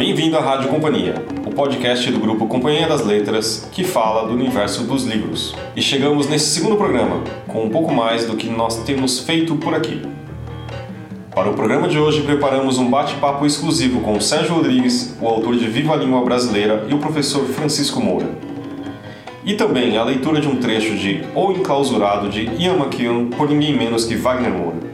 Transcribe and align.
Bem-vindo 0.00 0.38
à 0.38 0.40
Rádio 0.40 0.70
Companhia, 0.70 1.14
o 1.46 1.50
podcast 1.50 2.10
do 2.10 2.18
grupo 2.18 2.46
Companhia 2.46 2.88
das 2.88 3.04
Letras 3.04 3.68
que 3.70 3.84
fala 3.84 4.26
do 4.26 4.32
universo 4.32 4.84
dos 4.84 5.04
livros. 5.04 5.54
E 5.76 5.82
chegamos 5.82 6.26
nesse 6.26 6.46
segundo 6.46 6.74
programa 6.76 7.22
com 7.46 7.64
um 7.64 7.68
pouco 7.68 7.92
mais 7.92 8.24
do 8.24 8.34
que 8.34 8.48
nós 8.48 8.82
temos 8.84 9.20
feito 9.20 9.56
por 9.56 9.74
aqui. 9.74 10.00
Para 11.34 11.50
o 11.50 11.52
programa 11.52 11.86
de 11.86 11.98
hoje, 11.98 12.22
preparamos 12.22 12.78
um 12.78 12.88
bate-papo 12.88 13.44
exclusivo 13.44 14.00
com 14.00 14.18
Sérgio 14.18 14.54
Rodrigues, 14.54 15.14
o 15.20 15.28
autor 15.28 15.54
de 15.56 15.66
Viva 15.66 15.92
a 15.92 15.96
Língua 15.96 16.24
Brasileira, 16.24 16.86
e 16.88 16.94
o 16.94 16.98
professor 16.98 17.44
Francisco 17.44 18.00
Moura. 18.00 18.30
E 19.44 19.52
também 19.52 19.98
a 19.98 20.02
leitura 20.02 20.40
de 20.40 20.48
um 20.48 20.56
trecho 20.56 20.96
de 20.96 21.24
O 21.34 21.52
Enclausurado 21.52 22.30
de 22.30 22.48
Ian 22.58 22.76
McKeown 22.76 23.26
por 23.26 23.50
ninguém 23.50 23.76
menos 23.76 24.06
que 24.06 24.16
Wagner 24.16 24.50
Moura. 24.50 24.89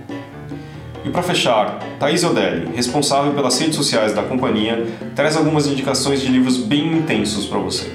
E 1.06 1.10
para 1.10 1.22
fechar, 1.22 1.78
Thaís 2.00 2.24
Odelli, 2.24 2.74
responsável 2.74 3.32
pelas 3.32 3.56
redes 3.60 3.76
sociais 3.76 4.12
da 4.12 4.24
companhia, 4.24 4.84
traz 5.14 5.36
algumas 5.36 5.68
indicações 5.68 6.20
de 6.20 6.26
livros 6.26 6.56
bem 6.56 6.98
intensos 6.98 7.46
para 7.46 7.60
você. 7.60 7.92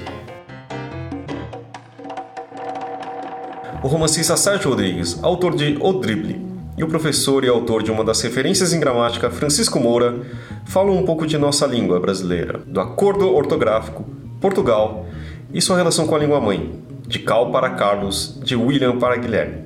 O 3.82 3.86
romancista 3.86 4.34
Sérgio 4.34 4.70
Rodrigues, 4.70 5.22
autor 5.22 5.54
de 5.54 5.76
O 5.78 5.92
Drible, 5.92 6.40
e 6.78 6.82
o 6.82 6.88
professor 6.88 7.44
e 7.44 7.48
autor 7.48 7.82
de 7.82 7.90
uma 7.90 8.02
das 8.02 8.22
referências 8.22 8.72
em 8.72 8.80
gramática, 8.80 9.30
Francisco 9.30 9.78
Moura, 9.78 10.22
falam 10.64 10.96
um 10.96 11.04
pouco 11.04 11.26
de 11.26 11.36
nossa 11.36 11.66
língua 11.66 12.00
brasileira, 12.00 12.60
do 12.66 12.80
acordo 12.80 13.30
ortográfico, 13.34 14.06
Portugal 14.40 15.04
e 15.52 15.60
sua 15.60 15.76
relação 15.76 16.06
com 16.06 16.14
a 16.14 16.18
língua 16.18 16.40
mãe, 16.40 16.82
de 17.06 17.18
Cal 17.18 17.50
para 17.50 17.68
Carlos, 17.70 18.40
de 18.42 18.56
William 18.56 18.98
para 18.98 19.16
Guilherme. 19.16 19.64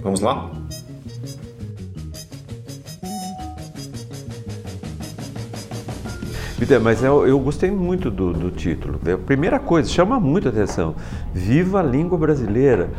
Vamos 0.00 0.20
lá? 0.20 0.50
Mas 6.82 7.02
eu, 7.02 7.26
eu 7.26 7.38
gostei 7.38 7.70
muito 7.70 8.10
do, 8.10 8.32
do, 8.32 8.50
título. 8.50 8.98
A 9.12 9.18
primeira 9.18 9.58
coisa, 9.58 9.88
chama 9.88 10.18
muito 10.20 10.48
atenção. 10.48 10.94
Viva 11.34 11.80
a 11.80 11.82
língua 11.82 12.18
brasileira. 12.18 12.90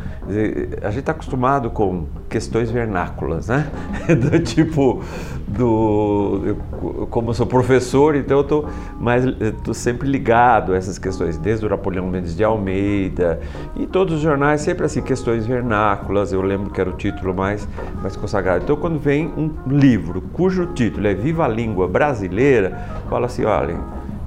A 0.82 0.90
gente 0.90 1.00
está 1.00 1.12
acostumado 1.12 1.70
com 1.70 2.06
questões 2.28 2.70
vernáculas, 2.70 3.48
né? 3.48 3.70
Do 4.08 4.38
tipo, 4.40 5.02
do, 5.46 6.42
eu, 6.44 7.06
como 7.06 7.30
eu 7.30 7.34
sou 7.34 7.46
professor, 7.46 8.16
então 8.16 8.38
eu 8.38 8.42
estou 8.42 8.68
mais 8.98 9.24
tô 9.62 9.72
sempre 9.72 10.08
ligado 10.08 10.72
a 10.72 10.76
essas 10.76 10.98
questões, 10.98 11.38
desde 11.38 11.64
o 11.64 11.68
Napoleão 11.68 12.06
Mendes 12.08 12.36
de 12.36 12.42
Almeida 12.42 13.40
e 13.76 13.86
todos 13.86 14.14
os 14.14 14.20
jornais 14.20 14.62
sempre 14.62 14.84
assim 14.84 15.00
questões 15.00 15.46
vernáculas. 15.46 16.32
Eu 16.32 16.42
lembro 16.42 16.70
que 16.70 16.80
era 16.80 16.90
o 16.90 16.94
título 16.94 17.34
mais 17.34 17.68
mais 18.02 18.16
consagrado. 18.16 18.64
Então 18.64 18.76
quando 18.76 18.98
vem 18.98 19.32
um 19.36 19.50
livro 19.68 20.20
cujo 20.32 20.66
título 20.74 21.06
é 21.06 21.14
Viva 21.14 21.44
a 21.44 21.48
língua 21.48 21.86
brasileira, 21.86 22.76
fala 23.08 23.26
assim, 23.26 23.44
olha 23.44 23.78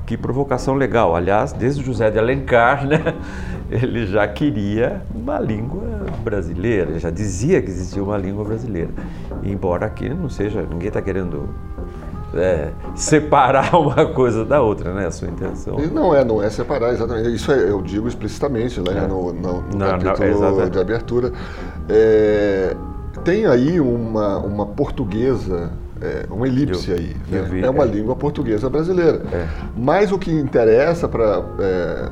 que 0.08 0.16
provocação 0.16 0.76
legal. 0.76 1.16
Aliás, 1.16 1.52
desde 1.52 1.84
José 1.84 2.10
de 2.10 2.18
Alencar, 2.18 2.88
né? 2.88 3.14
Ele 3.70 4.06
já 4.08 4.28
queria 4.28 5.02
uma 5.14 5.40
língua 5.40 6.06
brasileira, 6.24 6.92
ele 6.92 7.00
já 7.00 7.10
dizia 7.10 7.62
que 7.62 7.70
existia 7.70 8.02
uma 8.04 8.18
língua 8.18 8.44
brasileira. 8.44 8.90
Embora 9.44 9.86
aqui 9.86 10.10
não 10.10 10.30
seja, 10.30 10.62
ninguém 10.62 10.88
está 10.88 11.02
querendo 11.02 11.50
é, 12.34 12.70
separar 12.96 13.76
uma 13.80 14.06
coisa 14.08 14.46
da 14.46 14.62
outra, 14.62 14.94
né? 14.94 15.08
A 15.08 15.12
sua 15.12 15.28
intenção. 15.28 15.78
Não 15.92 16.16
é, 16.16 16.24
não 16.24 16.42
é 16.42 16.50
separar, 16.50 16.94
exatamente. 16.94 17.34
Isso 17.34 17.52
é, 17.52 17.70
eu 17.70 17.82
digo 17.82 18.08
explicitamente 18.08 18.80
né, 18.80 19.04
é. 19.04 19.08
no, 19.08 19.34
no, 19.34 19.62
no 19.62 19.78
não, 19.78 20.00
capítulo 20.00 20.60
não, 20.60 20.70
de 20.70 20.80
abertura. 20.80 21.32
É, 21.90 22.76
tem 23.24 23.46
aí 23.46 23.80
uma, 23.80 24.38
uma 24.38 24.66
portuguesa 24.66 25.72
é, 26.02 26.26
uma 26.30 26.48
elipse 26.48 26.92
eu, 26.92 26.98
aí. 26.98 27.16
Né? 27.30 27.42
Vi, 27.42 27.64
é 27.64 27.70
uma 27.70 27.84
é. 27.84 27.88
língua 27.88 28.16
portuguesa 28.16 28.70
brasileira. 28.70 29.22
É. 29.32 29.48
Mas 29.76 30.12
o 30.12 30.20
que 30.20 30.32
interessa 30.32 31.08
para 31.08 31.44
é, 31.60 32.10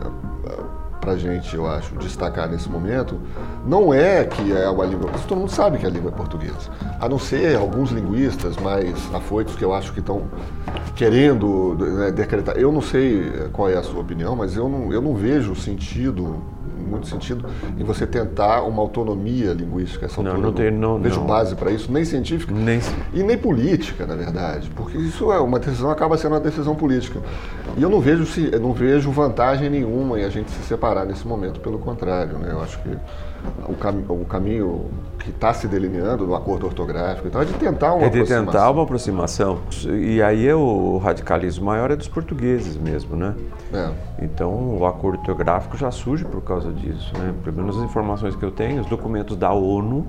para 1.06 1.14
a 1.14 1.18
gente, 1.18 1.56
eu 1.56 1.68
acho, 1.68 1.96
destacar 1.98 2.50
nesse 2.50 2.68
momento, 2.68 3.20
não 3.64 3.94
é 3.94 4.26
que 4.26 4.52
é 4.52 4.68
uma 4.68 4.84
língua. 4.86 5.12
Todo 5.28 5.38
mundo 5.38 5.52
sabe 5.52 5.78
que 5.78 5.86
a 5.86 5.90
língua 5.90 6.10
é 6.10 6.12
portuguesa. 6.12 6.72
A 7.00 7.08
não 7.08 7.20
ser 7.20 7.56
alguns 7.56 7.92
linguistas 7.92 8.58
mais 8.58 8.92
afoitos 9.14 9.56
que 9.56 9.64
eu 9.64 9.72
acho 9.72 9.94
que 9.94 10.00
estão 10.00 10.24
querendo 10.96 11.76
né, 11.80 12.12
decretar. 12.12 12.58
Eu 12.58 12.72
não 12.72 12.82
sei 12.82 13.32
qual 13.54 13.70
é 13.70 13.76
a 13.76 13.84
sua 13.84 14.02
opinião, 14.02 14.36
mas 14.36 14.58
eu 14.58 14.68
não, 14.68 14.92
eu 14.92 15.00
não 15.00 15.14
vejo 15.14 15.56
sentido 15.56 16.42
muito 16.86 17.08
sentido 17.08 17.48
em 17.78 17.84
você 17.84 18.06
tentar 18.06 18.62
uma 18.64 18.82
autonomia 18.82 19.54
linguística. 19.54 20.06
Essa 20.06 20.22
não, 20.22 20.38
não 20.38 20.54
tem, 20.54 20.72
não, 20.72 21.00
vejo 21.00 21.20
não. 21.20 21.28
base 21.28 21.56
para 21.56 21.72
isso, 21.72 21.92
nem 21.92 22.06
científica 22.06 22.54
nem... 22.54 22.80
e 23.14 23.24
nem 23.24 23.38
política, 23.38 24.06
na 24.06 24.16
verdade, 24.16 24.70
porque 24.76 24.98
isso 24.98 25.32
é 25.32 25.40
uma 25.40 25.60
decisão 25.60 25.90
acaba 25.90 26.18
sendo 26.18 26.34
uma 26.34 26.40
decisão 26.40 26.76
política. 26.76 27.20
E 27.78 27.82
eu 27.82 27.90
não 27.90 28.00
vejo 28.00 28.26
se, 28.26 28.52
não 28.60 28.74
vejo 28.74 29.12
vantagem 29.12 29.70
nenhuma 29.70 30.20
em 30.20 30.24
a 30.24 30.30
gente 30.30 30.52
se 30.52 30.64
separar 30.64 31.06
nesse 31.06 31.28
momento, 31.28 31.60
pelo 31.60 31.80
contrário, 31.80 32.38
né? 32.38 32.50
Eu 32.52 32.62
acho 32.62 32.80
que 32.82 32.90
o, 33.68 33.74
cam 33.76 34.04
o 34.10 34.26
caminho 34.26 34.86
que 35.20 35.32
está 35.32 35.54
se 35.54 35.68
delineando 35.68 36.26
no 36.26 36.36
acordo 36.36 36.68
ortográfico, 36.68 37.28
então 37.28 37.42
é 37.42 37.46
de 37.46 37.54
tentar 37.54 37.94
uma 37.94 38.06
é 38.06 38.10
de 38.10 38.20
aproximação. 38.20 38.46
tentar 38.46 38.72
uma 38.72 38.84
aproximação. 38.84 39.60
E 39.88 40.22
aí 40.22 40.48
é 40.48 40.56
o 40.56 40.98
radicalismo 40.98 41.66
maior 41.66 41.90
é 41.90 41.96
dos 41.96 42.08
portugueses 42.08 42.78
mesmo, 42.78 43.16
né? 43.16 43.34
É. 43.74 43.90
Então 44.22 44.78
o 44.78 44.86
acordo 44.86 45.20
ortográfico 45.20 45.78
já 45.78 45.90
surge 45.90 46.24
por 46.26 46.42
causa 46.42 46.72
disso, 46.72 47.12
né? 47.18 47.34
Pelo 47.44 47.58
menos 47.58 47.78
as 47.78 47.84
informações 47.84 48.36
que 48.36 48.44
eu 48.44 48.52
tenho, 48.52 48.82
os 48.82 48.88
documentos 48.88 49.36
da 49.36 49.52
ONU, 49.52 50.06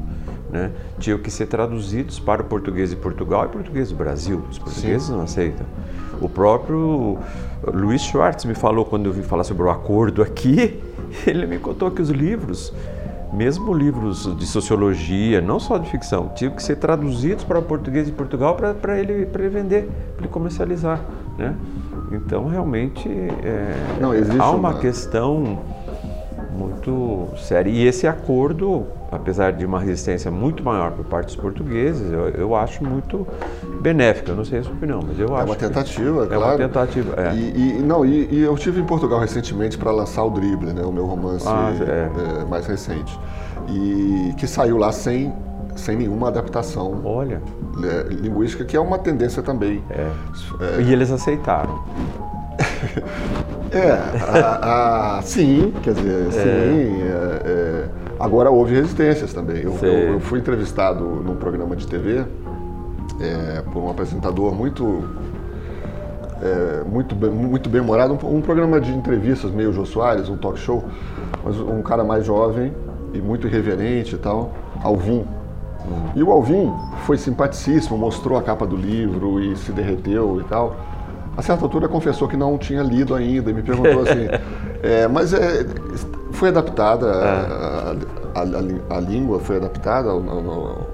né, 0.51 0.71
tinham 0.99 1.19
que 1.19 1.31
ser 1.31 1.47
traduzidos 1.47 2.19
para 2.19 2.43
o 2.43 2.45
português 2.45 2.91
de 2.91 2.97
Portugal 2.97 3.47
e 3.47 3.49
português 3.49 3.91
do 3.91 3.97
Brasil. 3.97 4.43
Os 4.51 4.59
portugueses 4.59 5.09
Sim. 5.09 5.13
não 5.13 5.23
aceitam. 5.23 5.67
O 6.21 6.29
próprio 6.29 7.19
Luiz 7.67 8.03
Schwartz 8.03 8.45
me 8.45 8.55
falou 8.55 8.85
quando 8.85 9.07
eu 9.07 9.13
vim 9.13 9.23
falar 9.23 9.45
sobre 9.45 9.65
o 9.65 9.71
acordo 9.71 10.23
aqui, 10.23 10.81
ele 11.27 11.47
me 11.47 11.59
contou 11.59 11.91
que 11.91 12.01
os 12.01 12.11
livros 12.11 12.73
mesmo 13.33 13.73
livros 13.73 14.37
de 14.37 14.47
sociologia, 14.47 15.41
não 15.41 15.59
só 15.59 15.79
de 15.79 15.91
ficção, 15.91 16.31
tinham 16.35 16.53
que 16.53 16.63
ser 16.63 16.77
traduzidos 16.77 17.45
para 17.45 17.59
o 17.59 17.63
português 17.63 18.07
de 18.07 18.13
Portugal 18.13 18.57
para 18.57 18.99
ele, 18.99 19.13
ele 19.13 19.49
vender, 19.49 19.89
para 20.15 20.25
ele 20.25 20.29
comercializar. 20.29 21.01
Né? 21.37 21.55
Então, 22.13 22.47
realmente, 22.47 23.09
é, 23.09 23.99
não, 24.01 24.13
há 24.13 24.51
uma, 24.51 24.71
uma 24.71 24.79
questão 24.79 25.59
muito 26.57 27.29
séria. 27.37 27.71
E 27.71 27.87
esse 27.87 28.07
acordo, 28.07 28.87
apesar 29.11 29.53
de 29.53 29.65
uma 29.65 29.79
resistência 29.79 30.31
muito 30.31 30.63
maior 30.63 30.93
por 30.93 31.05
parte 31.05 31.27
dos 31.27 31.37
portugueses, 31.37 32.13
eu, 32.13 32.29
eu 32.31 32.57
acho 32.57 32.85
muito 32.85 33.27
benéfica. 33.81 34.33
Eu 34.33 34.37
não 34.37 34.45
sei 34.45 34.61
a 34.61 34.63
sua 34.63 34.73
opinião, 34.73 35.01
mas 35.07 35.19
eu 35.19 35.29
é 35.29 35.41
acho. 35.41 35.47
Uma 35.47 35.57
tentativa, 35.57 36.25
é 36.25 36.27
claro. 36.27 36.45
uma 36.45 36.57
tentativa. 36.57 37.15
É. 37.17 37.35
E, 37.35 37.79
e, 37.79 37.83
não, 37.83 38.05
e, 38.05 38.29
e, 38.31 38.41
eu 38.43 38.55
estive 38.55 38.81
em 38.81 38.85
Portugal 38.85 39.21
recentemente 39.21 39.79
para 39.79 39.91
lançar 39.91 40.25
o 40.25 40.31
Drible, 40.31 40.73
né, 40.73 40.83
o 40.83 40.93
meu 40.93 41.07
romance 41.07 41.47
ah, 41.49 41.73
é. 41.81 42.41
É, 42.41 42.45
mais 42.45 42.67
recente, 42.67 43.19
e 43.69 44.35
que 44.37 44.47
saiu 44.47 44.77
lá 44.77 44.93
sem 44.93 45.33
sem 45.77 45.95
nenhuma 45.95 46.29
adaptação 46.29 47.03
Olha. 47.05 47.43
É, 47.85 48.15
linguística, 48.15 48.65
que 48.65 48.75
é 48.75 48.81
uma 48.81 48.99
tendência 48.99 49.43
também. 49.43 49.85
É. 49.91 50.11
É. 50.79 50.81
E 50.81 50.91
eles 50.91 51.11
aceitaram. 51.11 51.85
é, 53.71 53.91
a, 54.41 55.19
a, 55.19 55.23
sim, 55.23 55.75
quer 55.83 55.93
dizer, 55.93 56.33
sim. 56.33 56.97
Agora 58.19 58.51
houve 58.51 58.75
resistências 58.75 59.33
também. 59.33 59.63
Eu, 59.63 59.77
eu, 59.83 59.93
eu, 60.15 60.21
fui 60.21 60.39
entrevistado 60.39 61.05
num 61.05 61.37
programa 61.37 61.77
de 61.77 61.87
TV 61.87 62.25
é, 63.21 63.63
por 63.73 63.83
um 63.83 63.91
apresentador 63.91 64.55
muito 64.55 65.05
é, 66.43 66.85
muito, 66.85 67.15
bem, 67.15 67.31
muito 67.31 67.69
bem 67.69 67.81
humorado, 67.81 68.19
um, 68.23 68.37
um, 68.37 68.41
programa 68.41 68.81
de 68.81 68.93
entrevistas 68.93 69.51
meio 69.51 69.73
Jô 69.73 69.87
Soares, 69.87 70.29
um 70.29 70.37
talk 70.37 70.59
show, 70.59 70.85
mas 71.45 71.59
um 71.59 71.83
cara 71.83 72.05
mais 72.05 72.25
jovem 72.25 72.73
e 73.15 73.19
muito 73.19 73.47
irreverente 73.47 74.15
e 74.15 74.19
tal, 74.19 74.53
Alvin. 74.83 75.25
Uhum. 75.85 76.11
E 76.15 76.23
o 76.23 76.31
Alvin 76.31 76.73
foi 77.07 77.17
simpaticíssimo, 77.17 77.97
mostrou 77.97 78.39
a 78.39 78.43
capa 78.43 78.67
do 78.67 78.77
livro 78.77 79.41
e 79.41 79.57
se 79.57 79.73
derreteu 79.73 80.41
e 80.41 80.45
tal. 80.45 80.77
A 81.37 81.43
certa 81.43 81.65
altura 81.65 81.89
confessou 81.89 82.27
que 82.29 82.37
não 82.37 82.57
tinha 82.57 82.83
lido 82.83 83.15
ainda 83.15 83.51
e 83.51 83.55
me 83.55 83.63
perguntou 83.63 84.03
assim, 84.09 84.27
é, 84.83 85.07
mas 85.07 85.33
é, 85.33 85.67
foi 86.33 86.49
adaptada, 86.49 87.07
é. 87.07 87.76
A, 88.35 88.41
a, 88.41 88.97
a, 88.97 89.01
língua 89.01 89.41
foi 89.41 89.57
adaptada 89.57 90.11
ao, 90.11 90.19
ao, 90.29 90.51
ao 90.51 90.87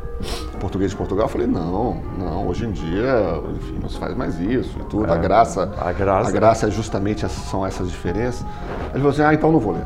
português 0.60 0.92
de 0.92 0.96
Portugal, 0.96 1.26
eu 1.26 1.28
falei, 1.28 1.46
não, 1.46 2.00
não, 2.16 2.46
hoje 2.46 2.64
em 2.64 2.70
dia, 2.70 3.40
enfim, 3.56 3.78
não 3.82 3.88
se 3.88 3.98
faz 3.98 4.16
mais 4.16 4.38
isso 4.38 4.78
e 4.78 4.84
tudo. 4.84 5.06
É, 5.06 5.12
a, 5.12 5.16
graça, 5.16 5.62
a 5.76 5.92
graça. 5.92 6.28
A 6.28 6.32
graça 6.32 6.66
é 6.68 6.70
justamente 6.70 7.24
essas, 7.24 7.44
são 7.44 7.66
essas 7.66 7.90
diferenças. 7.90 8.46
Ele 8.90 8.98
falou 8.98 9.10
assim, 9.10 9.22
ah, 9.22 9.34
então 9.34 9.50
não 9.50 9.58
vou 9.58 9.72
ler. 9.72 9.84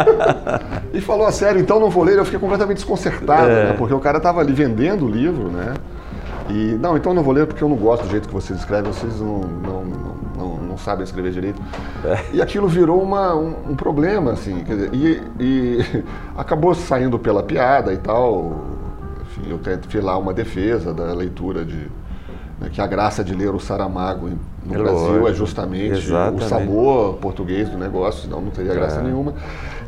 e 0.92 1.00
falou 1.00 1.26
a 1.26 1.32
sério, 1.32 1.60
então 1.60 1.80
não 1.80 1.88
vou 1.88 2.04
ler, 2.04 2.18
eu 2.18 2.24
fiquei 2.24 2.38
completamente 2.38 2.76
desconcertado, 2.76 3.48
é. 3.50 3.64
né, 3.70 3.74
porque 3.78 3.94
o 3.94 4.00
cara 4.00 4.18
estava 4.18 4.40
ali 4.40 4.52
vendendo 4.52 5.06
o 5.06 5.08
livro, 5.08 5.48
né? 5.48 5.74
E, 6.50 6.76
não, 6.78 6.96
então 6.96 7.14
não 7.14 7.22
vou 7.22 7.32
ler 7.32 7.46
porque 7.46 7.62
eu 7.62 7.68
não 7.68 7.76
gosto 7.76 8.02
do 8.02 8.10
jeito 8.10 8.28
que 8.28 8.34
vocês 8.34 8.58
escrevem, 8.58 8.92
vocês 8.92 9.20
não, 9.20 9.40
não, 9.40 9.84
não, 10.36 10.56
não 10.56 10.78
sabem 10.78 11.04
escrever 11.04 11.32
direito. 11.32 11.62
É. 12.04 12.36
E 12.36 12.42
aquilo 12.42 12.66
virou 12.66 13.00
uma, 13.02 13.34
um, 13.34 13.70
um, 13.70 13.76
problema, 13.76 14.32
assim, 14.32 14.64
dizer, 14.64 14.90
e, 14.92 15.22
e 15.38 16.04
acabou 16.36 16.74
saindo 16.74 17.18
pela 17.18 17.42
piada 17.42 17.92
e 17.92 17.98
tal, 17.98 18.64
enfim, 19.22 19.50
eu 19.50 19.60
fiz 19.88 20.02
lá 20.02 20.18
uma 20.18 20.34
defesa 20.34 20.92
da 20.92 21.12
leitura 21.12 21.64
de 21.64 21.88
né, 22.60 22.68
que 22.70 22.80
a 22.80 22.86
graça 22.86 23.24
de 23.24 23.34
ler 23.34 23.54
o 23.54 23.58
Saramago 23.58 24.28
no 24.64 24.74
Brasil 24.74 25.08
entendeu 25.08 25.28
é 25.28 25.32
justamente 25.32 25.98
Exatamente. 25.98 26.44
o 26.44 26.48
sabor 26.48 27.14
português 27.14 27.68
do 27.68 27.78
negócio, 27.78 28.22
senão 28.22 28.40
não 28.40 28.50
teria 28.50 28.74
graça 28.74 29.00
é. 29.00 29.02
nenhuma. 29.02 29.34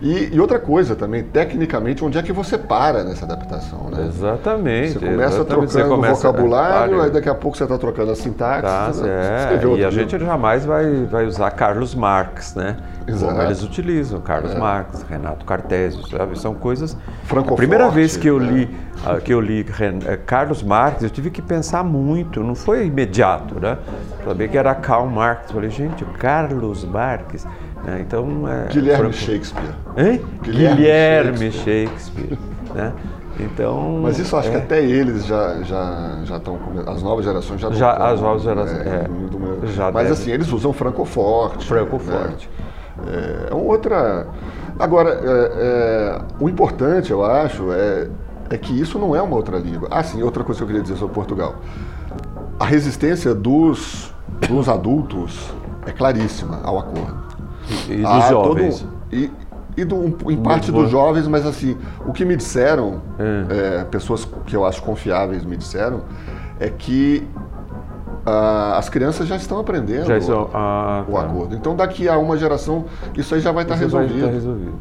E, 0.02 0.34
e, 0.34 0.40
outra 0.40 0.58
coisa 0.58 0.96
também, 0.96 1.22
tecnicamente, 1.22 2.04
onde 2.04 2.19
é 2.19 2.22
que 2.22 2.32
você 2.32 2.58
para 2.58 3.04
nessa 3.04 3.25
adaptação, 3.25 3.88
né? 3.88 4.04
Exatamente. 4.08 4.94
Você 4.94 4.99
começa 4.99 5.37
exatamente. 5.37 5.46
trocando 5.46 5.70
você 5.70 5.84
começa, 5.84 6.12
o 6.12 6.32
vocabulário, 6.32 7.00
é, 7.00 7.04
aí 7.04 7.10
daqui 7.10 7.28
a 7.28 7.34
pouco 7.37 7.56
você 7.56 7.62
está 7.62 7.78
trocando 7.78 8.10
a 8.10 8.16
sintaxe. 8.16 8.62
Tá, 8.62 8.88
você, 8.88 9.08
é, 9.08 9.60
e 9.78 9.84
a 9.84 9.90
gente 9.90 10.19
jamais 10.19 10.64
vai, 10.64 11.04
vai 11.04 11.25
usar 11.25 11.52
Carlos 11.52 11.94
Marx, 11.94 12.56
né? 12.56 12.78
Exato. 13.06 13.32
Como 13.32 13.46
eles 13.46 13.62
utilizam, 13.62 14.20
Carlos 14.20 14.50
é. 14.50 14.58
Marx, 14.58 15.04
Renato 15.08 15.44
Cartésio, 15.44 16.05
sabe? 16.08 16.37
São 16.37 16.52
coisas... 16.52 16.96
A 17.31 17.55
primeira 17.55 17.88
vez 17.88 18.16
que 18.16 18.26
eu 18.26 18.40
né? 18.40 18.50
li, 18.50 18.66
né? 18.66 19.20
que 19.25 19.32
eu 19.32 19.40
li 19.40 19.64
eh, 20.05 20.19
Carlos 20.26 20.64
Marx, 20.64 21.05
eu 21.05 21.10
tive 21.10 21.31
que 21.31 21.40
pensar 21.40 21.84
muito, 21.84 22.43
não 22.43 22.56
foi 22.56 22.87
imediato, 22.87 23.60
né? 23.60 23.78
Sabia 24.25 24.48
que 24.48 24.58
era 24.58 24.75
Karl 24.75 25.06
Marx. 25.06 25.52
Falei, 25.52 25.70
gente, 25.70 26.05
Carlos 26.19 26.84
Marx... 26.84 27.46
É, 27.87 28.00
então, 28.00 28.49
é, 28.49 28.69
Guilherme 28.73 29.12
Shakespeare. 29.12 29.75
Hein? 29.96 30.23
Guilherme, 30.43 30.76
Guilherme 30.76 31.52
Shakespeare. 31.52 32.29
Shakespeare 32.29 32.52
né? 32.75 32.93
Então, 33.40 34.00
Mas 34.02 34.19
isso 34.19 34.37
acho 34.37 34.49
é. 34.49 34.50
que 34.52 34.56
até 34.58 34.84
eles 34.84 35.25
já 35.25 35.62
já 35.62 36.19
já 36.25 36.37
estão 36.37 36.58
as 36.87 37.02
novas 37.02 37.25
gerações 37.25 37.61
já 37.61 37.70
já 37.70 37.93
as 37.93 38.20
novas 38.20 38.43
gerações 38.43 38.87
é, 38.87 39.06
é, 39.64 39.67
já 39.69 39.90
mas 39.90 40.08
deve. 40.08 40.12
assim 40.12 40.31
eles 40.31 40.52
usam 40.52 40.73
francoforte 40.73 41.67
francoforte 41.67 42.49
né? 43.06 43.49
é, 43.50 43.55
outra 43.55 44.26
agora 44.79 45.11
é, 45.11 45.20
é, 45.25 46.19
o 46.38 46.49
importante 46.49 47.11
eu 47.11 47.25
acho 47.25 47.73
é 47.73 48.08
é 48.50 48.58
que 48.58 48.79
isso 48.79 48.99
não 48.99 49.17
é 49.17 49.23
uma 49.23 49.34
outra 49.34 49.58
língua 49.58 49.88
ah 49.90 50.02
sim 50.02 50.23
outra 50.23 50.44
coisa 50.44 50.58
que 50.58 50.64
eu 50.64 50.67
queria 50.67 50.82
dizer 50.82 50.96
sobre 50.96 51.14
Portugal 51.14 51.56
a 52.61 52.67
resistência 52.67 53.34
dos 53.34 54.14
dos 54.46 54.69
adultos 54.69 55.50
é 55.87 55.90
claríssima 55.90 56.61
ao 56.62 56.79
acordo 56.79 57.21
e, 57.88 57.96
dos 57.96 58.06
ah, 58.06 58.28
jovens. 58.28 58.80
Todo, 58.80 58.92
e, 59.12 59.30
e 59.76 59.84
do, 59.84 60.16
em 60.30 60.36
parte 60.36 60.70
dos 60.70 60.90
jovens, 60.90 61.26
mas 61.26 61.46
assim, 61.46 61.76
o 62.06 62.12
que 62.12 62.24
me 62.24 62.36
disseram, 62.36 63.00
é. 63.18 63.80
É, 63.80 63.84
pessoas 63.84 64.26
que 64.46 64.54
eu 64.54 64.66
acho 64.66 64.82
confiáveis 64.82 65.44
me 65.44 65.56
disseram, 65.56 66.02
é 66.60 66.68
que 66.68 67.26
ah, 68.26 68.76
as 68.76 68.88
crianças 68.88 69.26
já 69.26 69.36
estão 69.36 69.58
aprendendo 69.58 70.06
já 70.06 70.18
estão, 70.18 70.50
ah, 70.52 71.04
o 71.08 71.12
tá. 71.12 71.20
acordo. 71.22 71.54
Então, 71.54 71.74
daqui 71.74 72.08
a 72.08 72.18
uma 72.18 72.36
geração, 72.36 72.84
isso 73.16 73.34
aí 73.34 73.40
já 73.40 73.50
vai 73.50 73.64
estar 73.64 73.74
resolvido. 73.74 74.10
Vai 74.10 74.18
estar 74.20 74.32
resolvido. 74.32 74.74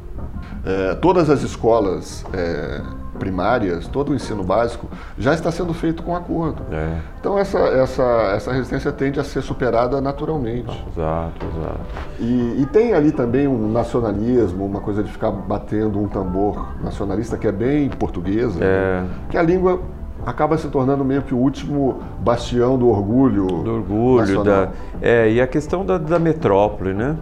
É, 0.64 0.96
todas 0.96 1.30
as 1.30 1.42
escolas 1.42 2.24
é, 2.34 2.82
primárias, 3.22 3.88
todo 3.88 4.12
o 4.12 4.16
ensino 4.16 4.44
básico, 4.44 4.88
já 5.16 5.32
está 5.36 5.52
sendo 5.52 5.76
feito 5.76 6.02
com 6.02 6.16
acordo. 6.16 6.64
É. 6.72 6.98
Então 7.20 7.38
essa, 7.38 7.60
essa, 7.60 8.34
essa 8.36 8.52
resistência 8.52 8.92
tende 8.92 9.20
a 9.20 9.24
ser 9.24 9.44
superada 9.44 10.02
naturalmente. 10.02 10.72
Exato, 10.92 11.46
exato. 11.46 11.80
E, 12.20 12.62
e 12.62 12.66
tem 12.66 12.94
ali 12.94 13.12
também 13.12 13.48
um 13.48 13.72
nacionalismo, 13.72 14.66
uma 14.66 14.82
coisa 14.82 15.04
de 15.04 15.12
ficar 15.12 15.30
batendo 15.30 16.00
um 16.00 16.08
tambor 16.08 16.74
nacionalista 16.84 17.38
que 17.38 17.48
é 17.48 17.52
bem 17.52 17.90
portuguesa, 17.90 18.58
é. 18.60 19.02
né? 19.02 19.10
que 19.30 19.38
a 19.38 19.44
língua 19.44 19.80
acaba 20.26 20.58
se 20.58 20.68
tornando 20.70 21.06
meio 21.06 21.22
que 21.22 21.34
o 21.34 21.38
último 21.38 22.00
bastião 22.20 22.76
do 22.76 22.90
orgulho. 22.90 23.46
Do 23.46 23.76
orgulho, 23.76 24.44
da, 24.44 24.70
é, 25.00 25.32
e 25.32 25.40
a 25.40 25.46
questão 25.46 25.86
da, 25.86 26.00
da 26.00 26.18
metrópole, 26.18 26.94
né? 26.94 27.16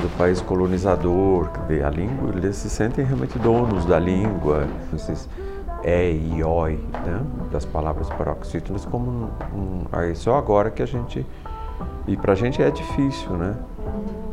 Do 0.00 0.16
país 0.16 0.40
colonizador, 0.40 1.50
a 1.84 1.90
língua, 1.90 2.30
eles 2.36 2.56
se 2.56 2.68
sentem 2.68 3.04
realmente 3.04 3.38
donos 3.38 3.84
da 3.84 3.98
língua, 3.98 4.66
esses 4.94 5.28
é 5.82 6.10
e 6.10 6.42
oi, 6.42 6.80
né? 7.06 7.22
das 7.52 7.64
palavras 7.64 8.08
paroxítonas, 8.10 8.84
como 8.84 9.08
um, 9.08 9.24
um, 9.54 9.80
aí 9.92 10.14
só 10.16 10.36
agora 10.36 10.70
que 10.70 10.82
a 10.82 10.86
gente 10.86 11.24
e 12.06 12.16
para 12.16 12.32
a 12.32 12.36
gente 12.36 12.62
é 12.62 12.70
difícil, 12.70 13.30
né? 13.32 13.56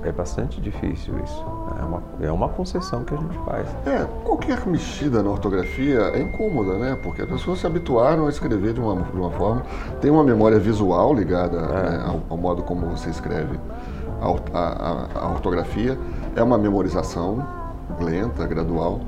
É 0.04 0.12
bastante 0.12 0.62
difícil 0.62 1.16
isso. 1.24 1.46
É 1.80 1.84
uma, 1.84 2.04
é 2.22 2.32
uma 2.32 2.50
concessão 2.50 3.04
que 3.04 3.14
a 3.14 3.18
gente 3.18 3.38
faz. 3.46 3.68
É, 3.86 4.06
qualquer 4.24 4.66
mexida 4.68 5.24
na 5.24 5.30
ortografia 5.30 6.00
é 6.14 6.22
incômoda, 6.22 6.78
né? 6.78 6.98
Porque 7.02 7.22
as 7.24 7.30
pessoas 7.30 7.60
se 7.60 7.66
habituaram 7.66 8.28
a 8.28 8.30
escrever 8.30 8.74
de 8.74 8.80
uma, 8.80 9.02
de 9.02 9.18
uma 9.18 9.32
forma, 9.32 9.64
tem 10.02 10.12
uma 10.12 10.24
memória 10.24 10.60
visual 10.60 11.14
ligada 11.14 11.58
é. 11.58 11.62
né, 11.62 12.04
ao, 12.06 12.22
ao 12.30 12.38
modo 12.38 12.62
como 12.64 12.86
você 12.88 13.10
escreve 13.10 13.58
a, 14.24 14.60
a, 14.60 15.26
a 15.26 15.30
ortografia, 15.30 15.98
é 16.36 16.44
uma 16.44 16.58
memorização 16.58 17.46
lenta, 18.00 18.46
gradual. 18.46 19.02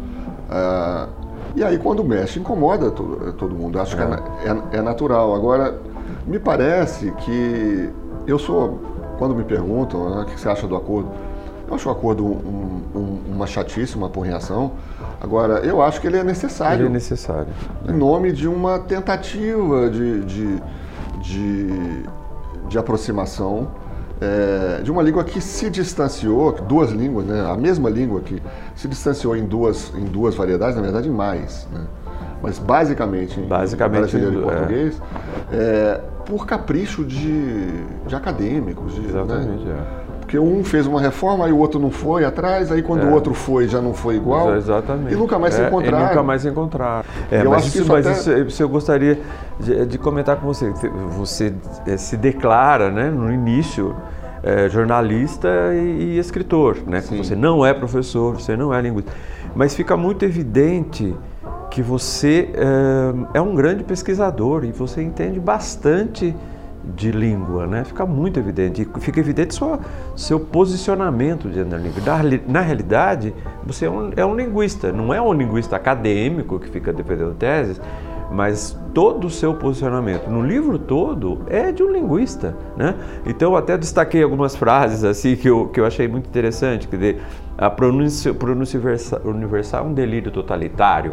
Uh, 0.49 1.09
e 1.55 1.63
aí, 1.63 1.77
quando 1.77 2.03
mexe, 2.03 2.39
incomoda 2.39 2.91
todo, 2.91 3.33
todo 3.33 3.55
mundo. 3.55 3.79
Acho 3.79 3.95
é. 3.99 4.05
que 4.05 4.47
é, 4.47 4.51
é, 4.51 4.77
é, 4.79 4.81
natural. 4.81 5.33
Agora, 5.33 5.79
me 6.27 6.37
parece 6.37 7.11
que 7.11 7.89
eu 8.27 8.37
sou, 8.37 8.79
quando 9.17 9.33
me 9.33 9.43
perguntam 9.43 10.09
né, 10.09 10.21
o 10.23 10.25
que 10.25 10.39
você 10.39 10.49
acha 10.49 10.67
do 10.67 10.75
acordo, 10.75 11.09
eu 11.67 11.73
acho 11.73 11.89
o 11.89 11.91
acordo 11.91 12.25
um, 12.25 12.81
um, 12.93 13.19
uma 13.33 13.47
chatice, 13.47 13.95
uma 13.95 14.09
porreação. 14.09 14.73
Agora, 15.21 15.59
eu 15.59 15.81
acho 15.81 16.01
que 16.01 16.07
ele 16.07 16.17
é 16.17 16.23
necessário. 16.23 16.81
Ele 16.81 16.87
é 16.87 16.91
necessário. 16.91 17.47
Em 17.87 17.93
nome 17.93 18.31
de 18.31 18.47
uma 18.47 18.77
tentativa 18.77 19.89
de, 19.89 20.25
de, 20.25 20.61
de, 21.21 22.03
de 22.67 22.77
aproximação 22.77 23.69
é, 24.21 24.81
de 24.81 24.91
uma 24.91 25.01
língua 25.01 25.23
que 25.23 25.41
se 25.41 25.69
distanciou, 25.69 26.51
duas 26.53 26.91
línguas, 26.91 27.25
né, 27.25 27.45
a 27.45 27.55
mesma 27.55 27.89
língua 27.89 28.21
que 28.21 28.41
se 28.75 28.87
distanciou 28.87 29.35
em 29.35 29.45
duas, 29.45 29.91
em 29.95 30.05
duas 30.05 30.35
variedades, 30.35 30.75
na 30.75 30.81
verdade 30.81 31.09
em 31.09 31.11
mais, 31.11 31.67
né, 31.71 31.81
mas 32.41 32.59
basicamente, 32.59 33.39
basicamente 33.41 34.15
em 34.15 34.19
brasileiro 34.19 34.39
e 34.39 34.43
português, 34.43 35.01
é. 35.51 35.55
É, 35.55 36.01
por 36.25 36.45
capricho 36.45 37.03
de, 37.03 37.67
de 38.07 38.15
acadêmicos. 38.15 38.95
De, 38.95 39.01
né? 39.01 39.07
Exatamente, 39.09 39.63
né? 39.63 40.04
Porque 40.35 40.39
um 40.39 40.63
fez 40.63 40.85
uma 40.85 40.99
reforma, 40.99 41.45
aí 41.45 41.51
o 41.51 41.57
outro 41.57 41.79
não 41.79 41.89
foi 41.89 42.25
atrás, 42.25 42.71
aí 42.71 42.81
quando 42.81 43.03
é. 43.03 43.05
o 43.05 43.13
outro 43.13 43.33
foi 43.33 43.67
já 43.67 43.81
não 43.81 43.93
foi 43.93 44.15
igual. 44.15 44.55
Exatamente. 44.55 45.13
E 45.13 45.15
nunca 45.15 45.39
mais 45.39 45.53
se 45.53 45.61
encontraram. 45.61 45.97
É, 45.97 46.01
e 46.01 46.07
nunca 46.07 46.23
mais 46.23 46.41
se 46.41 46.49
encontraram. 46.49 47.05
É, 47.31 47.41
eu 47.41 47.49
mas, 47.51 47.65
isso, 47.65 47.81
isso, 47.81 47.91
mas 47.91 48.05
até... 48.05 48.17
isso, 48.17 48.33
isso, 48.33 48.63
eu 48.63 48.69
gostaria 48.69 49.19
de, 49.59 49.85
de, 49.85 49.97
comentar 49.97 50.35
com 50.35 50.45
você. 50.45 50.73
Você 51.17 51.53
é, 51.87 51.95
se 51.95 52.17
declara 52.17 52.91
né, 52.91 53.09
no 53.09 53.31
início 53.31 53.95
é, 54.43 54.67
jornalista 54.67 55.47
e, 55.73 56.15
e, 56.15 56.19
escritor. 56.19 56.77
Né? 56.85 57.01
Você 57.01 57.35
não 57.35 57.65
é 57.65 57.73
professor, 57.73 58.33
você 58.35 58.57
não 58.57 58.73
é 58.73 58.81
linguista. 58.81 59.11
Mas 59.55 59.73
fica 59.73 59.95
muito 59.95 60.25
evidente 60.25 61.15
que 61.71 61.81
você 61.81 62.49
é, 63.33 63.37
é 63.37 63.41
um 63.41 63.55
grande 63.55 63.83
pesquisador 63.85 64.65
e 64.65 64.71
você 64.71 65.01
entende 65.01 65.39
bastante 65.39 66.35
de 66.95 67.11
língua, 67.11 67.65
né? 67.65 67.83
Fica 67.83 68.05
muito 68.05 68.39
evidente. 68.39 68.81
E 68.81 68.99
fica 68.99 69.19
evidente 69.19 69.55
só 69.55 69.79
seu 70.15 70.39
posicionamento 70.39 71.47
dentro 71.47 71.71
da 71.71 71.77
língua. 71.77 72.01
Na, 72.47 72.61
realidade, 72.61 73.33
você 73.65 73.85
é 73.85 73.89
um, 73.89 74.11
é 74.15 74.25
um, 74.25 74.35
linguista, 74.35 74.91
não 74.91 75.13
é 75.13 75.21
um 75.21 75.33
linguista 75.33 75.75
acadêmico 75.75 76.59
que 76.59 76.69
fica 76.69 76.93
defendendo 76.93 77.33
teses, 77.35 77.81
mas 78.31 78.77
todo 78.93 79.27
o 79.27 79.29
seu 79.29 79.53
posicionamento 79.53 80.29
no 80.29 80.41
livro 80.41 80.79
todo 80.79 81.41
é 81.47 81.71
de 81.71 81.83
um 81.83 81.91
linguista, 81.91 82.55
né? 82.75 82.95
Então 83.25 83.51
eu 83.51 83.57
até 83.57 83.77
destaquei 83.77 84.23
algumas 84.23 84.55
frases 84.55 85.03
assim 85.03 85.35
que 85.35 85.47
eu, 85.47 85.67
que 85.67 85.79
eu 85.79 85.85
achei 85.85 86.07
muito 86.07 86.27
interessante, 86.27 86.87
quer 86.87 86.95
dizer, 86.95 87.21
a 87.57 87.69
pronúncia, 87.69 88.33
pronúncia 88.33 88.79
universal 89.23 89.85
é 89.85 89.87
um 89.87 89.93
delírio 89.93 90.31
totalitário, 90.31 91.11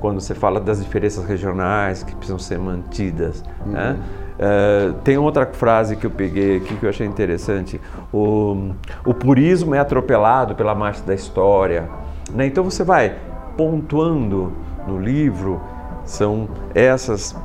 quando 0.00 0.20
você 0.20 0.34
fala 0.34 0.60
das 0.60 0.82
diferenças 0.82 1.24
regionais 1.24 2.02
que 2.02 2.14
precisam 2.14 2.38
ser 2.38 2.58
mantidas, 2.58 3.44
uhum. 3.66 3.72
né? 3.72 3.98
Uh, 4.42 4.94
tem 5.04 5.16
outra 5.16 5.46
frase 5.46 5.94
que 5.94 6.04
eu 6.04 6.10
peguei 6.10 6.56
aqui 6.56 6.74
que 6.74 6.84
eu 6.84 6.90
achei 6.90 7.06
interessante. 7.06 7.80
O, 8.12 8.72
o 9.06 9.14
purismo 9.14 9.72
é 9.72 9.78
atropelado 9.78 10.56
pela 10.56 10.74
marcha 10.74 11.00
da 11.04 11.14
história. 11.14 11.88
Né? 12.34 12.46
Então 12.46 12.64
você 12.64 12.82
vai 12.82 13.14
pontuando 13.56 14.52
no 14.88 14.98
livro, 14.98 15.60
são 16.04 16.48
essas 16.74 17.36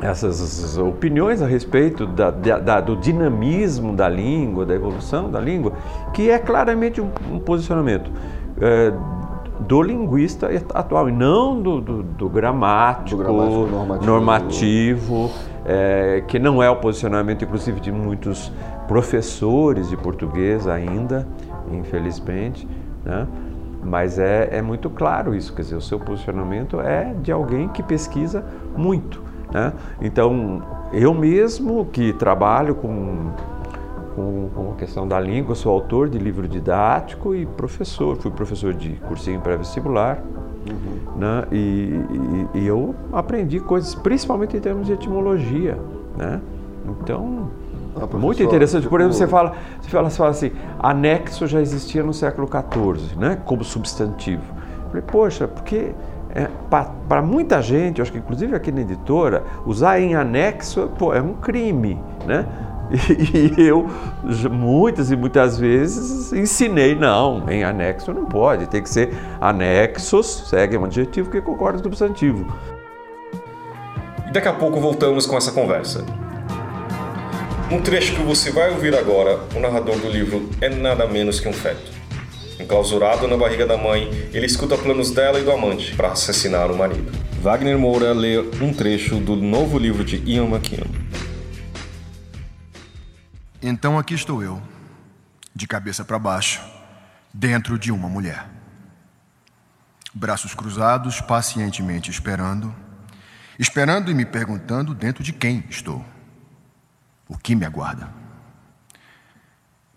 essas 0.00 0.76
opiniões 0.76 1.40
a 1.40 1.46
respeito 1.46 2.06
da, 2.06 2.30
da, 2.30 2.80
do 2.80 2.96
dinamismo 2.96 3.94
da 3.94 4.08
língua, 4.08 4.66
da 4.66 4.74
evolução 4.74 5.30
da 5.30 5.40
língua, 5.40 5.72
que 6.12 6.30
é 6.30 6.38
claramente 6.38 7.00
um, 7.00 7.10
um 7.30 7.38
posicionamento 7.38 8.10
é, 8.60 8.92
do 9.60 9.82
linguista 9.82 10.50
atual 10.74 11.08
e 11.08 11.12
não 11.12 11.62
do, 11.62 11.80
do, 11.80 12.02
do 12.02 12.28
gramático, 12.28 13.22
do 13.22 13.24
gramático 13.24 13.66
normativo, 13.66 14.06
normativo 14.06 15.30
é, 15.64 16.22
que 16.26 16.38
não 16.38 16.62
é 16.62 16.68
o 16.68 16.76
posicionamento, 16.76 17.44
inclusive, 17.44 17.80
de 17.80 17.90
muitos 17.90 18.52
professores 18.86 19.88
de 19.88 19.96
português 19.96 20.66
ainda, 20.66 21.26
infelizmente, 21.70 22.68
né? 23.04 23.26
mas 23.82 24.18
é, 24.18 24.48
é 24.52 24.62
muito 24.62 24.88
claro 24.88 25.34
isso, 25.34 25.52
quer 25.54 25.62
dizer, 25.62 25.76
o 25.76 25.80
seu 25.80 25.98
posicionamento 25.98 26.80
é 26.80 27.14
de 27.22 27.30
alguém 27.30 27.68
que 27.68 27.82
pesquisa 27.82 28.44
muito. 28.76 29.22
Né? 29.52 29.72
Então, 30.00 30.62
eu 30.92 31.14
mesmo 31.14 31.86
que 31.86 32.12
trabalho 32.12 32.74
com, 32.74 33.30
com, 34.14 34.72
a 34.72 34.78
questão 34.78 35.06
da 35.06 35.20
língua, 35.20 35.54
sou 35.54 35.72
autor 35.72 36.08
de 36.08 36.18
livro 36.18 36.48
didático 36.48 37.34
e 37.34 37.46
professor, 37.46 38.16
fui 38.16 38.30
professor 38.30 38.72
de 38.72 38.90
cursinho 39.06 39.40
pré-vestibular, 39.40 40.22
Uhum. 40.68 41.18
Né? 41.18 41.44
E, 41.52 41.56
e, 42.54 42.58
e, 42.58 42.66
eu 42.66 42.94
aprendi 43.12 43.60
coisas, 43.60 43.94
principalmente 43.94 44.56
em 44.56 44.60
termos 44.60 44.86
de 44.86 44.92
etimologia. 44.92 45.78
Né? 46.16 46.40
Então, 46.88 47.50
Ah, 47.96 48.06
Muito 48.16 48.42
interessante. 48.42 48.88
Por 48.88 49.00
exemplo, 49.00 49.16
você 49.16 49.26
fala, 49.26 49.54
você 49.80 49.88
fala, 49.88 50.10
você 50.10 50.16
fala 50.16 50.30
assim, 50.30 50.52
anexo 50.80 51.46
já 51.46 51.60
existia 51.60 52.02
no 52.02 52.12
século 52.12 52.48
XIV, 52.48 53.16
né? 53.16 53.38
Como 53.44 53.62
substantivo. 53.62 54.42
Eu 54.84 54.88
falei, 54.88 55.02
poxa, 55.02 55.46
porque 55.46 55.92
é, 56.34 56.48
para 57.08 57.22
muita 57.22 57.62
gente, 57.62 58.02
acho 58.02 58.10
que 58.10 58.18
inclusive 58.18 58.56
aqui 58.56 58.72
na 58.72 58.80
editora, 58.80 59.44
usar 59.64 60.00
em 60.00 60.16
anexo 60.16 60.90
pô, 60.98 61.14
é 61.14 61.22
um 61.22 61.34
crime, 61.34 62.00
né? 62.26 62.46
E, 63.34 63.54
eu 63.58 63.88
muitas 64.50 65.10
e 65.10 65.16
muitas 65.16 65.58
vezes 65.58 66.32
ensinei, 66.32 66.94
não, 66.94 67.48
em 67.48 67.64
anexo 67.64 68.12
não 68.12 68.24
pode, 68.24 68.66
tem 68.66 68.82
que 68.82 68.88
ser 68.88 69.14
anexos, 69.40 70.48
segue 70.48 70.76
um 70.76 70.84
adjetivo 70.84 71.30
que 71.30 71.40
concorda 71.40 71.78
com 71.78 71.88
o 71.88 71.92
substantivo. 71.92 72.46
E 74.28 74.32
daqui 74.32 74.48
a 74.48 74.52
pouco 74.52 74.80
voltamos 74.80 75.26
com 75.26 75.36
essa 75.36 75.52
conversa. 75.52 76.04
Um 77.70 77.80
trecho 77.80 78.14
que 78.14 78.22
você 78.22 78.50
vai 78.50 78.70
ouvir 78.70 78.94
agora, 78.94 79.40
o 79.56 79.60
narrador 79.60 79.96
do 79.96 80.08
livro 80.08 80.48
é 80.60 80.68
nada 80.68 81.06
menos 81.06 81.40
que 81.40 81.48
um 81.48 81.52
feto. 81.52 81.92
Enclausurado 82.60 83.26
na 83.26 83.36
barriga 83.36 83.66
da 83.66 83.76
mãe, 83.76 84.10
ele 84.32 84.46
escuta 84.46 84.76
planos 84.78 85.10
dela 85.10 85.40
e 85.40 85.42
do 85.42 85.50
amante 85.50 85.94
para 85.96 86.08
assassinar 86.08 86.70
o 86.70 86.76
marido. 86.76 87.10
Wagner 87.42 87.78
Moura 87.78 88.12
lê 88.12 88.38
um 88.38 88.72
trecho 88.72 89.16
do 89.16 89.34
novo 89.34 89.78
livro 89.78 90.04
de 90.04 90.22
Ian 90.24 90.44
McKeon. 90.44 90.86
Então 93.66 93.98
aqui 93.98 94.12
estou 94.12 94.42
eu, 94.42 94.62
de 95.56 95.66
cabeça 95.66 96.04
para 96.04 96.18
baixo, 96.18 96.60
dentro 97.32 97.78
de 97.78 97.90
uma 97.90 98.10
mulher. 98.10 98.46
Braços 100.12 100.52
cruzados, 100.52 101.22
pacientemente 101.22 102.10
esperando, 102.10 102.74
esperando 103.58 104.10
e 104.10 104.14
me 104.14 104.26
perguntando 104.26 104.94
dentro 104.94 105.24
de 105.24 105.32
quem 105.32 105.64
estou. 105.70 106.04
O 107.26 107.38
que 107.38 107.54
me 107.54 107.64
aguarda? 107.64 108.12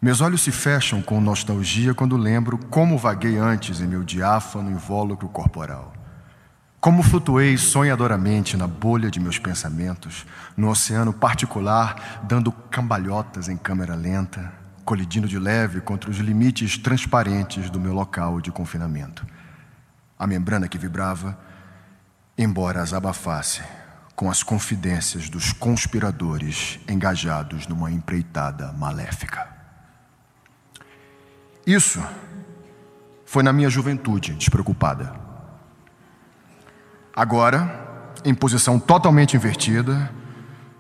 Meus 0.02 0.22
olhos 0.22 0.44
se 0.44 0.52
fecham 0.54 1.02
com 1.02 1.20
nostalgia 1.20 1.94
quando 1.94 2.16
lembro 2.16 2.58
como 2.68 2.98
vaguei 2.98 3.38
antes 3.38 3.82
em 3.82 3.88
meu 3.88 4.02
diáfano 4.02 4.72
invólucro 4.72 5.28
corporal. 5.28 5.92
Como 6.80 7.02
flutuei 7.02 7.58
sonhadoramente 7.58 8.56
na 8.56 8.68
bolha 8.68 9.10
de 9.10 9.20
meus 9.20 9.40
pensamentos, 9.40 10.26
no 10.56 10.70
oceano 10.70 11.12
particular, 11.12 12.22
dando 12.24 12.52
cambalhotas 12.52 13.50
em 13.50 13.58
câmera 13.58 13.96
lenta, 13.96 14.54
colidindo 14.86 15.28
de 15.28 15.40
leve 15.40 15.82
contra 15.82 16.10
os 16.10 16.18
limites 16.18 16.78
transparentes 16.78 17.70
do 17.72 17.80
meu 17.80 17.94
local 17.94 18.40
de 18.40 18.52
confinamento. 18.52 19.26
A 20.20 20.28
membrana 20.28 20.68
que 20.68 20.78
vibrava, 20.78 21.38
embora 22.38 22.82
as 22.82 22.94
abafasse, 22.94 23.64
com 24.16 24.30
as 24.30 24.44
confidências 24.44 25.30
dos 25.30 25.52
conspiradores 25.52 26.80
engajados 26.88 27.68
numa 27.68 27.92
empreitada 27.92 28.72
maléfica. 28.74 29.48
Isso 31.66 32.02
foi 33.26 33.44
na 33.44 33.52
minha 33.52 33.70
juventude 33.70 34.34
despreocupada. 34.36 35.27
Agora, 37.18 38.14
em 38.24 38.36
posição 38.36 38.78
totalmente 38.78 39.36
invertida, 39.36 40.12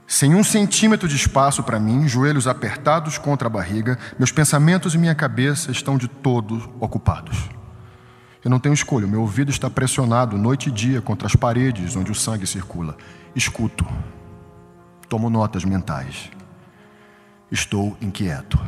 sem 0.05 0.35
um 0.35 0.43
centímetro 0.43 1.07
de 1.07 1.15
espaço 1.15 1.63
para 1.63 1.79
mim, 1.79 2.07
joelhos 2.07 2.45
apertados 2.45 3.17
contra 3.17 3.47
a 3.47 3.49
barriga, 3.49 3.97
meus 4.19 4.31
pensamentos 4.31 4.93
e 4.93 4.99
minha 4.99 5.15
cabeça 5.15 5.71
estão 5.71 5.97
de 5.97 6.07
todo 6.07 6.71
ocupados. 6.79 7.49
Eu 8.45 8.51
não 8.51 8.59
tenho 8.59 8.73
escolha, 8.73 9.07
meu 9.07 9.21
ouvido 9.21 9.49
está 9.49 9.67
pressionado 9.67 10.37
noite 10.37 10.69
e 10.69 10.71
dia 10.71 11.01
contra 11.01 11.25
as 11.25 11.35
paredes 11.35 11.95
onde 11.95 12.11
o 12.11 12.15
sangue 12.15 12.45
circula. 12.45 12.95
Escuto. 13.35 13.83
Tomo 15.09 15.31
notas 15.31 15.65
mentais. 15.65 16.29
Estou 17.51 17.97
inquieto. 17.99 18.59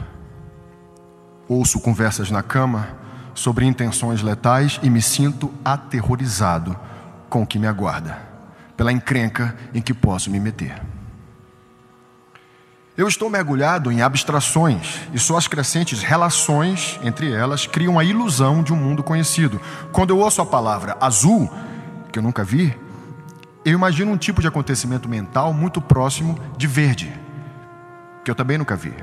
Ouço 1.48 1.80
conversas 1.80 2.32
na 2.32 2.42
cama 2.42 2.88
sobre 3.36 3.64
intenções 3.64 4.24
letais 4.24 4.80
e 4.82 4.90
me 4.90 5.04
sinto 5.04 5.54
aterrorizado 5.64 6.89
com 7.30 7.44
o 7.44 7.48
que 7.48 7.60
me 7.60 7.68
aguarda, 7.68 8.18
pela 8.76 8.92
encrenca 8.92 9.56
em 9.74 9.82
que 9.82 9.94
posso 9.94 10.30
me 10.30 10.40
meter. 10.40 10.82
Eu 12.98 13.08
estou 13.08 13.30
mergulhado 13.30 13.92
em 13.94 14.02
abstrações 14.02 15.00
e 15.14 15.20
suas 15.20 15.48
crescentes 15.48 16.02
relações 16.02 17.00
entre 17.02 17.32
elas 17.32 17.66
criam 17.66 17.98
a 17.98 18.04
ilusão 18.04 18.62
de 18.62 18.74
um 18.74 18.76
mundo 18.76 19.02
conhecido. 19.02 19.62
Quando 19.94 20.10
eu 20.10 20.18
ouço 20.18 20.42
a 20.42 20.46
palavra 20.46 20.98
azul, 21.00 21.50
que 22.12 22.20
eu 22.20 22.24
nunca 22.24 22.44
vi, 22.44 22.78
eu 23.64 23.72
imagino 23.72 24.12
um 24.12 24.18
tipo 24.18 24.42
de 24.42 24.48
acontecimento 24.50 25.08
mental 25.08 25.54
muito 25.54 25.80
próximo 25.80 26.38
de 26.58 26.68
verde, 26.68 27.14
que 28.26 28.32
eu 28.32 28.36
também 28.36 28.58
nunca 28.58 28.76
vi. 28.76 28.94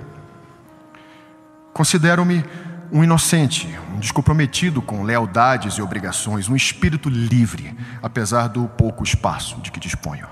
Considero-me 1.72 2.44
um 2.92 3.02
inocente, 3.02 3.68
um 3.94 3.98
descomprometido 3.98 4.80
com 4.80 5.02
lealdades 5.02 5.74
e 5.74 5.82
obrigações, 5.82 6.48
um 6.48 6.56
espírito 6.56 7.08
livre, 7.08 7.76
apesar 8.02 8.48
do 8.48 8.68
pouco 8.68 9.02
espaço 9.04 9.60
de 9.60 9.70
que 9.70 9.80
disponho. 9.80 10.26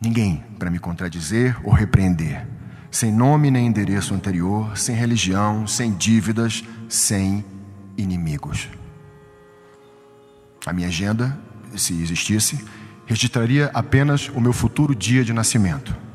Ninguém 0.00 0.44
para 0.58 0.70
me 0.70 0.78
contradizer 0.78 1.56
ou 1.64 1.72
repreender, 1.72 2.46
sem 2.90 3.12
nome 3.12 3.50
nem 3.50 3.66
endereço 3.66 4.14
anterior, 4.14 4.76
sem 4.76 4.94
religião, 4.94 5.66
sem 5.66 5.92
dívidas, 5.92 6.64
sem 6.88 7.44
inimigos. 7.96 8.68
A 10.64 10.72
minha 10.72 10.88
agenda 10.88 11.38
se 11.76 11.94
existisse, 12.00 12.64
registraria 13.06 13.70
apenas 13.72 14.28
o 14.28 14.40
meu 14.40 14.52
futuro 14.52 14.94
dia 14.94 15.24
de 15.24 15.32
nascimento. 15.32 16.05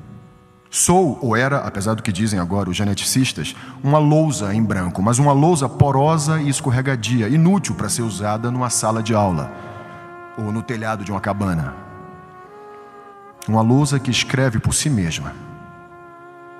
Sou, 0.71 1.19
ou 1.21 1.35
era, 1.35 1.59
apesar 1.59 1.93
do 1.93 2.01
que 2.01 2.11
dizem 2.11 2.39
agora 2.39 2.69
os 2.69 2.75
geneticistas, 2.75 3.55
uma 3.83 3.99
lousa 3.99 4.55
em 4.55 4.63
branco, 4.63 5.01
mas 5.01 5.19
uma 5.19 5.33
lousa 5.33 5.69
porosa 5.69 6.41
e 6.41 6.49
escorregadia, 6.49 7.27
inútil 7.27 7.75
para 7.75 7.89
ser 7.89 8.01
usada 8.01 8.49
numa 8.49 8.71
sala 8.71 9.03
de 9.03 9.13
aula 9.13 9.51
ou 10.37 10.51
no 10.51 10.63
telhado 10.63 11.03
de 11.03 11.11
uma 11.11 11.19
cabana. 11.19 11.75
Uma 13.47 13.61
lousa 13.61 13.99
que 13.99 14.09
escreve 14.09 14.57
por 14.57 14.73
si 14.73 14.89
mesma, 14.89 15.35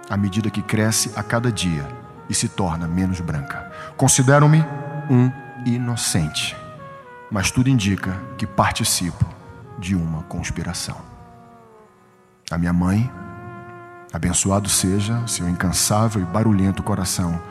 à 0.09 0.17
medida 0.17 0.49
que 0.49 0.61
cresce 0.61 1.11
a 1.15 1.23
cada 1.23 1.51
dia 1.51 1.87
e 2.29 2.35
se 2.35 2.49
torna 2.49 2.87
menos 2.87 3.21
branca. 3.21 3.71
Considero-me 3.95 4.63
um 5.09 5.31
inocente 5.65 6.55
mas 7.31 7.49
tudo 7.49 7.69
indica 7.69 8.19
que 8.37 8.45
participo 8.45 9.25
de 9.79 9.95
uma 9.95 10.21
conspiração. 10.23 10.97
A 12.51 12.57
minha 12.57 12.73
mãe, 12.73 13.09
abençoado 14.11 14.69
seja 14.69 15.25
seu 15.27 15.47
incansável 15.47 16.21
e 16.21 16.25
barulhento 16.25 16.83
coração, 16.83 17.41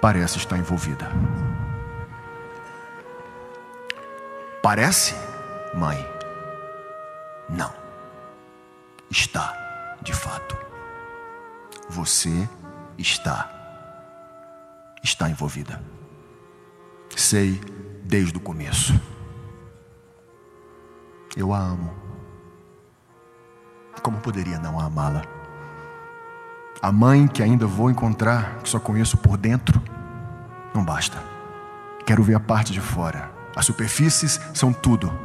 parece 0.00 0.38
estar 0.38 0.58
envolvida. 0.58 1.10
Parece, 4.62 5.14
mãe? 5.74 5.98
Não. 7.48 7.72
Está, 9.10 9.98
de 10.00 10.14
fato. 10.14 10.56
Você 11.88 12.48
está. 12.96 13.50
Está 15.02 15.28
envolvida. 15.28 15.82
Sei 17.16 17.60
desde 18.04 18.38
o 18.38 18.40
começo. 18.40 18.98
Eu 21.36 21.52
a 21.52 21.58
amo. 21.58 21.92
Como 24.02 24.20
poderia 24.20 24.58
não 24.58 24.80
amá-la? 24.80 25.41
A 26.82 26.90
mãe 26.90 27.28
que 27.28 27.40
ainda 27.44 27.64
vou 27.64 27.88
encontrar, 27.88 28.58
que 28.60 28.68
só 28.68 28.80
conheço 28.80 29.16
por 29.16 29.36
dentro, 29.36 29.80
não 30.74 30.84
basta. 30.84 31.16
Quero 32.04 32.24
ver 32.24 32.34
a 32.34 32.40
parte 32.40 32.72
de 32.72 32.80
fora. 32.80 33.30
As 33.54 33.64
superfícies 33.64 34.40
são 34.52 34.72
tudo. 34.72 35.16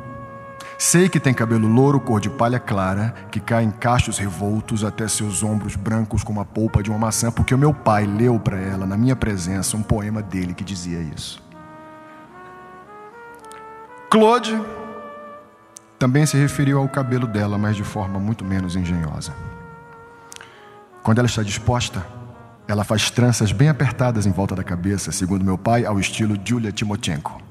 Sei 0.78 1.10
que 1.10 1.20
tem 1.20 1.34
cabelo 1.34 1.68
louro, 1.68 2.00
cor 2.00 2.20
de 2.20 2.30
palha 2.30 2.60
clara, 2.60 3.16
que 3.32 3.40
cai 3.40 3.64
em 3.64 3.72
cachos 3.72 4.20
revoltos 4.20 4.84
até 4.84 5.08
seus 5.08 5.42
ombros 5.42 5.76
brancos 5.76 6.24
como 6.24 6.40
a 6.40 6.46
polpa 6.46 6.84
de 6.84 6.92
uma 6.92 7.00
maçã, 7.00 7.32
porque 7.32 7.56
o 7.56 7.58
meu 7.58 7.74
pai 7.74 8.06
leu 8.06 8.40
para 8.40 8.58
ela, 8.58 8.86
na 8.86 8.96
minha 8.96 9.16
presença, 9.16 9.76
um 9.76 9.82
poema 9.82 10.22
dele 10.22 10.54
que 10.54 10.64
dizia 10.64 11.00
isso. 11.00 11.42
Claude 14.12 14.62
também 15.98 16.24
se 16.28 16.38
referiu 16.38 16.78
ao 16.78 16.88
cabelo 16.88 17.26
dela, 17.26 17.58
mas 17.58 17.76
de 17.76 17.84
forma 17.84 18.20
muito 18.20 18.46
menos 18.46 18.76
engenhosa. 18.76 19.34
Quando 21.08 21.20
ela 21.20 21.26
está 21.26 21.42
disposta, 21.42 22.06
ela 22.68 22.84
faz 22.84 23.10
tranças 23.10 23.54
bem 23.54 23.70
apertadas 23.70 24.26
em 24.26 24.32
volta 24.34 24.54
da 24.54 24.62
cabeça, 24.62 25.10
segundo 25.10 25.46
meu 25.46 25.58
pai, 25.58 25.86
ao 25.86 25.98
estilo 26.02 26.38
Julia 26.44 26.70
Timochenko. 26.70 27.42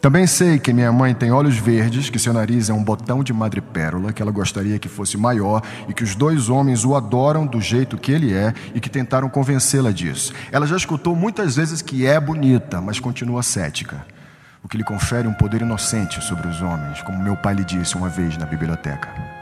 Também 0.00 0.26
sei 0.26 0.58
que 0.58 0.72
minha 0.72 0.90
mãe 0.90 1.14
tem 1.14 1.30
olhos 1.30 1.56
verdes, 1.56 2.10
que 2.10 2.18
seu 2.18 2.32
nariz 2.32 2.68
é 2.68 2.74
um 2.74 2.82
botão 2.82 3.22
de 3.22 3.32
madrepérola, 3.32 4.12
que 4.12 4.20
ela 4.20 4.32
gostaria 4.32 4.76
que 4.76 4.88
fosse 4.88 5.16
maior 5.16 5.62
e 5.88 5.94
que 5.94 6.02
os 6.02 6.16
dois 6.16 6.48
homens 6.48 6.84
o 6.84 6.96
adoram 6.96 7.46
do 7.46 7.60
jeito 7.60 7.96
que 7.96 8.10
ele 8.10 8.34
é 8.34 8.52
e 8.74 8.80
que 8.80 8.90
tentaram 8.90 9.28
convencê-la 9.28 9.92
disso. 9.92 10.34
Ela 10.50 10.66
já 10.66 10.76
escutou 10.76 11.14
muitas 11.14 11.54
vezes 11.54 11.80
que 11.80 12.04
é 12.04 12.18
bonita, 12.18 12.80
mas 12.80 12.98
continua 12.98 13.44
cética 13.44 14.04
o 14.64 14.68
que 14.68 14.76
lhe 14.76 14.82
confere 14.82 15.28
um 15.28 15.32
poder 15.32 15.62
inocente 15.62 16.20
sobre 16.20 16.48
os 16.48 16.60
homens, 16.60 17.00
como 17.02 17.22
meu 17.22 17.36
pai 17.36 17.54
lhe 17.54 17.64
disse 17.64 17.94
uma 17.94 18.08
vez 18.08 18.36
na 18.36 18.46
biblioteca. 18.46 19.41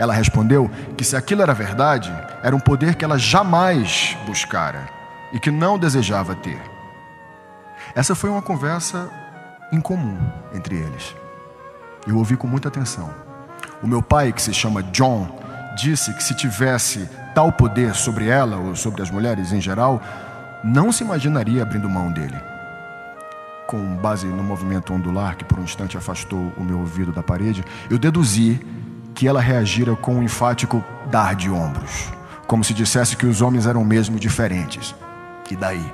Ela 0.00 0.14
respondeu 0.14 0.70
que 0.96 1.04
se 1.04 1.14
aquilo 1.14 1.42
era 1.42 1.52
verdade, 1.52 2.10
era 2.42 2.56
um 2.56 2.58
poder 2.58 2.94
que 2.94 3.04
ela 3.04 3.18
jamais 3.18 4.16
buscara 4.24 4.88
e 5.30 5.38
que 5.38 5.50
não 5.50 5.78
desejava 5.78 6.34
ter. 6.34 6.58
Essa 7.94 8.14
foi 8.14 8.30
uma 8.30 8.40
conversa 8.40 9.10
incomum 9.70 10.16
entre 10.54 10.74
eles. 10.74 11.14
Eu 12.06 12.16
ouvi 12.16 12.34
com 12.34 12.46
muita 12.46 12.68
atenção. 12.68 13.10
O 13.82 13.86
meu 13.86 14.00
pai, 14.00 14.32
que 14.32 14.40
se 14.40 14.54
chama 14.54 14.82
John, 14.84 15.38
disse 15.76 16.14
que 16.14 16.24
se 16.24 16.34
tivesse 16.34 17.06
tal 17.34 17.52
poder 17.52 17.94
sobre 17.94 18.26
ela 18.26 18.56
ou 18.56 18.74
sobre 18.74 19.02
as 19.02 19.10
mulheres 19.10 19.52
em 19.52 19.60
geral, 19.60 20.00
não 20.64 20.90
se 20.90 21.04
imaginaria 21.04 21.62
abrindo 21.62 21.90
mão 21.90 22.10
dele. 22.10 22.40
Com 23.66 23.96
base 23.96 24.26
no 24.26 24.42
movimento 24.42 24.94
ondular 24.94 25.36
que 25.36 25.44
por 25.44 25.58
um 25.58 25.64
instante 25.64 25.98
afastou 25.98 26.54
o 26.56 26.64
meu 26.64 26.78
ouvido 26.78 27.12
da 27.12 27.22
parede, 27.22 27.62
eu 27.90 27.98
deduzi 27.98 28.58
que 29.14 29.26
ela 29.26 29.40
reagira 29.40 29.94
com 29.96 30.16
um 30.16 30.22
enfático 30.22 30.84
dar 31.10 31.34
de 31.34 31.50
ombros, 31.50 32.10
como 32.46 32.64
se 32.64 32.74
dissesse 32.74 33.16
que 33.16 33.26
os 33.26 33.42
homens 33.42 33.66
eram 33.66 33.84
mesmo 33.84 34.18
diferentes. 34.18 34.94
E 35.50 35.56
daí? 35.56 35.84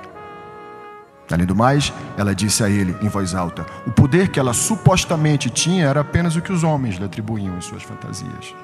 Além 1.30 1.46
do 1.46 1.56
mais, 1.56 1.92
ela 2.16 2.34
disse 2.34 2.62
a 2.62 2.70
ele 2.70 2.96
em 3.02 3.08
voz 3.08 3.34
alta: 3.34 3.66
o 3.86 3.90
poder 3.90 4.28
que 4.28 4.38
ela 4.38 4.52
supostamente 4.52 5.50
tinha 5.50 5.86
era 5.86 6.00
apenas 6.00 6.36
o 6.36 6.40
que 6.40 6.52
os 6.52 6.62
homens 6.62 6.96
lhe 6.96 7.04
atribuíam 7.04 7.56
em 7.56 7.60
suas 7.60 7.82
fantasias. 7.82 8.54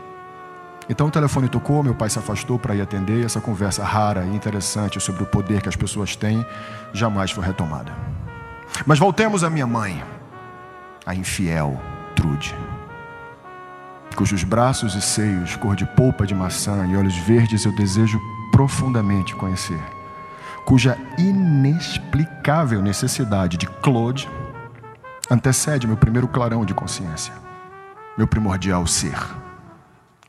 Então 0.88 1.06
o 1.06 1.10
telefone 1.10 1.48
tocou, 1.48 1.82
meu 1.82 1.94
pai 1.94 2.10
se 2.10 2.18
afastou 2.18 2.58
para 2.58 2.74
ir 2.74 2.82
atender 2.82 3.20
e 3.20 3.24
essa 3.24 3.40
conversa 3.40 3.84
rara 3.84 4.24
e 4.24 4.34
interessante 4.34 5.00
sobre 5.00 5.22
o 5.22 5.26
poder 5.26 5.62
que 5.62 5.68
as 5.68 5.76
pessoas 5.76 6.16
têm 6.16 6.44
jamais 6.92 7.30
foi 7.30 7.44
retomada. 7.44 7.92
Mas 8.84 8.98
voltemos 8.98 9.44
à 9.44 9.50
minha 9.50 9.66
mãe, 9.66 10.02
a 11.06 11.14
infiel 11.14 11.80
Trude, 12.14 12.54
cujos 14.14 14.44
braços 14.44 14.94
e 14.94 15.00
seios, 15.00 15.56
cor 15.56 15.76
de 15.76 15.86
polpa 15.86 16.26
de 16.26 16.34
maçã 16.34 16.86
e 16.86 16.96
olhos 16.96 17.16
verdes 17.16 17.64
eu 17.64 17.74
desejo 17.74 18.20
profundamente 18.50 19.34
conhecer 19.34 19.80
cuja 20.64 20.96
inexplicável 21.18 22.80
necessidade 22.80 23.56
de 23.56 23.66
Claude 23.66 24.28
antecede 25.30 25.86
meu 25.86 25.96
primeiro 25.96 26.28
clarão 26.28 26.64
de 26.64 26.74
consciência, 26.74 27.32
meu 28.16 28.26
primordial 28.26 28.86
ser, 28.86 29.18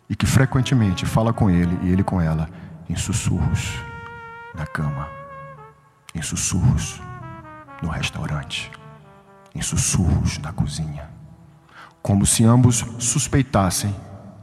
e 0.10 0.16
que 0.16 0.25
frequentemente 0.25 1.06
fala 1.06 1.34
com 1.34 1.50
ele 1.50 1.78
e 1.84 1.92
ele 1.92 2.04
com 2.04 2.22
ela 2.22 2.50
em 2.90 2.96
sussurros 2.96 3.74
na 4.56 4.66
cama, 4.66 5.08
em 6.13 6.22
sussurros 6.22 7.02
no 7.82 7.90
restaurante, 7.90 8.72
em 9.54 9.62
sussurros 9.62 10.38
na 10.40 10.52
cozinha, 10.52 11.10
como 12.04 12.26
se 12.26 12.44
ambos 12.44 12.86
suspeitassem 13.00 13.96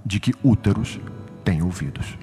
de 0.04 0.18
que 0.18 0.34
úteros 0.42 0.98
têm 1.44 1.62
ouvidos. 1.62 2.18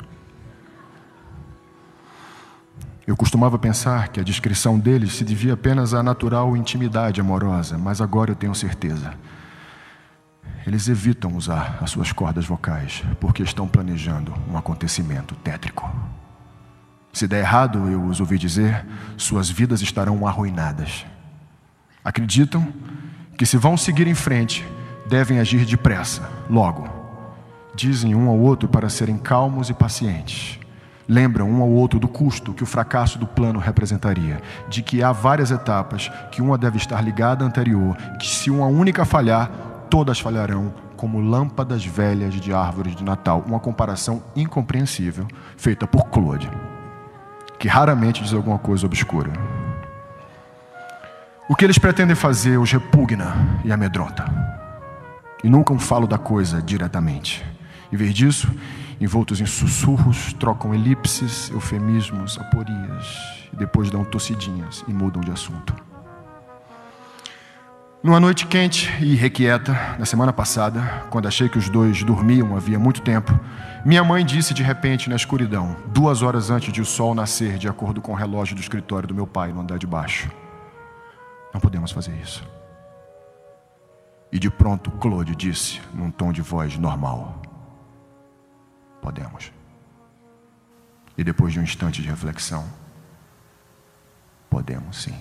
Eu 3.05 3.15
costumava 3.15 3.57
pensar 3.57 4.09
que 4.09 4.19
a 4.19 4.23
descrição 4.23 4.77
deles 4.79 5.13
se 5.13 5.23
devia 5.23 5.53
apenas 5.53 5.93
à 5.93 6.01
natural 6.01 6.57
intimidade 6.57 7.21
amorosa, 7.21 7.77
mas 7.77 8.01
agora 8.01 8.31
eu 8.31 8.35
tenho 8.35 8.53
certeza. 8.55 9.13
Eles 10.65 10.89
evitam 10.89 11.33
usar 11.37 11.77
as 11.81 11.91
suas 11.91 12.11
cordas 12.11 12.45
vocais 12.45 13.03
porque 13.19 13.43
estão 13.43 13.67
planejando 13.67 14.33
um 14.51 14.57
acontecimento 14.57 15.35
tétrico. 15.35 15.89
Se 17.13 17.27
der 17.27 17.39
errado, 17.39 17.87
eu 17.89 18.03
os 18.03 18.19
ouvi 18.19 18.37
dizer, 18.37 18.85
suas 19.15 19.49
vidas 19.49 19.81
estarão 19.81 20.27
arruinadas. 20.27 21.05
Acreditam 22.03 22.67
que 23.37 23.45
se 23.45 23.55
vão 23.55 23.77
seguir 23.77 24.07
em 24.07 24.15
frente, 24.15 24.65
devem 25.07 25.39
agir 25.39 25.65
depressa, 25.65 26.29
logo. 26.49 26.87
Dizem 27.75 28.15
um 28.15 28.27
ao 28.29 28.37
outro 28.37 28.67
para 28.67 28.89
serem 28.89 29.17
calmos 29.17 29.69
e 29.69 29.73
pacientes 29.73 30.59
lembram 31.07 31.49
um 31.49 31.61
ao 31.61 31.69
outro 31.69 31.99
do 31.99 32.07
custo 32.07 32.53
que 32.53 32.63
o 32.63 32.65
fracasso 32.65 33.17
do 33.17 33.25
plano 33.25 33.59
representaria, 33.59 34.41
de 34.67 34.81
que 34.81 35.01
há 35.01 35.11
várias 35.11 35.51
etapas, 35.51 36.11
que 36.31 36.41
uma 36.41 36.57
deve 36.57 36.77
estar 36.77 37.01
ligada 37.01 37.45
à 37.45 37.47
anterior, 37.47 37.95
que 38.19 38.27
se 38.27 38.51
uma 38.51 38.67
única 38.67 39.05
falhar, 39.05 39.49
todas 39.89 40.19
falharão, 40.19 40.73
como 40.97 41.21
lâmpadas 41.21 41.85
velhas 41.85 42.33
de 42.33 42.51
árvores 42.51 42.95
de 42.95 43.03
Natal. 43.03 43.43
Uma 43.47 43.59
comparação 43.59 44.21
incompreensível 44.35 45.27
feita 45.55 45.87
por 45.87 46.07
Claude, 46.07 46.49
que 47.57 47.67
raramente 47.67 48.21
diz 48.21 48.33
alguma 48.33 48.57
coisa 48.57 48.85
obscura. 48.85 49.31
O 51.49 51.55
que 51.55 51.63
eles 51.63 51.77
pretendem 51.77 52.15
fazer 52.15 52.57
os 52.57 52.71
repugna 52.71 53.61
e 53.63 53.71
amedronta. 53.71 54.25
E 55.43 55.49
nunca 55.49 55.73
um 55.73 55.79
falo 55.79 56.07
da 56.07 56.17
coisa 56.17 56.61
diretamente. 56.61 57.45
Em 57.91 57.95
vez 57.95 58.13
disso, 58.13 58.49
envoltos 58.99 59.39
em 59.39 59.45
sussurros, 59.45 60.33
trocam 60.33 60.73
elipses, 60.73 61.49
eufemismos, 61.51 62.37
aporias, 62.39 63.47
e 63.53 63.55
depois 63.55 63.89
dão 63.89 64.03
tossidinhas 64.03 64.83
e 64.87 64.93
mudam 64.93 65.21
de 65.21 65.31
assunto. 65.31 65.73
Numa 68.03 68.19
noite 68.19 68.45
quente 68.45 68.89
e 69.01 69.13
irrequieta, 69.13 69.73
na 69.97 70.05
semana 70.05 70.31
passada, 70.31 70.81
quando 71.09 71.27
achei 71.27 71.49
que 71.49 71.57
os 71.57 71.67
dois 71.67 72.03
dormiam 72.03 72.55
havia 72.55 72.77
muito 72.77 73.01
tempo, 73.01 73.37
minha 73.83 74.03
mãe 74.03 74.25
disse 74.25 74.53
de 74.53 74.61
repente 74.63 75.09
na 75.09 75.15
escuridão, 75.15 75.75
duas 75.87 76.21
horas 76.21 76.49
antes 76.49 76.71
de 76.71 76.81
o 76.81 76.85
sol 76.85 77.15
nascer, 77.15 77.57
de 77.57 77.67
acordo 77.67 77.99
com 77.99 78.11
o 78.11 78.15
relógio 78.15 78.55
do 78.55 78.61
escritório 78.61 79.07
do 79.07 79.15
meu 79.15 79.25
pai 79.25 79.51
no 79.51 79.61
andar 79.61 79.79
de 79.79 79.87
baixo: 79.87 80.29
Não 81.53 81.59
podemos 81.59 81.91
fazer 81.91 82.13
isso. 82.21 82.56
E 84.31 84.39
de 84.39 84.49
pronto, 84.49 84.91
Claude 84.91 85.35
disse, 85.35 85.81
num 85.93 86.11
tom 86.11 86.31
de 86.31 86.41
voz 86.41 86.77
normal: 86.77 87.41
Podemos. 89.01 89.51
E 91.17 91.23
depois 91.23 91.53
de 91.53 91.59
um 91.59 91.63
instante 91.63 92.01
de 92.01 92.09
reflexão, 92.09 92.65
podemos 94.49 95.03
sim. 95.03 95.15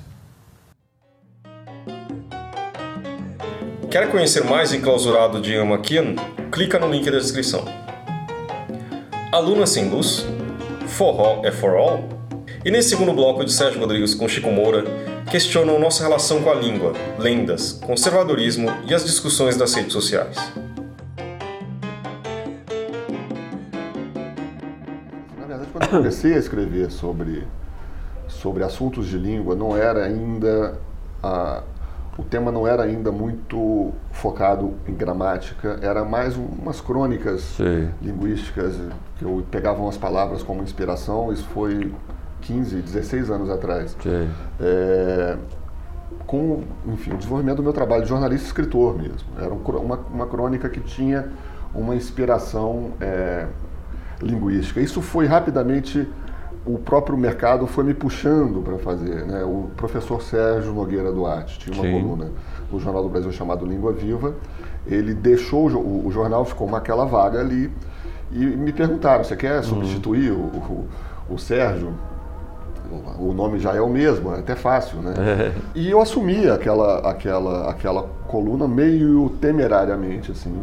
Quer 3.91 4.11
conhecer 4.11 4.45
mais 4.45 4.75
enclausurado 4.75 5.41
de 5.41 5.53
Kian? 5.83 6.17
Clica 6.51 6.79
no 6.79 6.91
link 6.91 7.11
da 7.11 7.19
descrição. 7.19 7.65
Aluna 9.33 9.67
Sem 9.67 9.89
Luz, 9.89 10.27
Forró 10.89 11.43
é 11.45 11.53
For 11.53 11.77
All? 11.77 12.09
E 12.65 12.71
nesse 12.71 12.91
segundo 12.91 13.13
bloco 13.13 13.45
de 13.45 13.53
Sérgio 13.53 13.81
Rodrigues 13.81 14.15
com 14.15 14.29
Chico 14.29 14.51
Moura, 14.51 14.85
questionam 15.31 15.79
nossa 15.79 16.03
relação 16.03 16.43
com 16.43 16.51
a 16.51 16.55
língua, 16.55 16.93
lendas, 17.19 17.73
conservadorismo 17.73 18.69
e 18.89 18.95
as 18.95 19.05
discussões 19.05 19.57
das 19.57 19.75
redes 19.75 19.93
sociais. 19.93 20.37
quando 25.77 25.83
eu 25.83 25.89
comecei 25.89 26.35
a 26.35 26.39
escrever 26.39 26.91
sobre, 26.91 27.47
sobre 28.29 28.65
assuntos 28.65 29.07
de 29.07 29.19
língua, 29.19 29.55
não 29.55 29.77
era 29.77 30.05
ainda. 30.05 30.79
A, 31.23 31.63
o 32.19 32.23
tema 32.23 32.51
não 32.51 32.67
era 32.67 32.85
ainda 32.85 33.13
muito 33.13 33.93
focado 34.11 34.73
em 34.89 34.95
gramática, 34.95 35.79
era 35.83 36.03
mais 36.03 36.35
umas 36.35 36.81
crônicas 36.81 37.43
Sim. 37.43 37.91
linguísticas 38.01 38.75
que 39.19 39.25
eu 39.25 39.45
pegava 39.51 39.83
umas 39.83 39.99
palavras 39.99 40.43
como 40.43 40.63
inspiração. 40.63 41.31
Isso 41.31 41.45
foi 41.53 41.93
15, 42.47 42.77
16 42.77 43.31
anos 43.31 43.51
atrás. 43.51 43.97
É, 44.61 45.37
com, 46.27 46.63
enfim, 46.87 47.13
o 47.13 47.17
desenvolvimento 47.17 47.57
do 47.57 47.63
meu 47.63 47.73
trabalho 47.73 48.03
de 48.03 48.09
jornalista 48.09 48.45
e 48.45 48.49
escritor 48.49 48.97
mesmo. 48.97 49.29
Era 49.39 49.53
uma, 49.53 49.97
uma 49.97 50.27
crônica 50.27 50.69
que 50.69 50.81
tinha 50.81 51.29
uma 51.75 51.95
inspiração 51.95 52.93
é, 53.01 53.47
linguística. 54.21 54.81
Isso 54.81 55.03
foi 55.03 55.27
rapidamente 55.27 56.09
o 56.65 56.79
próprio 56.79 57.17
mercado 57.17 57.67
foi 57.67 57.85
me 57.85 57.95
puxando 57.95 58.63
para 58.63 58.77
fazer. 58.79 59.25
Né? 59.25 59.45
O 59.45 59.71
professor 59.77 60.21
Sérgio 60.21 60.73
Nogueira 60.73 61.13
Duarte 61.13 61.59
tinha 61.59 61.75
uma 61.75 61.85
Sim. 61.85 62.01
coluna 62.03 62.31
no 62.71 62.81
Jornal 62.81 63.05
do 63.05 63.09
Brasil 63.09 63.31
chamado 63.31 63.65
Língua 63.65 63.93
Viva. 63.93 64.35
Ele 64.87 65.15
deixou 65.15 65.69
o, 65.69 66.07
o 66.07 66.11
jornal, 66.11 66.45
ficou 66.45 66.67
uma 66.67 66.79
aquela 66.79 67.05
vaga 67.05 67.39
ali 67.41 67.73
e 68.33 68.45
me 68.45 68.73
perguntaram: 68.73 69.23
você 69.23 69.37
quer 69.37 69.63
substituir 69.63 70.33
uhum. 70.33 70.89
o, 71.29 71.31
o, 71.31 71.35
o 71.35 71.39
Sérgio? 71.39 71.95
O 73.19 73.33
nome 73.33 73.59
já 73.59 73.75
é 73.75 73.81
o 73.81 73.89
mesmo, 73.89 74.35
é 74.35 74.39
até 74.39 74.55
fácil, 74.55 75.01
né? 75.01 75.15
É. 75.19 75.53
E 75.75 75.91
eu 75.91 76.01
assumi 76.01 76.49
aquela, 76.49 76.99
aquela, 77.11 77.71
aquela 77.71 78.03
coluna 78.27 78.69
meio 78.69 79.31
temerariamente, 79.41 80.33
assim. 80.33 80.55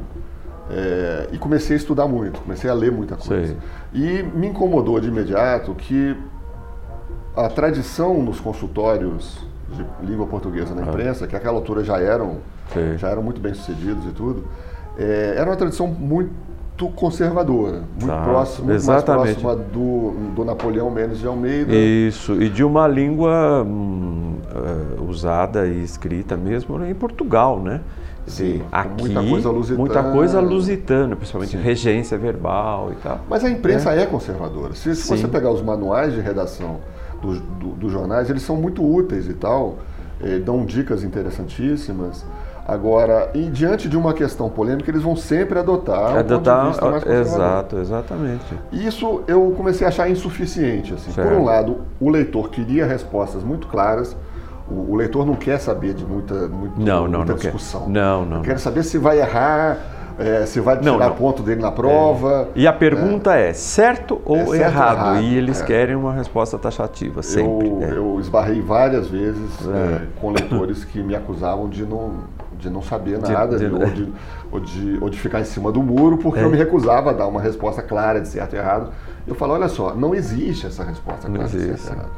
É, 0.69 1.29
e 1.31 1.37
comecei 1.37 1.75
a 1.75 1.77
estudar 1.77 2.07
muito, 2.07 2.39
comecei 2.41 2.69
a 2.69 2.73
ler 2.73 2.91
muita 2.91 3.15
coisa. 3.15 3.55
Sei. 3.93 4.19
E 4.19 4.23
me 4.23 4.47
incomodou 4.47 4.99
de 4.99 5.07
imediato 5.07 5.73
que 5.75 6.15
a 7.35 7.49
tradição 7.49 8.21
nos 8.21 8.39
consultórios 8.39 9.37
de 9.69 9.85
língua 10.05 10.27
portuguesa 10.27 10.73
na 10.73 10.83
ah. 10.83 10.87
imprensa, 10.87 11.27
que 11.27 11.35
àquela 11.35 11.57
altura 11.57 11.83
já 11.83 11.99
eram, 11.99 12.37
já 12.97 13.09
eram 13.09 13.23
muito 13.23 13.41
bem 13.41 13.53
sucedidos 13.53 14.05
e 14.05 14.11
tudo, 14.11 14.45
é, 14.97 15.33
era 15.35 15.49
uma 15.49 15.55
tradição 15.55 15.87
muito 15.87 16.31
conservadora, 16.89 17.83
muito 17.99 18.11
ah, 18.11 18.23
próxima, 18.23 18.73
muito 18.73 18.85
mais 18.85 19.03
próxima 19.03 19.55
do, 19.55 20.11
do 20.35 20.45
Napoleão 20.45 20.89
Mendes 20.89 21.19
de 21.19 21.27
Almeida. 21.27 21.73
Isso, 21.73 22.41
e 22.41 22.49
de 22.49 22.63
uma 22.63 22.87
língua 22.87 23.63
hum, 23.63 24.35
uh, 24.99 25.09
usada 25.09 25.67
e 25.67 25.83
escrita 25.83 26.37
mesmo 26.37 26.83
em 26.83 26.93
Portugal, 26.93 27.59
né? 27.59 27.81
Sim, 28.25 28.61
aqui 28.71 29.01
muita 29.01 29.23
coisa 29.23 29.49
lusitana, 29.49 29.79
muita 29.79 30.03
coisa 30.03 30.39
lusitana 30.39 31.15
principalmente 31.15 31.57
Sim. 31.57 31.61
regência 31.61 32.17
verbal 32.17 32.91
e 32.93 32.95
tal. 32.95 33.19
Mas 33.29 33.43
a 33.43 33.49
imprensa 33.49 33.93
é, 33.93 34.03
é 34.03 34.05
conservadora. 34.05 34.73
Se, 34.75 34.95
se 34.95 35.07
você 35.07 35.27
pegar 35.27 35.51
os 35.51 35.61
manuais 35.61 36.13
de 36.13 36.21
redação 36.21 36.79
dos 37.21 37.39
do, 37.39 37.69
do 37.71 37.89
jornais, 37.89 38.29
eles 38.29 38.43
são 38.43 38.55
muito 38.55 38.81
úteis 38.81 39.27
e 39.27 39.33
tal, 39.33 39.79
eh, 40.21 40.39
dão 40.39 40.65
dicas 40.65 41.03
interessantíssimas. 41.03 42.25
Agora, 42.65 43.29
e 43.33 43.43
diante 43.49 43.89
de 43.89 43.97
uma 43.97 44.13
questão 44.13 44.49
polêmica, 44.49 44.89
eles 44.89 45.01
vão 45.01 45.17
sempre 45.17 45.59
adotar 45.59 46.17
adotar, 46.17 46.69
um 46.69 46.73
ponto 46.73 47.09
Exato, 47.09 47.77
exatamente. 47.77 48.57
Isso 48.71 49.21
eu 49.27 49.53
comecei 49.57 49.85
a 49.85 49.89
achar 49.89 50.09
insuficiente. 50.09 50.93
Assim. 50.93 51.11
Por 51.11 51.33
um 51.33 51.43
lado, 51.43 51.81
o 51.99 52.09
leitor 52.09 52.49
queria 52.49 52.85
respostas 52.85 53.43
muito 53.43 53.67
claras. 53.67 54.15
O, 54.69 54.93
o 54.93 54.95
leitor 54.95 55.25
não 55.25 55.35
quer 55.35 55.59
saber 55.59 55.93
de 55.93 56.05
muita, 56.05 56.47
muito, 56.47 56.79
não, 56.79 57.05
não, 57.05 57.19
muita 57.19 57.33
não 57.33 57.39
discussão. 57.39 57.81
Quer. 57.81 57.89
Não, 57.89 58.25
não. 58.25 58.41
Quer 58.41 58.57
saber 58.57 58.83
se 58.83 58.97
vai 58.97 59.19
errar, 59.19 59.77
é, 60.17 60.45
se 60.45 60.59
vai 60.59 60.77
tirar 60.77 60.91
não, 60.91 60.99
não. 60.99 61.15
ponto 61.15 61.41
dele 61.41 61.61
na 61.61 61.71
prova. 61.71 62.49
É. 62.55 62.59
E 62.59 62.67
a 62.67 62.73
pergunta 62.73 63.35
é, 63.35 63.49
é 63.49 63.53
certo 63.53 64.21
ou 64.25 64.37
é 64.37 64.45
certo 64.45 64.61
errado? 64.61 64.97
errado? 64.97 65.21
E 65.23 65.35
eles 65.35 65.61
é. 65.61 65.65
querem 65.65 65.95
uma 65.95 66.13
resposta 66.13 66.57
taxativa, 66.57 67.23
sempre. 67.23 67.67
Eu, 67.67 67.81
é. 67.81 67.91
eu 67.97 68.19
esbarrei 68.19 68.61
várias 68.61 69.07
vezes 69.07 69.51
com 70.19 70.31
leitores 70.31 70.83
que 70.85 71.01
me 71.01 71.15
acusavam 71.15 71.67
de 71.69 71.85
não 71.85 72.43
de 72.63 72.69
não 72.69 72.81
saber 72.81 73.19
nada, 73.19 73.57
de, 73.57 73.67
de, 73.67 73.73
ou, 73.73 73.85
de, 73.85 74.13
ou, 74.49 74.59
de, 74.59 74.97
ou, 75.01 75.09
de, 75.09 75.19
ficar 75.19 75.41
em 75.41 75.43
cima 75.43 75.69
do 75.69 75.83
muro, 75.83 76.17
porque 76.17 76.39
é. 76.39 76.43
eu 76.43 76.49
me 76.49 76.55
recusava 76.55 77.09
a 77.09 77.13
dar 77.13 77.27
uma 77.27 77.41
resposta 77.41 77.81
clara 77.81 78.21
de 78.21 78.27
certo 78.29 78.53
e 78.53 78.57
errado. 78.57 78.89
Eu 79.27 79.35
falo, 79.35 79.53
olha 79.53 79.67
só, 79.67 79.93
não 79.93 80.15
existe 80.15 80.65
essa 80.65 80.81
resposta 80.81 81.27
clara 81.27 81.43
de 81.43 81.59
certo 81.59 81.83
e 81.83 81.91
errado. 81.91 82.11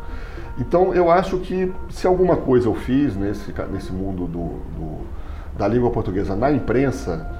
Então, 0.59 0.93
eu 0.93 1.09
acho 1.09 1.39
que 1.39 1.71
se 1.89 2.07
alguma 2.07 2.37
coisa 2.37 2.67
eu 2.67 2.75
fiz 2.75 3.15
nesse, 3.15 3.53
nesse 3.71 3.91
mundo 3.91 4.25
do, 4.25 4.47
do, 4.77 4.97
da 5.57 5.67
língua 5.67 5.89
portuguesa 5.89 6.35
na 6.35 6.51
imprensa, 6.51 7.34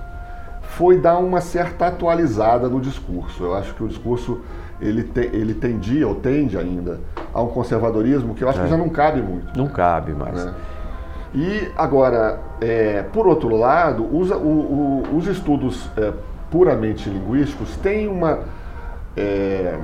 foi 0.77 0.97
dar 0.97 1.17
uma 1.17 1.39
certa 1.39 1.87
atualizada 1.87 2.67
no 2.67 2.81
discurso. 2.81 3.43
Eu 3.43 3.55
acho 3.55 3.73
que 3.73 3.83
o 3.83 3.87
discurso 3.87 4.41
ele, 4.81 5.03
te, 5.03 5.21
ele 5.21 5.53
tendia 5.53 6.05
ou 6.05 6.15
tende 6.15 6.57
ainda 6.57 6.99
a 7.33 7.41
um 7.41 7.47
conservadorismo 7.47 8.35
que 8.35 8.43
eu 8.43 8.49
acho 8.49 8.59
é. 8.59 8.63
que 8.63 8.69
já 8.69 8.77
não 8.77 8.89
cabe 8.89 9.21
muito. 9.21 9.57
Não 9.57 9.67
cabe 9.67 10.11
mais. 10.11 10.43
Né? 10.45 10.53
E 11.33 11.71
agora, 11.77 12.39
é, 12.59 13.03
por 13.03 13.25
outro 13.25 13.55
lado, 13.55 14.05
os, 14.15 14.29
o, 14.31 14.35
o, 14.35 15.03
os 15.15 15.27
estudos 15.27 15.89
é, 15.97 16.11
puramente 16.51 17.09
linguísticos 17.09 17.75
têm 17.77 18.07
uma. 18.07 18.39
É, 19.15 19.77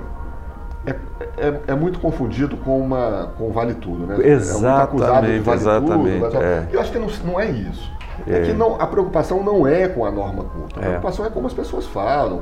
é, 0.85 0.95
é, 1.37 1.59
é, 1.67 1.75
muito 1.75 1.99
confundido 1.99 2.57
com 2.57 2.79
uma 2.79 3.31
com 3.37 3.51
vale 3.51 3.75
tudo, 3.75 4.07
né? 4.07 4.17
Exatamente, 4.27 4.65
é 4.65 4.69
muito 4.69 4.83
acusado 4.83 5.27
de 5.27 5.39
vale 5.39 5.59
exatamente. 5.59 6.25
Tudo, 6.25 6.43
é. 6.43 6.67
Eu 6.71 6.81
acho 6.81 6.91
que 6.91 6.99
não, 6.99 7.07
não 7.23 7.39
é 7.39 7.49
isso. 7.49 8.00
É. 8.27 8.37
é. 8.37 8.41
que 8.41 8.53
não, 8.53 8.79
a 8.79 8.87
preocupação 8.87 9.43
não 9.43 9.65
é 9.65 9.87
com 9.87 10.05
a 10.05 10.11
norma 10.11 10.43
culta, 10.43 10.79
a 10.79 10.83
preocupação 10.83 11.25
é 11.25 11.29
como 11.29 11.47
as 11.47 11.53
pessoas 11.53 11.85
falam. 11.87 12.41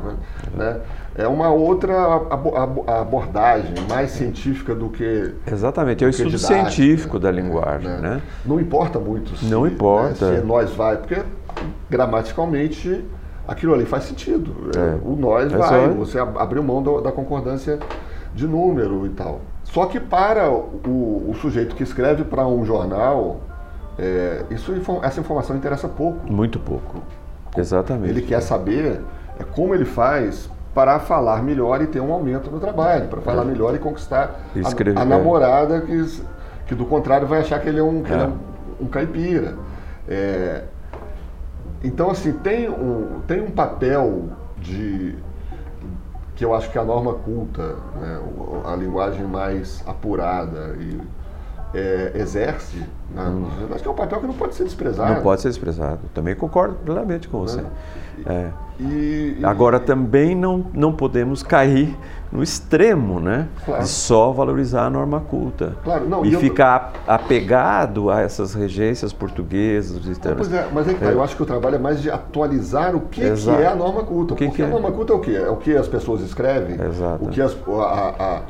Né? 0.54 0.82
é 1.20 1.28
uma 1.28 1.50
outra 1.50 1.96
abordagem, 2.88 3.74
mais 3.90 4.12
científica 4.12 4.74
do 4.74 4.90
que. 4.90 5.34
Exatamente, 5.46 6.04
é 6.04 6.08
o 6.08 6.10
estudo 6.10 6.38
científico 6.38 7.20
da 7.20 7.30
linguagem. 7.30 7.90
Né? 7.90 7.98
né? 7.98 8.22
Não 8.46 8.60
importa 8.60 9.00
muito 9.00 9.36
se, 9.36 9.46
Não 9.46 9.68
importa. 9.68 10.32
Né, 10.32 10.40
se 10.40 10.46
nós 10.46 10.72
vai, 10.72 10.96
porque 10.96 11.22
gramaticalmente 11.90 13.04
aquilo 13.46 13.74
ali 13.74 13.86
faz 13.86 14.06
sentido. 14.06 14.72
É. 14.78 14.98
O 15.04 15.16
nós 15.16 15.52
é 15.52 15.58
vai, 15.58 15.90
você 15.90 16.20
abriu 16.20 16.64
mão 16.64 16.82
do, 16.82 17.02
da 17.02 17.12
concordância 17.12 17.80
de 18.34 18.48
número 18.48 19.06
e 19.06 19.10
tal. 19.10 19.42
Só 19.66 19.86
que 19.88 20.00
para 20.00 20.50
o, 20.50 21.30
o 21.30 21.36
sujeito 21.42 21.76
que 21.76 21.84
escreve 21.84 22.24
para 22.24 22.48
um 22.48 22.64
jornal, 22.64 23.42
é, 24.00 24.46
isso, 24.50 24.74
essa 25.04 25.20
informação 25.20 25.56
interessa 25.56 25.88
pouco. 25.88 26.32
Muito 26.32 26.58
pouco. 26.58 27.04
Exatamente. 27.58 28.10
Ele 28.10 28.22
quer 28.22 28.42
saber 28.42 29.02
é, 29.38 29.44
como 29.44 29.76
ele 29.76 29.84
faz 29.84 30.50
para 30.74 31.00
falar 31.00 31.44
melhor 31.44 31.82
e 31.82 31.88
ter 31.88 32.00
um 32.00 32.14
aumento 32.14 32.50
no 32.50 32.60
trabalho, 32.60 33.10
para 33.10 33.20
falar 33.20 33.42
é. 33.42 33.46
melhor 33.46 33.76
e 33.76 33.80
conquistar 33.80 34.40
a, 34.56 35.02
a, 35.02 35.06
namorada 35.06 35.82
que, 35.82 36.22
que 36.68 36.76
do 36.76 36.86
contrário 36.86 37.28
vai 37.28 37.40
achar 37.40 37.60
que 37.60 37.68
ele 37.68 37.80
é 37.80 37.84
um, 37.84 38.04
é. 38.06 38.14
Ele 38.14 38.24
é 38.24 38.28
um, 38.28 38.86
um 38.86 38.88
caipira. 38.88 39.56
É, 40.08 40.64
então 41.84 42.10
assim 42.10 42.32
tem 42.32 42.70
um, 42.70 43.20
tem 43.28 43.42
um 43.42 43.52
papel 43.52 44.30
de 44.58 45.16
que 46.36 46.46
eu 46.46 46.56
acho 46.56 46.72
que 46.72 46.78
a 46.78 46.86
norma 46.86 47.16
culta, 47.16 47.76
né, 48.00 48.20
a 48.66 48.74
linguagem 48.76 49.26
mais 49.26 49.84
apurada 49.86 50.78
e 50.80 51.02
é, 51.74 52.12
exerce, 52.16 52.78
né? 53.12 53.24
hum. 53.24 53.48
acho 53.74 53.84
que 53.84 53.88
é 53.88 53.92
um 53.92 53.96
papel 53.96 54.20
que 54.20 54.28
não 54.28 54.34
pode 54.34 54.56
ser 54.56 54.64
desprezado. 54.64 55.14
Não 55.14 55.22
pode 55.22 55.42
ser 55.42 55.50
desprezado. 55.50 56.00
Também 56.14 56.36
concordo 56.36 56.76
plenamente 56.84 57.28
com 57.28 57.40
você. 57.40 57.64
É. 58.26 58.50
E, 58.80 59.38
e, 59.40 59.40
Agora 59.44 59.80
também 59.80 60.34
não, 60.36 60.66
não 60.74 60.94
podemos 60.94 61.44
cair 61.44 61.96
no 62.32 62.42
extremo, 62.42 63.20
né? 63.20 63.48
Claro. 63.66 63.84
De 63.84 63.90
só 63.90 64.32
valorizar 64.32 64.86
a 64.86 64.90
norma 64.90 65.20
culta. 65.20 65.76
Claro, 65.84 66.08
não, 66.08 66.24
e, 66.24 66.34
e 66.34 66.38
ficar 66.38 66.94
eu... 66.96 67.14
apegado 67.14 68.10
a 68.10 68.22
essas 68.22 68.54
regências 68.54 69.12
portuguesas. 69.12 70.06
Não, 70.06 70.36
pois 70.36 70.54
é, 70.54 70.68
mas 70.72 70.88
é 70.88 70.94
que 70.94 71.00
tá, 71.00 71.08
é. 71.08 71.14
eu 71.14 71.24
acho 71.24 71.36
que 71.36 71.44
o 71.44 71.46
trabalho 71.46 71.76
é 71.76 71.80
mais 71.80 72.02
de 72.02 72.10
atualizar 72.10 72.96
o 72.96 73.02
que, 73.02 73.22
que 73.22 73.50
é 73.50 73.68
a 73.68 73.76
norma 73.76 74.04
culta. 74.04 74.34
O 74.34 74.38
que, 74.38 74.50
que 74.50 74.62
é? 74.62 74.66
a 74.66 74.70
norma 74.70 74.92
culta 74.92 75.14
é 75.14 75.16
o 75.16 75.20
quê? 75.20 75.32
É 75.32 75.50
o 75.50 75.58
que 75.58 75.76
as 75.76 75.88
pessoas 75.88 76.22
escrevem, 76.22 76.80
Exato. 76.80 77.26
o 77.26 77.30
que 77.30 77.42
as, 77.42 77.56
a, 77.68 78.14
a, 78.20 78.42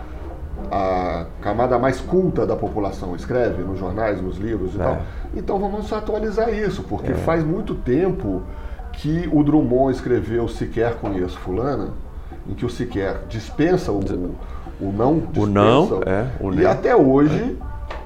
a 0.71 1.25
camada 1.41 1.77
mais 1.79 1.99
culta 1.99 2.45
da 2.45 2.55
população 2.55 3.15
escreve 3.15 3.63
nos 3.63 3.79
jornais, 3.79 4.21
nos 4.21 4.37
livros 4.37 4.73
e 4.75 4.81
é. 4.81 4.83
tal. 4.83 4.97
Então 5.35 5.59
vamos 5.59 5.91
atualizar 5.91 6.53
isso, 6.53 6.83
porque 6.83 7.11
é. 7.11 7.15
faz 7.15 7.43
muito 7.43 7.75
tempo 7.75 8.41
que 8.91 9.29
o 9.31 9.43
Drummond 9.43 9.95
escreveu 9.95 10.47
Sequer 10.47 10.95
Conheço 10.95 11.37
Fulana, 11.39 11.89
em 12.47 12.53
que 12.53 12.65
o 12.65 12.69
sequer 12.69 13.21
dispensa 13.29 13.91
o, 13.91 13.99
o 13.99 14.91
não, 14.91 15.19
dispensa, 15.19 15.43
o 15.43 15.47
não, 15.47 16.01
é, 16.05 16.27
o 16.39 16.53
e 16.53 16.65
até 16.65 16.95
hoje, 16.95 17.57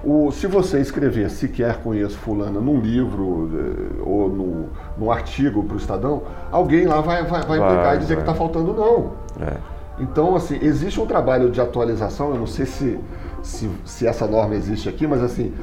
o, 0.03 0.31
se 0.31 0.47
você 0.47 0.79
escrever 0.79 1.29
Sequer 1.29 1.77
Conheço 1.77 2.17
Fulana 2.17 2.59
num 2.59 2.79
livro 2.79 3.49
eh, 3.53 4.01
ou 4.05 4.29
no, 4.29 4.65
num 4.97 5.11
artigo 5.11 5.63
para 5.63 5.75
o 5.75 5.77
Estadão, 5.77 6.23
alguém 6.51 6.85
lá 6.85 6.99
vai, 7.01 7.23
vai, 7.23 7.41
vai, 7.41 7.57
vai 7.57 7.69
implicar 7.69 7.95
e 7.95 7.99
dizer 7.99 8.15
vai. 8.15 8.23
que 8.23 8.29
está 8.29 8.37
faltando 8.37 8.73
não. 8.73 9.11
É. 9.45 9.72
Então, 9.99 10.35
assim, 10.35 10.57
existe 10.61 10.99
um 10.99 11.05
trabalho 11.05 11.49
de 11.51 11.61
atualização, 11.61 12.31
eu 12.31 12.37
não 12.37 12.47
sei 12.47 12.65
se, 12.65 12.99
se, 13.41 13.69
se 13.85 14.07
essa 14.07 14.25
norma 14.25 14.55
existe 14.55 14.89
aqui, 14.89 15.05
mas 15.05 15.21
assim, 15.21 15.53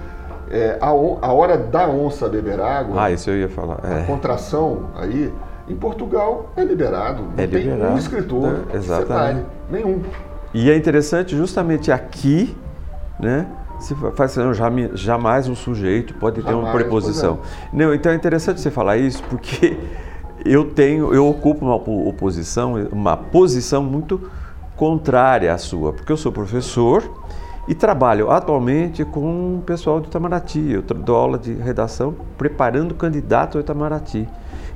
é, 0.50 0.78
a, 0.80 0.88
a, 0.88 1.32
hora 1.32 1.56
da 1.56 1.88
onça 1.88 2.28
beber 2.28 2.60
água. 2.60 3.04
Ah, 3.04 3.10
isso 3.10 3.30
eu 3.30 3.38
ia 3.38 3.48
falar. 3.48 3.80
É. 3.84 4.02
A 4.02 4.04
contração 4.04 4.90
aí, 4.96 5.32
em 5.68 5.76
Portugal 5.76 6.52
é 6.56 6.64
liberado. 6.64 7.22
Não 7.22 7.32
é 7.36 7.46
tem 7.46 7.62
liberado, 7.62 7.94
um 7.94 7.98
escritor 7.98 8.52
né? 8.52 8.64
Exatamente. 8.74 9.46
nenhum. 9.70 10.02
E 10.52 10.70
é 10.70 10.76
interessante 10.76 11.36
justamente 11.36 11.92
aqui, 11.92 12.56
né? 13.18 13.46
Se 13.78 13.94
faz 14.14 14.36
jamais 14.94 15.48
um 15.48 15.54
sujeito 15.54 16.12
pode 16.14 16.42
jamais, 16.42 16.54
ter 16.54 16.62
uma 16.62 16.72
preposição. 16.72 17.38
É. 17.72 17.76
Não, 17.76 17.94
então 17.94 18.12
é 18.12 18.14
interessante 18.14 18.60
você 18.60 18.70
falar 18.70 18.98
isso 18.98 19.22
porque 19.24 19.78
eu 20.44 20.64
tenho, 20.64 21.12
eu 21.14 21.26
ocupo 21.26 21.64
uma 21.64 21.74
oposição, 21.74 22.74
uma 22.92 23.16
posição 23.16 23.82
muito 23.82 24.30
contrária 24.76 25.52
à 25.52 25.58
sua, 25.58 25.92
porque 25.92 26.10
eu 26.10 26.16
sou 26.16 26.32
professor 26.32 27.02
e 27.68 27.74
trabalho 27.74 28.30
atualmente 28.30 29.04
com 29.04 29.58
o 29.58 29.62
pessoal 29.62 30.00
do 30.00 30.08
Itamaraty. 30.08 30.72
Eu 30.72 30.82
dou 30.82 31.16
aula 31.16 31.38
de 31.38 31.52
redação 31.52 32.14
preparando 32.38 32.94
candidato 32.94 33.58
ao 33.58 33.62
Itamaraty. 33.62 34.26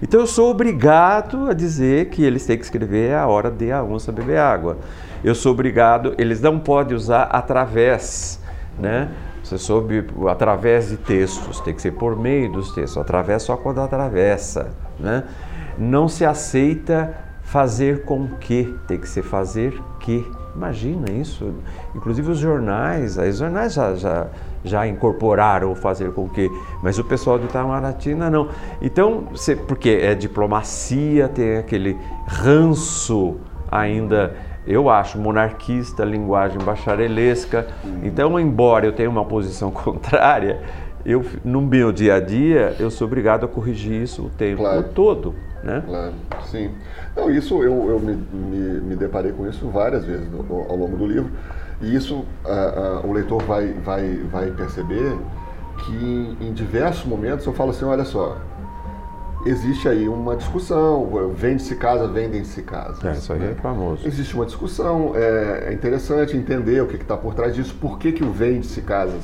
Então 0.02 0.20
eu 0.20 0.26
sou 0.26 0.50
obrigado 0.50 1.48
a 1.48 1.54
dizer 1.54 2.10
que 2.10 2.22
eles 2.22 2.44
têm 2.44 2.58
que 2.58 2.64
escrever 2.64 3.14
a 3.14 3.26
hora 3.26 3.50
de 3.50 3.72
a 3.72 3.82
onça 3.82 4.12
beber 4.12 4.38
água. 4.38 4.76
Eu 5.24 5.34
sou 5.34 5.52
obrigado, 5.52 6.14
eles 6.18 6.40
não 6.40 6.58
podem 6.58 6.94
usar 6.94 7.22
através, 7.24 8.38
né? 8.78 9.10
Você 9.42 9.58
soube 9.58 10.06
através 10.28 10.88
de 10.88 10.96
textos, 10.96 11.60
tem 11.60 11.74
que 11.74 11.82
ser 11.82 11.92
por 11.92 12.16
meio 12.16 12.52
dos 12.52 12.72
textos, 12.74 12.96
através 12.96 13.42
só 13.42 13.56
quando 13.56 13.80
atravessa, 13.80 14.70
né? 14.98 15.24
Não 15.78 16.08
se 16.08 16.24
aceita 16.24 17.14
fazer 17.42 18.04
com 18.04 18.26
que, 18.40 18.74
tem 18.86 18.98
que 18.98 19.08
ser 19.08 19.22
fazer 19.22 19.80
que. 20.00 20.26
Imagina 20.56 21.10
isso. 21.10 21.52
Inclusive 21.96 22.30
os 22.30 22.38
jornais, 22.38 23.18
os 23.18 23.38
jornais 23.38 23.74
já, 23.74 23.94
já, 23.96 24.28
já 24.64 24.86
incorporaram 24.86 25.72
o 25.72 25.74
fazer 25.74 26.12
com 26.12 26.28
que, 26.28 26.48
mas 26.80 26.96
o 26.96 27.02
pessoal 27.02 27.40
de 27.40 27.46
Itamaraty 27.46 28.14
não. 28.14 28.48
Então, 28.80 29.24
porque 29.66 29.90
é 29.90 30.14
diplomacia, 30.14 31.28
tem 31.28 31.56
aquele 31.56 31.98
ranço 32.26 33.36
ainda, 33.70 34.36
eu 34.64 34.88
acho, 34.88 35.18
monarquista, 35.18 36.04
linguagem 36.04 36.58
bacharelesca. 36.58 37.66
Então, 38.04 38.38
embora 38.38 38.86
eu 38.86 38.92
tenha 38.92 39.10
uma 39.10 39.24
posição 39.24 39.70
contrária, 39.72 40.60
eu, 41.04 41.24
no 41.44 41.60
meu 41.60 41.92
dia 41.92 42.14
a 42.14 42.20
dia, 42.20 42.74
eu 42.78 42.90
sou 42.90 43.06
obrigado 43.06 43.44
a 43.44 43.48
corrigir 43.48 44.02
isso 44.02 44.26
o 44.26 44.30
tempo 44.30 44.62
claro. 44.62 44.84
todo. 44.94 45.34
Né? 45.62 45.82
Claro, 45.86 46.14
sim. 46.50 46.70
Não, 47.16 47.30
isso 47.30 47.62
eu, 47.62 47.90
eu 47.90 47.98
me, 47.98 48.14
me, 48.14 48.80
me 48.80 48.96
deparei 48.96 49.32
com 49.32 49.46
isso 49.46 49.68
várias 49.68 50.04
vezes 50.04 50.30
no, 50.30 50.40
ao 50.68 50.76
longo 50.76 50.96
do 50.96 51.06
livro. 51.06 51.30
E 51.80 51.94
isso 51.94 52.24
o 53.04 53.12
leitor 53.12 53.42
vai, 53.42 53.72
vai, 53.72 54.16
vai 54.30 54.50
perceber 54.50 55.16
que 55.84 56.36
em 56.40 56.52
diversos 56.52 57.04
momentos 57.04 57.44
eu 57.46 57.52
falo 57.52 57.70
assim, 57.70 57.84
olha 57.84 58.04
só, 58.04 58.38
existe 59.44 59.88
aí 59.88 60.08
uma 60.08 60.36
discussão, 60.36 61.32
vende-se 61.34 61.76
casa, 61.76 62.06
vendem-se 62.06 62.62
casas. 62.62 63.04
É, 63.04 63.12
isso 63.12 63.32
aí 63.32 63.38
né? 63.40 63.54
é 63.56 63.60
famoso. 63.60 64.06
Existe 64.06 64.34
uma 64.34 64.46
discussão, 64.46 65.12
é, 65.14 65.68
é 65.68 65.72
interessante 65.72 66.36
entender 66.36 66.82
o 66.82 66.86
que 66.86 66.96
está 66.96 67.16
por 67.16 67.34
trás 67.34 67.54
disso, 67.54 67.74
por 67.80 67.98
que, 67.98 68.12
que 68.12 68.24
o 68.24 68.30
vende-se 68.30 68.80
casas 68.80 69.22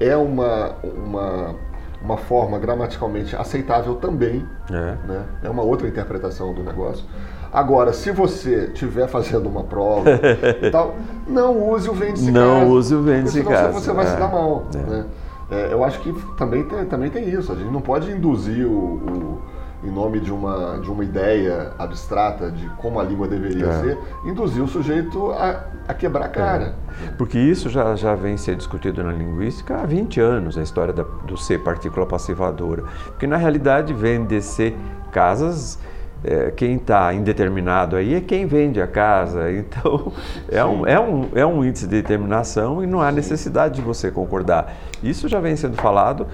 é 0.00 0.16
uma, 0.16 0.72
uma, 0.82 1.54
uma 2.02 2.16
forma 2.16 2.58
gramaticalmente 2.58 3.34
aceitável 3.36 3.96
também, 3.96 4.44
É. 4.70 4.96
né? 5.06 5.24
é 5.42 5.48
uma 5.50 5.62
outra 5.62 5.86
interpretação 5.88 6.52
do 6.54 6.62
negócio. 6.62 7.04
Agora, 7.52 7.92
se 7.94 8.10
você 8.12 8.66
estiver 8.72 9.08
fazendo 9.08 9.48
uma 9.48 9.64
prova 9.64 10.10
e 10.62 10.70
tal, 10.70 10.94
não 11.26 11.70
use 11.70 11.88
o 11.88 11.94
vende-se 11.94 12.30
Não 12.30 12.60
casa. 12.60 12.70
use 12.70 12.94
o 12.94 13.02
vende-se 13.02 13.42
casa, 13.42 13.72
Você 13.72 13.92
vai 13.92 14.04
é. 14.04 14.08
se 14.08 14.16
dar 14.18 14.28
mal. 14.30 14.64
É. 14.74 14.78
Né? 14.78 15.04
É, 15.50 15.72
eu 15.72 15.82
acho 15.82 15.98
que 16.00 16.12
também 16.36 16.62
tem, 16.64 16.84
também 16.84 17.08
tem 17.10 17.26
isso. 17.30 17.50
A 17.50 17.54
gente 17.54 17.70
não 17.72 17.80
pode 17.80 18.10
induzir 18.12 18.66
o, 18.66 18.70
o- 18.70 19.38
em 19.82 19.90
nome 19.90 20.20
de 20.20 20.30
uma, 20.32 20.78
de 20.82 20.90
uma 20.90 21.02
ideia 21.04 21.72
abstrata 21.78 22.50
de 22.50 22.68
como 22.76 23.00
a 23.00 23.02
língua 23.04 23.26
deveria 23.28 23.66
É. 23.66 23.80
ser, 23.80 23.98
induzir 24.26 24.62
o 24.62 24.68
sujeito 24.68 25.30
a, 25.30 25.64
a 25.88 25.94
quebrar 25.94 26.26
a 26.26 26.28
cara. 26.28 26.74
Porque 27.16 27.38
isso 27.38 27.70
já, 27.70 27.96
já 27.96 28.14
vem 28.14 28.36
sendo 28.36 28.58
discutido 28.58 29.02
na 29.02 29.10
linguística 29.12 29.74
há 29.76 29.86
20 29.86 30.20
anos, 30.20 30.58
a 30.58 30.62
história 30.62 30.92
da- 30.92 31.02
do 31.24 31.36
ser 31.36 31.60
partícula 31.60 32.04
passivadora. 32.06 32.84
Porque 33.06 33.26
na 33.26 33.36
realidade, 33.38 33.94
vender-se 33.94 34.76
casas, 35.10 35.78
é, 36.24 36.50
quem 36.50 36.74
está 36.76 37.14
indeterminado 37.14 37.96
aí 37.96 38.14
é 38.14 38.20
quem 38.20 38.44
vende 38.46 38.82
a 38.82 38.86
casa. 38.86 39.50
Então 39.50 40.12
é 40.50 40.64
um, 40.64 40.86
é, 40.86 41.00
um, 41.00 41.28
é 41.34 41.46
um 41.46 41.64
índice 41.64 41.86
de 41.86 42.02
determinação 42.02 42.82
e 42.82 42.86
não 42.86 43.00
há 43.00 43.10
necessidade 43.10 43.76
de 43.76 43.80
você 43.80 44.10
concordar. 44.10 44.74
Isso 45.02 45.28
já 45.28 45.40
vem 45.40 45.56
sendo 45.56 45.76
falado 45.76 46.26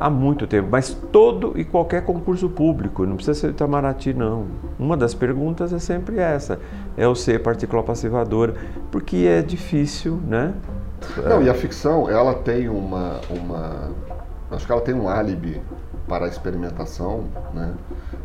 há 0.00 0.08
muito 0.08 0.46
tempo, 0.46 0.68
mas 0.72 0.96
todo 1.12 1.52
e 1.56 1.62
qualquer 1.62 2.02
concurso 2.06 2.48
público, 2.48 3.04
não 3.04 3.16
precisa 3.16 3.38
ser 3.38 3.50
Itamaraty 3.50 4.14
não. 4.14 4.46
Uma 4.78 4.96
das 4.96 5.12
perguntas 5.12 5.74
é 5.74 5.78
sempre 5.78 6.18
essa, 6.18 6.58
é 6.96 7.06
o 7.06 7.14
ser 7.14 7.42
partícula 7.42 7.82
passivadora, 7.82 8.54
porque 8.90 9.26
é 9.28 9.42
difícil, 9.42 10.18
né? 10.26 10.54
Não, 11.28 11.42
e 11.42 11.50
a 11.50 11.54
ficção, 11.54 12.08
ela 12.08 12.34
tem 12.34 12.68
uma, 12.68 13.20
uma. 13.28 13.90
Acho 14.50 14.66
que 14.66 14.72
ela 14.72 14.80
tem 14.80 14.94
um 14.94 15.08
álibi 15.08 15.60
para 16.08 16.24
a 16.24 16.28
experimentação, 16.28 17.24
né? 17.54 17.74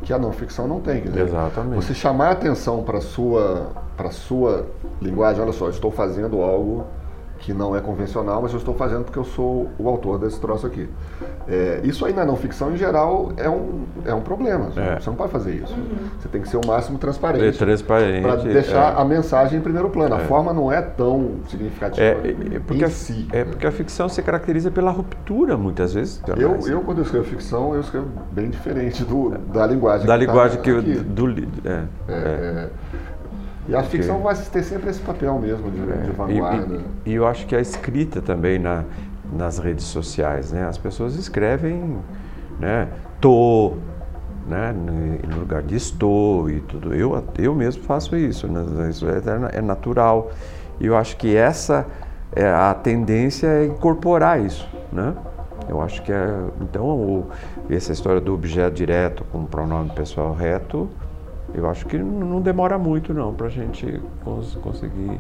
Que 0.02 0.14
a 0.14 0.18
não 0.18 0.32
ficção 0.32 0.68
não 0.68 0.80
tem. 0.80 1.02
Dizer, 1.02 1.22
Exatamente. 1.22 1.84
Você 1.84 1.94
chamar 1.94 2.30
a 2.30 2.32
atenção 2.32 2.84
para 2.84 3.00
a 3.00 3.02
sua, 3.02 3.72
para 3.98 4.12
sua 4.12 4.66
linguagem, 5.02 5.42
olha 5.42 5.52
só, 5.52 5.70
estou 5.70 5.92
fazendo 5.92 6.42
algo 6.42 6.86
que 7.46 7.54
não 7.54 7.76
é 7.76 7.80
convencional, 7.80 8.42
mas 8.42 8.52
eu 8.54 8.58
estou 8.58 8.74
fazendo 8.74 9.04
porque 9.04 9.20
eu 9.20 9.24
sou 9.24 9.70
o 9.78 9.88
autor 9.88 10.18
desse 10.18 10.42
troço 10.42 10.66
aqui. 10.66 10.90
É, 11.48 11.80
isso 11.84 12.04
aí 12.04 12.12
na 12.12 12.26
não 12.26 12.36
ficção, 12.36 12.74
em 12.74 12.76
geral, 12.76 13.34
é 13.38 13.48
um, 13.48 13.84
é 14.04 14.12
um 14.16 14.22
problema. 14.22 14.72
É. 14.76 15.00
Você 15.00 15.12
não 15.12 15.16
pode 15.16 15.32
fazer 15.32 15.54
isso. 15.54 15.76
Você 16.20 16.28
tem 16.28 16.42
que 16.42 16.50
ser 16.50 16.58
o 16.58 16.66
máximo 16.66 16.98
É 16.98 17.00
transparente. 17.00 17.56
transparente. 17.60 18.24
Para 18.24 18.36
deixar 18.38 18.96
é. 18.98 19.00
a 19.00 19.06
mensagem 19.06 19.60
em 19.60 19.62
primeiro 19.62 19.92
plano. 19.92 20.16
A 20.16 20.20
forma 20.22 20.52
não 20.54 20.72
é 20.72 20.82
tão 20.82 21.36
significativa 21.48 22.04
É, 22.04 22.12
é, 22.56 22.60
porque, 22.66 22.82
em 22.82 22.84
a, 22.84 22.90
si. 22.90 23.28
é 23.32 23.44
porque 23.44 23.68
a 23.68 23.72
ficção 23.72 24.10
se 24.10 24.24
caracteriza 24.24 24.72
pela 24.72 24.90
ruptura, 24.90 25.56
muitas 25.56 25.94
vezes. 25.94 26.20
Eu, 26.36 26.58
eu, 26.66 26.82
quando 26.82 26.98
eu 26.98 27.04
escrevo 27.04 27.26
ficção, 27.26 27.76
eu 27.76 27.82
escrevo 27.82 28.08
bem 28.32 28.50
diferente 28.50 29.04
do, 29.04 29.30
da 29.54 29.68
linguagem. 29.68 30.08
da 30.08 30.18
que 30.18 30.26
tá 30.26 30.32
linguagem 30.32 30.62
que 30.62 30.72
aqui. 30.72 30.94
do, 30.96 31.30
é, 31.30 31.34
É, 31.64 31.84
é. 32.08 32.14
é. 32.16 32.70
E 33.68 33.76
a 33.76 33.84
ficção 33.84 34.20
vai 34.20 34.36
ter 34.36 34.64
sempre 34.64 34.90
esse 34.90 35.00
papel 35.00 35.38
mesmo 35.40 35.72
de, 35.72 35.80
de 35.82 35.92
É, 35.92 36.08
E- 36.08 36.12
vanguarda. 36.12 36.80
E, 37.06 37.12
e 37.12 37.14
eu 37.16 37.26
acho 37.28 37.46
que 37.48 37.56
a 37.56 37.60
escrita 37.60 38.22
também 38.22 38.60
na, 38.60 38.84
nas 39.34 39.58
redes 39.58 39.86
sociais, 39.86 40.52
né? 40.52 40.66
As 40.68 40.78
pessoas 40.78 41.16
escrevem, 41.16 41.98
né? 42.60 42.88
Tô, 43.20 43.74
né? 44.48 44.72
No 44.72 45.16
no 45.36 45.40
lugar 45.40 45.64
de 45.64 45.76
estou 45.76 46.50
e 46.50 46.60
tudo. 46.62 46.94
Eu, 46.94 47.24
eu 47.38 47.56
mesmo 47.56 47.84
faço 47.84 48.16
isso, 48.16 48.48
né? 48.48 48.90
Isso 48.90 49.06
é, 49.10 49.22
é 49.58 49.62
natural. 49.62 50.32
E 50.80 50.86
eu 50.86 50.96
acho 50.96 51.18
que 51.18 51.36
essa 51.36 51.86
é 52.36 52.48
a 52.48 52.74
tendência 52.74 53.48
é 53.48 53.66
incorporar 53.66 54.40
isso, 54.40 54.68
né? 54.92 55.14
Eu 55.68 55.82
acho 55.82 56.04
que 56.04 56.12
é 56.12 56.40
então 56.62 56.86
o, 56.86 57.26
essa 57.70 57.92
história 57.92 58.22
do 58.22 58.34
objeto 58.34 58.74
direto 58.76 59.24
com 59.32 59.40
o 59.40 59.48
pronome 59.48 59.90
pessoal 59.90 60.34
reto 60.34 60.88
eu 61.56 61.70
acho 61.70 61.86
que 61.86 61.98
não 61.98 62.42
demora 62.42 62.78
muito 62.78 63.14
não 63.14 63.34
para 63.34 63.48
a 63.48 63.50
gente 63.50 64.02
cons- 64.24 64.56
conseguir 64.62 65.20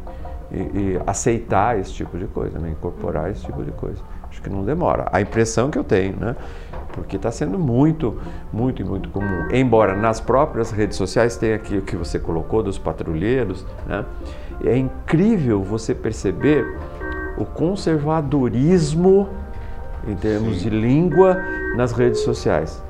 e, 0.51 0.57
e 0.57 1.01
aceitar 1.07 1.79
esse 1.79 1.91
tipo 1.93 2.17
de 2.17 2.25
coisa, 2.25 2.59
né? 2.59 2.69
incorporar 2.71 3.31
esse 3.31 3.43
tipo 3.45 3.63
de 3.63 3.71
coisa. 3.71 4.01
Acho 4.29 4.41
que 4.41 4.49
não 4.49 4.63
demora. 4.63 5.07
A 5.11 5.21
impressão 5.21 5.69
que 5.69 5.77
eu 5.77 5.83
tenho, 5.83 6.15
né? 6.19 6.35
Porque 6.93 7.15
está 7.15 7.31
sendo 7.31 7.57
muito, 7.57 8.17
muito 8.51 8.81
e 8.81 8.85
muito 8.85 9.09
comum. 9.09 9.47
Embora 9.51 9.95
nas 9.95 10.19
próprias 10.19 10.71
redes 10.71 10.97
sociais 10.97 11.37
tenha 11.37 11.55
aqui 11.55 11.77
o 11.77 11.81
que 11.81 11.95
você 11.95 12.19
colocou 12.19 12.61
dos 12.61 12.77
patrulheiros, 12.77 13.65
né? 13.87 14.05
É 14.63 14.77
incrível 14.77 15.61
você 15.63 15.93
perceber 15.95 16.65
o 17.37 17.45
conservadorismo 17.45 19.29
em 20.07 20.15
termos 20.15 20.61
de 20.61 20.69
língua 20.69 21.37
nas 21.75 21.91
redes 21.91 22.21
sociais. 22.21 22.81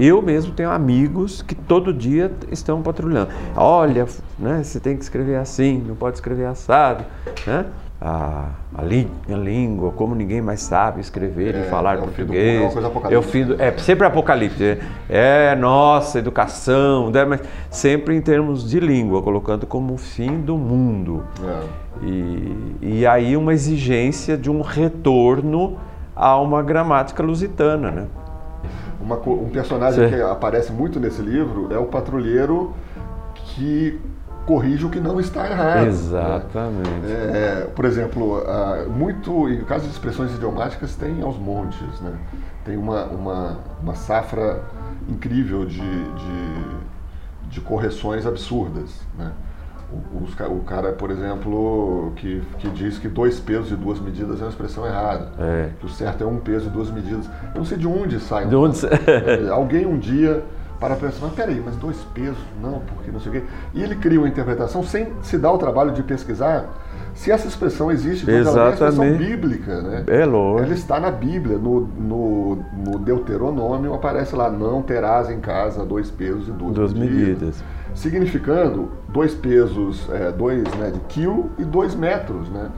Eu 0.00 0.20
mesmo 0.22 0.52
tenho 0.52 0.70
amigos 0.70 1.42
que 1.42 1.54
todo 1.54 1.92
dia 1.92 2.30
estão 2.50 2.82
patrulhando. 2.82 3.28
Olha, 3.56 4.06
né, 4.38 4.62
você 4.62 4.80
tem 4.80 4.96
que 4.96 5.02
escrever 5.02 5.36
assim, 5.36 5.82
não 5.86 5.94
pode 5.94 6.16
escrever 6.16 6.46
assado, 6.46 7.04
né? 7.46 7.66
A, 8.04 8.46
a, 8.74 8.82
lí- 8.82 9.06
a 9.32 9.36
língua, 9.36 9.92
como 9.92 10.12
ninguém 10.12 10.40
mais 10.42 10.60
sabe 10.60 11.00
escrever 11.00 11.54
e 11.54 11.58
É, 11.58 11.62
falar 11.64 11.98
é 11.98 12.00
o 12.00 12.08
fim 12.08 12.24
do 12.24 12.32
mundo, 12.32 12.36
é 12.36 12.58
português. 12.58 12.60
uma 12.62 12.70
coisa 12.72 12.86
é 12.86 12.88
o 12.88 12.90
apocalíptica. 12.90 13.32
fim 13.32 13.44
do, 13.44 13.62
é 13.62 13.78
sempre 13.78 14.06
apocalipse. 14.08 14.64
É, 14.64 15.50
é, 15.52 15.54
nossa, 15.54 16.18
educação, 16.18 17.10
né, 17.10 17.24
mas 17.24 17.40
sempre 17.70 18.16
em 18.16 18.20
termos 18.20 18.68
de 18.68 18.80
língua, 18.80 19.22
colocando 19.22 19.68
como 19.68 19.94
o 19.94 19.98
fim 19.98 20.40
do 20.40 20.56
mundo. 20.56 21.22
É. 21.44 21.60
E, 22.04 22.76
e 22.82 23.06
aí 23.06 23.36
uma 23.36 23.52
exigência 23.52 24.36
de 24.36 24.50
um 24.50 24.62
retorno 24.62 25.76
a 26.16 26.36
uma 26.40 26.60
gramática 26.60 27.22
lusitana, 27.22 27.90
né? 27.92 28.06
Uma 29.02 29.16
um 29.16 29.48
personagem 29.48 30.08
Sim. 30.08 30.14
que 30.14 30.22
aparece 30.22 30.72
muito 30.72 31.00
nesse 31.00 31.20
livro 31.20 31.72
é 31.72 31.78
o 31.78 31.86
patrulheiro 31.86 32.72
que 33.34 34.00
corrige 34.46 34.84
o 34.84 34.90
que 34.90 35.00
não 35.00 35.20
está 35.20 35.48
errado. 35.48 35.82
né? 35.82 35.88
Exatamente. 35.88 37.12
É, 37.32 37.68
por 37.74 37.84
exemplo, 37.84 38.42
muito, 38.88 39.48
em 39.48 39.64
caso 39.64 39.84
de 39.84 39.90
expressões 39.90 40.32
idiomáticas, 40.34 40.94
tem 40.96 41.22
aos 41.22 41.38
montes, 41.38 42.00
né? 42.00 42.12
Tem 42.64 42.76
uma, 42.76 43.04
uma, 43.04 43.58
uma 43.82 43.94
safra 43.94 44.62
incrível 45.08 45.64
de, 45.64 45.80
de, 45.80 47.48
de 47.48 47.60
correções 47.60 48.26
absurdas, 48.26 49.00
né? 49.18 49.32
O, 49.92 50.24
os 50.24 50.32
o 50.32 50.64
cara, 50.64 50.92
por 50.92 51.10
exemplo, 51.10 52.12
que, 52.16 52.42
que 52.58 52.68
diz 52.70 52.98
que 52.98 53.08
dois 53.08 53.38
pesos 53.38 53.70
e 53.70 53.76
duas 53.76 54.00
medidas 54.00 54.40
é 54.40 54.44
uma 54.44 54.50
expressão 54.50 54.86
errada. 54.86 55.32
É. 55.38 55.70
Que 55.78 55.86
o 55.86 55.88
certo 55.88 56.24
é 56.24 56.26
um 56.26 56.38
peso 56.38 56.68
e 56.68 56.70
duas 56.70 56.90
medidas. 56.90 57.26
Eu 57.54 57.58
não 57.58 57.64
sei 57.64 57.76
de 57.76 57.86
onde 57.86 58.18
sai. 58.18 58.46
De 58.46 58.56
onde 58.56 58.78
Alguém 59.52 59.86
um 59.86 59.98
dia 59.98 60.42
para 60.82 60.96
pensar, 60.96 61.18
mas 61.26 61.32
peraí, 61.34 61.62
mas 61.64 61.76
dois 61.76 61.96
pesos? 62.12 62.36
Não, 62.60 62.80
porque 62.80 63.12
não 63.12 63.20
sei 63.20 63.30
o 63.30 63.32
quê. 63.36 63.42
E 63.72 63.82
ele 63.82 63.94
cria 63.94 64.18
uma 64.18 64.26
interpretação 64.26 64.82
sem 64.82 65.12
se 65.22 65.38
dar 65.38 65.52
o 65.52 65.58
trabalho 65.58 65.92
de 65.92 66.02
pesquisar 66.02 66.66
se 67.14 67.30
essa 67.30 67.46
expressão 67.46 67.90
existe. 67.92 68.24
porque 68.24 68.36
ela 68.40 68.48
é 68.48 68.62
uma 68.64 68.70
expressão 68.72 69.04
Exatamente. 69.04 69.30
bíblica, 69.30 69.80
né? 69.82 70.04
É 70.08 70.24
lógico. 70.24 70.64
Ela 70.64 70.74
está 70.74 70.98
na 70.98 71.10
Bíblia, 71.12 71.56
no, 71.56 71.80
no, 71.82 72.56
no 72.84 72.98
Deuteronômio 72.98 73.94
aparece 73.94 74.34
lá, 74.34 74.50
não 74.50 74.82
terás 74.82 75.30
em 75.30 75.38
casa 75.38 75.84
dois 75.84 76.10
pesos 76.10 76.48
e 76.48 76.50
duas, 76.50 76.74
Duas 76.74 76.92
medidas. 76.92 77.62
Significando 77.94 78.90
dois 79.08 79.34
pesos, 79.34 80.08
é, 80.12 80.32
dois 80.32 80.62
né, 80.74 80.90
de 80.90 80.98
quilo 81.00 81.50
e 81.58 81.64
dois 81.64 81.94
metros, 81.94 82.48
né? 82.48 82.68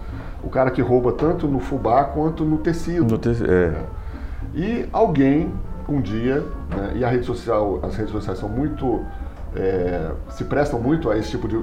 O 0.43 0.51
cara 0.51 0.71
que 0.71 0.83
rouba 0.83 1.12
tanto 1.12 1.47
no 1.49 1.59
fubá 1.61 2.05
quanto 2.05 2.45
no 2.45 2.59
tecido. 2.59 3.05
No 3.12 3.17
te- 3.17 3.31
é. 3.49 3.73
E 4.55 4.87
alguém, 4.93 5.53
um 5.88 6.01
dia, 6.01 6.42
né, 6.70 6.92
e 6.97 7.05
a 7.05 7.09
rede 7.09 7.27
social, 7.27 7.79
as 7.83 7.94
redes 7.97 8.12
sociais 8.12 8.38
são 8.38 8.49
muito. 8.49 9.05
é, 9.57 10.11
se 10.31 10.44
prestam 10.44 10.81
muito 10.81 11.09
a 11.11 11.16
esse 11.16 11.31
tipo 11.31 11.47
de, 11.47 11.61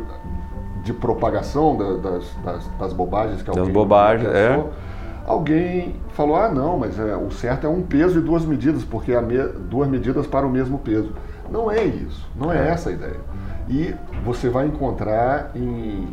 de 0.84 0.93
propagação 0.93 1.75
da- 1.75 2.10
das, 2.12 2.23
das, 2.43 2.67
das 2.79 2.93
bobagens 2.93 3.41
que 3.41 3.49
alguém. 3.49 3.71
bobagens, 3.73 4.29
é. 4.34 4.63
Alguém 5.25 5.95
falou: 6.13 6.36
ah, 6.36 6.49
não, 6.49 6.77
mas 6.79 6.97
é, 6.99 7.15
o 7.15 7.29
certo 7.31 7.67
é 7.67 7.69
um 7.69 7.81
peso 7.81 8.17
e 8.19 8.21
duas 8.21 8.45
medidas, 8.45 8.84
porque 8.84 9.13
há 9.13 9.21
me- 9.21 9.47
duas 9.69 9.88
medidas 9.89 10.25
para 10.25 10.45
o 10.47 10.49
mesmo 10.49 10.79
peso. 10.79 11.12
Não 11.51 11.69
é 11.69 11.84
isso, 11.84 12.27
não 12.36 12.51
é, 12.51 12.67
É. 12.67 12.71
essa 12.71 12.89
a 12.89 12.93
ideia. 12.93 13.19
E 13.69 13.93
você 14.23 14.49
vai 14.49 14.65
encontrar 14.67 15.51
em, 15.55 16.07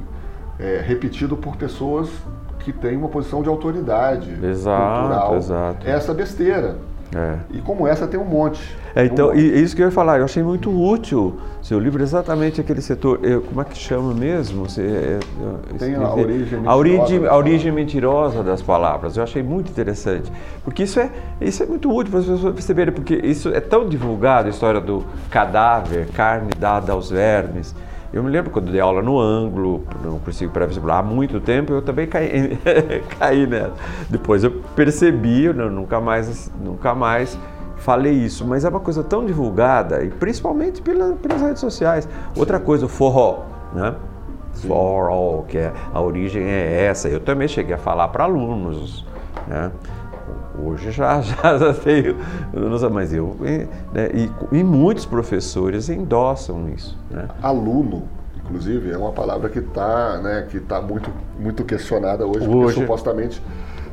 é, 0.58 0.82
repetido 0.84 1.36
por 1.36 1.56
pessoas 1.56 2.10
que 2.58 2.72
têm 2.72 2.96
uma 2.96 3.08
posição 3.08 3.40
de 3.42 3.48
autoridade 3.48 4.36
Exato, 4.44 5.00
cultural 5.00 5.36
exato. 5.36 5.86
essa 5.88 6.12
besteira. 6.12 6.76
É. 7.14 7.38
E 7.50 7.60
como 7.60 7.86
essa 7.86 8.06
tem 8.06 8.20
um 8.20 8.24
monte. 8.24 8.60
É, 8.94 9.04
então, 9.04 9.28
um 9.28 9.30
monte. 9.30 9.40
E, 9.40 9.62
isso 9.62 9.74
que 9.74 9.82
eu 9.82 9.86
ia 9.86 9.92
falar, 9.92 10.18
eu 10.18 10.24
achei 10.24 10.42
muito 10.42 10.70
útil 10.70 11.38
seu 11.62 11.78
livro, 11.78 12.02
exatamente 12.02 12.60
aquele 12.60 12.82
setor. 12.82 13.20
Eu, 13.22 13.42
como 13.42 13.60
é 13.60 13.64
que 13.64 13.76
chama 13.78 14.12
mesmo? 14.12 14.68
Você, 14.68 14.82
é, 14.82 15.78
tem 15.78 15.94
a 15.94 16.12
origem 16.12 16.60
a 16.64 16.76
origem, 16.76 17.26
a 17.26 17.36
origem 17.36 17.72
mentirosa 17.72 18.42
das 18.42 18.60
palavras. 18.60 19.16
Eu 19.16 19.22
achei 19.22 19.42
muito 19.42 19.70
interessante. 19.70 20.30
Porque 20.62 20.82
isso 20.82 21.00
é, 21.00 21.10
isso 21.40 21.62
é 21.62 21.66
muito 21.66 21.90
útil 21.90 22.10
para 22.10 22.20
as 22.20 22.26
pessoas 22.26 22.54
perceberem, 22.54 22.92
porque 22.92 23.14
isso 23.14 23.48
é 23.48 23.60
tão 23.60 23.88
divulgado, 23.88 24.48
a 24.48 24.50
história 24.50 24.80
do 24.80 25.04
cadáver, 25.30 26.08
carne 26.08 26.50
dada 26.58 26.92
aos 26.92 27.10
vermes. 27.10 27.74
Eu 28.12 28.22
me 28.22 28.30
lembro 28.30 28.50
quando 28.50 28.70
dei 28.72 28.80
aula 28.80 29.02
no 29.02 29.18
ângulo, 29.18 29.84
no 30.02 30.18
cursinho 30.20 30.50
pré-vestibular, 30.50 30.98
há 30.98 31.02
muito 31.02 31.40
tempo, 31.40 31.74
eu 31.74 31.82
também 31.82 32.06
caí, 32.06 32.58
caí 33.18 33.46
nela. 33.46 33.74
Depois 34.08 34.42
eu 34.42 34.62
percebi, 34.74 35.44
eu 35.44 35.54
nunca 35.70 36.00
mais, 36.00 36.50
nunca 36.58 36.94
mais 36.94 37.38
falei 37.76 38.12
isso, 38.12 38.46
mas 38.46 38.64
é 38.64 38.68
uma 38.68 38.80
coisa 38.80 39.04
tão 39.04 39.26
divulgada, 39.26 40.02
e 40.02 40.08
principalmente 40.08 40.80
pela, 40.80 41.14
pelas 41.14 41.42
redes 41.42 41.60
sociais. 41.60 42.08
Outra 42.34 42.58
coisa, 42.58 42.86
o 42.86 42.88
forró, 42.88 43.44
né? 43.74 43.94
Forró, 44.54 45.42
que 45.46 45.58
é, 45.58 45.72
a 45.92 46.00
origem 46.00 46.42
é 46.42 46.84
essa. 46.84 47.08
Eu 47.08 47.20
também 47.20 47.46
cheguei 47.46 47.74
a 47.74 47.78
falar 47.78 48.08
para 48.08 48.24
alunos, 48.24 49.04
né? 49.46 49.70
Hoje 50.60 50.90
já, 50.90 51.20
já, 51.22 51.58
já 51.58 51.74
tenho, 51.74 52.16
mas 52.92 53.12
eu. 53.12 53.36
Né, 53.92 54.10
e, 54.12 54.30
e, 54.58 54.64
muitos 54.64 55.06
professores 55.06 55.88
endossam 55.88 56.68
isso. 56.68 56.98
Né? 57.10 57.28
Aluno, 57.42 58.08
inclusive, 58.44 58.90
é 58.90 58.98
uma 58.98 59.12
palavra 59.12 59.48
que 59.48 59.60
está 59.60 60.18
né, 60.18 60.46
que 60.50 60.58
tá 60.58 60.80
muito, 60.80 61.10
muito 61.38 61.64
questionada 61.64 62.26
hoje, 62.26 62.48
hoje, 62.48 62.48
porque 62.48 62.72
supostamente 62.72 63.42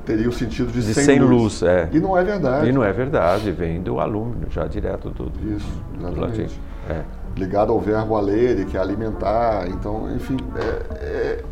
teria 0.06 0.30
o 0.30 0.32
sentido 0.32 0.72
de, 0.72 0.82
de 0.82 0.94
sem, 0.94 1.04
sem 1.04 1.20
luz. 1.20 1.62
luz. 1.62 1.64
é. 1.64 1.90
E 1.92 2.00
não 2.00 2.18
é 2.18 2.24
verdade. 2.24 2.70
E 2.70 2.72
não 2.72 2.84
é 2.84 2.94
verdade, 2.94 3.52
vem 3.52 3.82
do 3.82 4.00
aluno, 4.00 4.36
já 4.50 4.66
direto 4.66 5.10
do, 5.10 5.32
Isso, 5.56 5.84
exatamente. 6.00 6.60
Do 6.88 6.94
é. 6.94 7.02
Ligado 7.36 7.74
ao 7.74 7.80
verbo 7.80 8.16
alere, 8.16 8.66
que 8.66 8.78
é 8.78 8.80
alimentar. 8.80 9.68
Então, 9.68 10.10
enfim, 10.16 10.38
é, 10.56 10.96
é, 10.96 11.44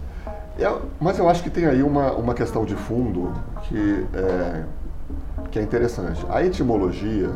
é, 0.60 0.76
mas 1.02 1.20
eu 1.20 1.28
acho 1.28 1.44
que 1.44 1.50
tem 1.50 1.66
aí 1.66 1.84
uma, 1.84 2.14
uma 2.14 2.34
questão 2.34 2.64
de 2.64 2.76
fundo 2.76 3.34
que 3.64 4.06
é, 4.14 4.64
que 5.54 5.60
é 5.60 5.62
interessante. 5.62 6.26
A 6.30 6.44
etimologia, 6.44 7.30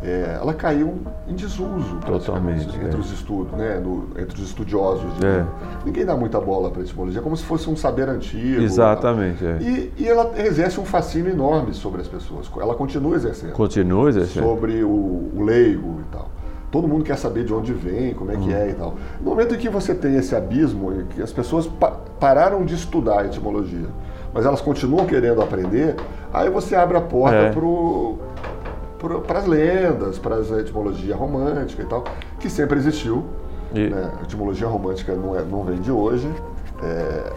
é, 0.00 0.38
ela 0.40 0.54
caiu 0.54 1.00
em 1.26 1.34
desuso 1.34 1.96
Totalmente, 2.06 2.68
entre 2.76 2.96
é. 2.96 3.00
os 3.00 3.10
estudos, 3.10 3.52
né? 3.58 3.80
No, 3.80 4.08
entre 4.16 4.36
os 4.36 4.48
estudiosos. 4.48 5.10
É. 5.20 5.44
Ninguém 5.84 6.04
dá 6.04 6.16
muita 6.16 6.40
bola 6.40 6.70
para 6.70 6.80
a 6.80 6.84
etimologia, 6.84 7.20
como 7.20 7.36
se 7.36 7.42
fosse 7.42 7.68
um 7.68 7.74
saber 7.74 8.08
antigo. 8.08 8.62
Exatamente. 8.62 9.44
É. 9.44 9.58
E, 9.60 9.92
e, 9.98 10.08
ela 10.08 10.30
exerce 10.38 10.78
um 10.78 10.84
fascínio 10.84 11.32
enorme 11.32 11.74
sobre 11.74 12.00
as 12.00 12.06
pessoas. 12.06 12.48
Ela 12.56 12.76
continua 12.76 13.16
exercendo. 13.16 13.52
Continua 13.52 14.08
exercendo. 14.10 14.44
Sobre 14.44 14.84
o, 14.84 14.88
o 15.34 15.42
leigo 15.42 16.02
e 16.02 16.12
tal. 16.12 16.30
Todo 16.70 16.86
mundo 16.86 17.02
quer 17.02 17.18
saber 17.18 17.42
de 17.42 17.52
onde 17.52 17.72
vem, 17.72 18.14
como 18.14 18.30
é 18.30 18.36
que 18.36 18.48
hum. 18.48 18.54
é 18.54 18.70
e 18.70 18.74
tal. 18.74 18.94
No 19.20 19.30
momento 19.30 19.56
em 19.56 19.58
que 19.58 19.68
você 19.68 19.92
tem 19.92 20.14
esse 20.14 20.36
abismo, 20.36 20.92
em 20.92 21.06
que 21.06 21.20
as 21.20 21.32
pessoas 21.32 21.66
pa 21.66 21.90
pararam 22.20 22.64
de 22.64 22.74
estudar 22.74 23.22
a 23.22 23.26
etimologia, 23.26 23.88
mas 24.32 24.46
elas 24.46 24.60
continuam 24.60 25.06
querendo 25.06 25.42
aprender, 25.42 25.96
aí 26.32 26.48
você 26.48 26.76
abre 26.76 26.96
a 26.96 27.00
porta 27.00 27.36
é. 27.36 27.52
para 29.26 29.38
as 29.38 29.46
lendas, 29.46 30.18
para 30.18 30.36
a 30.36 30.60
etimologia 30.60 31.16
romântica 31.16 31.82
e 31.82 31.86
tal, 31.86 32.04
que 32.38 32.48
sempre 32.48 32.78
existiu. 32.78 33.24
E... 33.74 33.88
Né? 33.88 34.12
A 34.20 34.22
etimologia 34.22 34.66
romântica 34.66 35.14
não, 35.14 35.36
é, 35.36 35.42
não 35.42 35.64
vem 35.64 35.80
de 35.80 35.90
hoje. 35.90 36.30
É, 36.82 37.32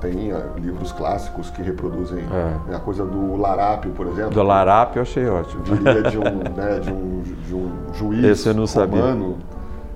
tem 0.00 0.32
uh, 0.32 0.42
livros 0.58 0.92
clássicos 0.92 1.50
que 1.50 1.62
reproduzem 1.62 2.18
é. 2.18 2.70
né, 2.70 2.76
a 2.76 2.78
coisa 2.78 3.04
do 3.04 3.36
Larápio, 3.36 3.92
por 3.92 4.06
exemplo. 4.06 4.30
Do 4.30 4.42
Larápio 4.42 4.98
eu 4.98 5.02
achei 5.02 5.26
ótimo. 5.26 5.62
Viria 5.64 6.02
de 6.02 6.18
um, 6.18 6.22
né, 6.54 6.80
de 6.80 6.92
um, 6.92 7.22
de 7.22 7.54
um 7.54 7.94
juiz 7.94 8.44
romano 8.44 8.66
sabia. 8.66 9.34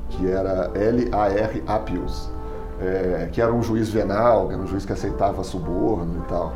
que 0.09 0.31
era 0.31 0.71
L-A-R 0.75 1.63
Apius 1.67 2.31
é, 2.81 3.29
que 3.31 3.41
era 3.41 3.53
um 3.53 3.63
juiz 3.63 3.91
venal, 3.91 4.49
que 4.49 4.55
era 4.55 4.63
um 4.63 4.67
juiz 4.67 4.85
que 4.85 4.93
aceitava 4.93 5.45
suborno 5.45 6.23
e 6.25 6.29
tal. 6.29 6.53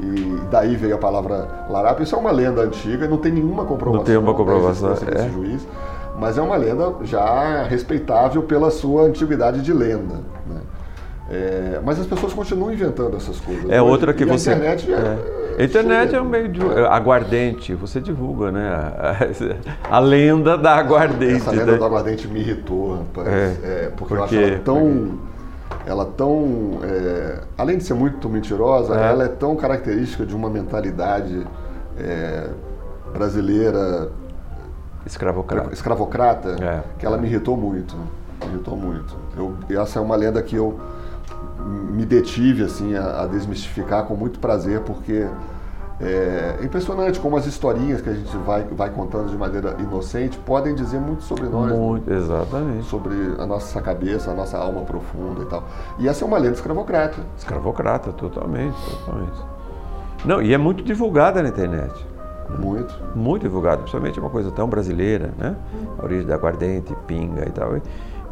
E 0.00 0.40
daí 0.50 0.76
veio 0.76 0.94
a 0.94 0.98
palavra 0.98 1.66
larápio. 1.68 2.02
Isso 2.02 2.14
é 2.14 2.18
uma 2.18 2.30
lenda 2.30 2.62
antiga, 2.62 3.06
não 3.08 3.18
tem 3.18 3.32
nenhuma 3.32 3.64
comprovação. 3.64 3.98
Não 3.98 4.04
tem 4.04 4.16
uma 4.16 4.34
comprovação. 4.34 4.94
Da 4.94 5.24
é. 5.24 5.28
juiz, 5.28 5.66
mas 6.18 6.38
é 6.38 6.42
uma 6.42 6.56
lenda 6.56 6.94
já 7.02 7.62
respeitável 7.64 8.42
pela 8.42 8.70
sua 8.70 9.02
antiguidade 9.02 9.60
de 9.62 9.72
lenda. 9.72 10.16
Né? 10.46 10.60
É, 11.30 11.80
mas 11.84 12.00
as 12.00 12.06
pessoas 12.06 12.32
continuam 12.32 12.72
inventando 12.72 13.16
essas 13.16 13.38
coisas. 13.38 13.68
É 13.68 13.82
outra 13.82 14.14
que 14.14 14.24
você. 14.24 14.50
A 14.50 14.54
internet 14.54 14.92
é, 14.92 14.96
é. 14.96 15.62
A 15.62 15.64
internet 15.64 16.14
é 16.14 16.20
um 16.20 16.24
meio 16.24 16.48
de 16.48 16.62
aguardente, 16.88 17.74
você 17.74 18.00
divulga, 18.00 18.52
né? 18.52 18.68
A, 18.68 19.16
a, 19.96 19.98
lenda 19.98 20.56
da 20.56 20.76
aguardente. 20.76 21.36
Essa 21.36 21.50
lenda 21.50 21.72
né? 21.72 21.78
do 21.78 21.84
aguardente 21.84 22.28
me 22.28 22.40
irritou, 22.40 22.98
rapaz. 22.98 23.28
É, 23.28 23.32
é 23.32 23.92
porque, 23.96 24.14
porque, 24.14 24.14
eu 24.14 24.24
acho 24.24 24.36
ela 24.36 24.58
tão 24.60 25.18
ela 25.86 26.04
tão, 26.04 26.80
é, 26.82 27.40
além 27.56 27.78
de 27.78 27.84
ser 27.84 27.94
muito 27.94 28.28
mentirosa, 28.28 28.98
é. 28.98 29.10
ela 29.10 29.24
é 29.24 29.28
tão 29.28 29.56
característica 29.56 30.24
de 30.26 30.34
uma 30.34 30.50
mentalidade 30.50 31.46
é, 31.98 32.50
brasileira 33.12 34.10
escravocrata, 35.06 35.72
escravocrata 35.72 36.56
é. 36.62 36.82
que 36.98 37.06
ela 37.06 37.16
me 37.16 37.26
irritou 37.26 37.56
muito, 37.56 37.96
me 38.44 38.54
irritou 38.54 38.76
muito. 38.76 39.16
Eu, 39.36 39.54
essa 39.80 39.98
é 39.98 40.02
uma 40.02 40.16
lenda 40.16 40.42
que 40.42 40.56
eu 40.56 40.78
me 41.90 42.04
detive 42.04 42.64
assim 42.64 42.94
a, 42.94 43.22
a 43.22 43.26
desmistificar 43.26 44.04
com 44.04 44.14
muito 44.14 44.38
prazer, 44.38 44.80
porque 44.80 45.26
é 46.00 46.58
impressionante 46.62 47.18
como 47.18 47.36
as 47.36 47.46
historinhas 47.46 48.00
que 48.00 48.08
a 48.08 48.14
gente 48.14 48.36
vai, 48.38 48.62
vai 48.62 48.90
contando 48.90 49.30
de 49.30 49.36
maneira 49.36 49.76
inocente 49.80 50.38
podem 50.38 50.74
dizer 50.74 51.00
muito 51.00 51.24
sobre 51.24 51.48
nós. 51.48 51.72
Né? 51.72 51.76
Muito, 51.76 52.08
né? 52.08 52.16
exatamente. 52.16 52.86
Sobre 52.86 53.14
a 53.38 53.46
nossa 53.46 53.80
cabeça, 53.82 54.30
a 54.30 54.34
nossa 54.34 54.56
alma 54.56 54.82
profunda 54.82 55.42
e 55.42 55.46
tal. 55.46 55.64
E 55.98 56.08
essa 56.08 56.24
é 56.24 56.28
uma 56.28 56.38
lenda 56.38 56.54
escravocrata. 56.54 57.18
Escravocrata, 57.36 58.12
totalmente, 58.12 58.76
totalmente. 58.88 59.38
Não, 60.24 60.40
e 60.40 60.54
é 60.54 60.58
muito 60.58 60.84
divulgada 60.84 61.42
na 61.42 61.48
internet. 61.48 62.06
Muito. 62.58 62.94
Muito 63.14 63.42
divulgada, 63.42 63.78
principalmente 63.78 64.18
uma 64.18 64.30
coisa 64.30 64.50
tão 64.50 64.68
brasileira, 64.68 65.32
né? 65.36 65.56
A 65.98 66.04
origem 66.04 66.26
da 66.26 66.34
aguardente, 66.34 66.94
pinga 67.06 67.46
e 67.46 67.50
tal. 67.50 67.76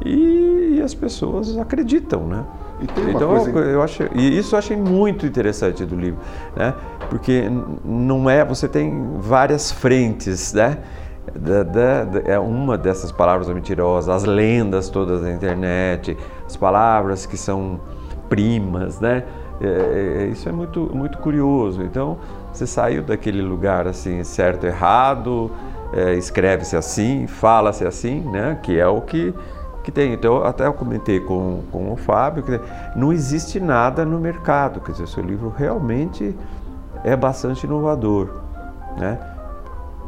E, 0.04 0.76
e 0.76 0.82
as 0.82 0.94
pessoas 0.94 1.56
acreditam, 1.58 2.26
né? 2.26 2.44
Então 2.80 3.28
coisa... 3.28 3.60
eu 3.60 3.82
acho 3.82 4.02
e 4.14 4.38
isso 4.38 4.54
eu 4.54 4.58
achei 4.58 4.76
muito 4.76 5.24
interessante 5.24 5.84
do 5.84 5.96
livro, 5.96 6.20
né? 6.54 6.74
Porque 7.08 7.50
não 7.84 8.28
é 8.28 8.44
você 8.44 8.68
tem 8.68 9.16
várias 9.18 9.72
frentes, 9.72 10.52
né? 10.52 10.78
Da, 11.34 11.62
da, 11.62 12.04
da, 12.04 12.20
é 12.30 12.38
uma 12.38 12.78
dessas 12.78 13.10
palavras 13.10 13.48
mentirosas, 13.48 14.08
as 14.08 14.24
lendas 14.24 14.88
todas 14.88 15.22
da 15.22 15.32
internet, 15.32 16.16
as 16.46 16.56
palavras 16.56 17.26
que 17.26 17.36
são 17.36 17.80
primas, 18.28 19.00
né? 19.00 19.24
É, 19.60 19.66
é, 19.66 20.22
é, 20.22 20.26
isso 20.26 20.48
é 20.48 20.52
muito, 20.52 20.90
muito 20.94 21.18
curioso. 21.18 21.82
Então, 21.82 22.18
você 22.52 22.66
saiu 22.66 23.02
daquele 23.02 23.42
lugar 23.42 23.86
assim, 23.86 24.22
certo, 24.22 24.66
errado, 24.66 25.50
é, 25.92 26.14
escreve-se 26.14 26.76
assim, 26.76 27.26
fala-se 27.26 27.86
assim, 27.86 28.20
né? 28.20 28.58
Que 28.62 28.78
é 28.78 28.86
o 28.86 29.00
que 29.00 29.34
que 29.86 29.92
tem. 29.92 30.12
Então, 30.12 30.44
até 30.44 30.66
eu 30.66 30.74
comentei 30.74 31.20
com, 31.20 31.62
com 31.70 31.92
o 31.92 31.96
Fábio, 31.96 32.42
que 32.42 32.60
não 32.96 33.12
existe 33.12 33.60
nada 33.60 34.04
no 34.04 34.18
mercado, 34.18 34.80
quer 34.80 34.90
dizer, 34.90 35.04
o 35.04 35.06
seu 35.06 35.22
livro 35.22 35.54
realmente 35.56 36.36
é 37.04 37.14
bastante 37.14 37.64
inovador, 37.64 38.28
né? 38.98 39.16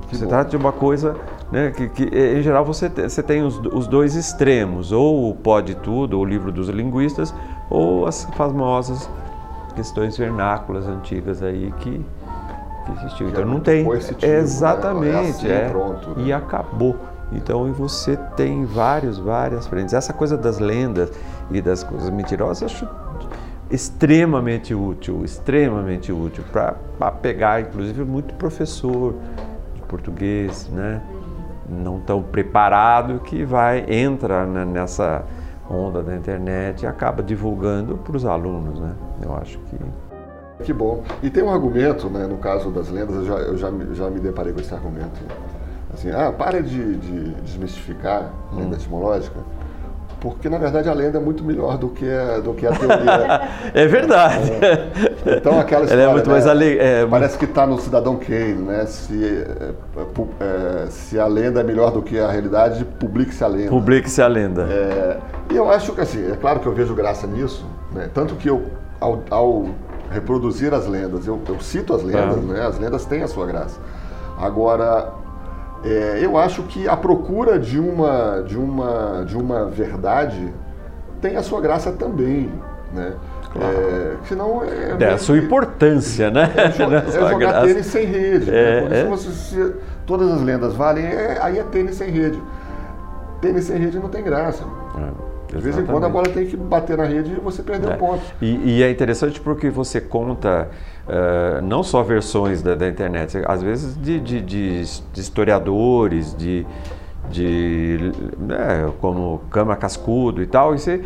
Que 0.09 0.17
você 0.17 0.25
bom. 0.25 0.31
trata 0.31 0.51
de 0.51 0.57
uma 0.57 0.73
coisa 0.73 1.15
né, 1.53 1.71
que, 1.71 1.89
que, 1.91 2.05
em 2.05 2.43
geral, 2.43 2.65
você, 2.65 2.89
você 2.89 3.23
tem 3.23 3.45
os, 3.45 3.59
os 3.59 3.87
dois 3.87 4.17
extremos, 4.17 4.91
ou 4.91 5.31
o 5.31 5.35
Pode 5.35 5.77
Tudo, 5.77 6.15
ou 6.15 6.25
o 6.25 6.27
livro 6.27 6.51
dos 6.51 6.69
linguistas, 6.69 7.33
ou 7.71 8.05
as 8.07 8.25
famosas 8.37 9.09
questões 9.77 10.17
vernáculas 10.17 10.89
antigas 10.89 11.41
aí 11.41 11.73
que, 11.79 12.05
que 12.85 12.93
existiu. 12.99 13.29
Então, 13.29 13.45
não 13.45 13.61
tem. 13.61 13.85
Né? 13.85 14.01
Exatamente, 14.23 15.13
né? 15.13 15.25
é 15.25 15.31
assim, 15.31 15.49
é, 15.49 15.69
pronto, 15.69 16.09
né? 16.17 16.25
e 16.25 16.33
acabou. 16.33 16.97
Então, 17.33 17.71
você 17.73 18.17
tem 18.37 18.65
vários, 18.65 19.19
várias 19.19 19.67
frentes. 19.67 19.95
Essa 19.95 20.13
coisa 20.13 20.37
das 20.37 20.59
lendas 20.59 21.13
e 21.51 21.61
das 21.61 21.85
coisas 21.85 22.09
mentirosas, 22.11 22.63
eu 22.63 22.67
acho 22.67 22.89
extremamente 23.71 24.75
útil, 24.75 25.25
extremamente 25.25 26.11
útil 26.11 26.43
para 26.51 27.11
pegar, 27.13 27.61
inclusive, 27.61 28.03
muito 28.05 28.35
professor 28.35 29.15
de 29.75 29.83
português, 29.83 30.69
né? 30.73 31.03
Não 31.69 32.01
tão 32.01 32.23
preparado 32.23 33.21
que 33.21 33.45
vai 33.45 33.85
entra 33.89 34.47
né, 34.47 34.65
nessa 34.65 35.23
onda 35.69 36.03
da 36.03 36.17
internet 36.17 36.83
e 36.83 36.87
acaba 36.87 37.23
divulgando 37.23 37.99
para 37.99 38.17
os 38.17 38.25
alunos, 38.25 38.81
né? 38.81 38.95
Eu 39.23 39.37
acho 39.37 39.59
que 39.59 39.77
que 40.65 40.73
bom. 40.73 41.05
E 41.23 41.31
tem 41.31 41.45
um 41.45 41.51
argumento, 41.51 42.11
né, 42.11 42.27
no 42.27 42.39
caso 42.39 42.71
das 42.71 42.89
lendas, 42.89 43.15
eu 43.15 43.25
já, 43.25 43.35
eu 43.35 43.57
já, 43.57 43.71
já 43.93 44.11
me 44.11 44.19
deparei 44.19 44.53
com 44.53 44.59
esse 44.59 44.75
argumento 44.75 45.21
assim, 45.99 46.11
ah, 46.11 46.33
para 46.33 46.63
de, 46.63 46.97
de 46.97 47.31
desmistificar 47.43 48.31
a 48.53 48.57
lenda 48.57 48.71
hum. 48.71 48.79
etimológica, 48.79 49.41
porque 50.21 50.49
na 50.49 50.59
verdade 50.59 50.89
a 50.89 50.93
lenda 50.93 51.19
é 51.19 51.21
muito 51.21 51.45
melhor 51.45 51.79
do 51.79 51.89
que 51.91 52.09
a, 52.09 52.39
do 52.39 52.55
que 52.55 52.67
a 52.67 52.73
teoria. 52.73 53.49
é 53.75 53.87
verdade. 53.87 54.53
É. 54.53 55.37
Então 55.37 55.59
aquela 55.61 55.85
história. 55.85 56.03
Ela 56.03 56.11
é 56.11 56.15
muito 56.15 56.27
né? 56.27 56.33
mais 56.33 56.47
ale... 56.47 56.79
é, 56.79 57.07
Parece 57.07 57.39
que 57.39 57.45
está 57.45 57.67
no 57.67 57.79
Cidadão 57.79 58.17
Kane, 58.17 58.55
né? 58.55 58.87
Se, 58.87 59.47
é, 59.47 60.05
é, 60.41 60.87
se 60.91 61.19
a 61.21 61.27
lenda 61.27 61.61
é 61.61 61.63
melhor 61.63 61.93
do 61.93 62.03
que 62.03 62.19
a 62.19 62.31
realidade, 62.31 62.85
publique-se 62.85 63.45
a 63.45 63.47
lenda. 63.47 63.71
Publique-se 63.71 64.21
a 64.21 64.27
lenda. 64.27 64.63
É, 64.63 65.19
e 65.53 65.57
eu 65.57 65.71
acho 65.71 65.93
que 65.93 66.01
assim, 66.01 66.31
é 66.31 66.37
claro 66.37 66.61
que 66.61 66.67
eu 66.67 66.75
vejo 66.75 66.95
graça 66.95 67.27
nisso, 67.27 67.65
né? 67.93 68.11
Tanto 68.13 68.35
que 68.35 68.49
eu, 68.49 68.67
ao, 69.01 69.23
ao 69.31 69.67
reproduzir 70.11 70.75
as 70.75 70.87
lendas, 70.87 71.27
eu, 71.27 71.39
eu 71.49 71.61
cito 71.61 71.95
as 71.95 72.03
lendas, 72.03 72.43
né? 72.43 72.67
As 72.67 72.79
lendas 72.79 73.05
têm 73.05 73.23
a 73.23 73.29
sua 73.29 73.47
graça. 73.47 73.79
Agora, 74.37 75.13
é, 75.85 76.19
eu 76.23 76.37
acho 76.37 76.63
que 76.65 76.89
a 76.89 76.97
procura 76.97 77.59
de 77.59 77.79
uma, 77.79 78.43
de 78.43 78.59
uma, 78.59 79.25
de 79.25 79.37
uma 79.37 79.67
verdade 79.67 80.53
tem 81.21 81.37
a 81.37 81.43
sua 81.43 81.61
graça 81.61 81.93
também, 81.93 82.51
né? 82.93 83.15
Claro. 83.53 83.77
É, 83.77 84.17
senão 84.27 84.63
é, 84.63 84.97
é, 85.05 85.13
a 85.13 85.19
sua 85.19 85.39
importância, 85.39 86.31
né? 86.31 86.53
É, 86.57 86.67
é 87.09 87.13
jogar 87.13 87.39
graça. 87.39 87.67
tênis 87.67 87.87
sem 87.87 88.07
rede. 88.07 88.51
É, 88.51 88.89
né? 88.89 89.13
é. 89.13 89.17
Se, 89.17 89.33
se, 89.33 89.75
todas 90.07 90.31
as 90.33 90.43
lendas 90.43 90.75
valem, 90.75 91.05
é, 91.05 91.39
aí 91.41 91.59
é 91.59 91.63
tênis 91.63 91.97
sem 91.97 92.11
rede. 92.11 92.41
Tênis 93.41 93.65
sem 93.65 93.79
rede 93.79 93.99
não 93.99 94.09
tem 94.09 94.23
graça. 94.23 94.65
É, 94.99 95.38
de 95.49 95.63
vez 95.63 95.79
em 95.79 95.85
quando 95.85 96.05
a 96.05 96.09
bola 96.09 96.29
tem 96.29 96.47
que 96.47 96.57
bater 96.57 96.97
na 96.97 97.05
rede 97.05 97.33
e 97.33 97.41
você 97.41 97.63
perdeu 97.63 97.91
o 97.91 97.97
ponto. 97.97 98.23
E, 98.41 98.79
e, 98.79 98.83
é 98.83 98.91
interessante 98.91 99.41
porque 99.41 99.71
você 99.71 100.01
conta 100.01 100.69
uh, 101.07 101.63
não 101.63 101.83
só 101.83 102.03
versões 102.03 102.63
da, 102.63 102.75
da, 102.75 102.89
internet, 102.89 103.43
às 103.47 103.63
vezes 103.63 103.97
de, 104.01 104.21
de, 104.21 104.41
de, 104.41 104.85
de 104.85 105.21
historiadores, 105.21 106.35
de, 106.37 106.67
de 107.31 108.13
né, 108.39 108.91
como 109.01 109.41
Cama 109.51 109.75
Cascudo 109.75 110.43
e 110.43 110.47
tal, 110.47 110.75
e 110.75 110.79
você 110.79 111.03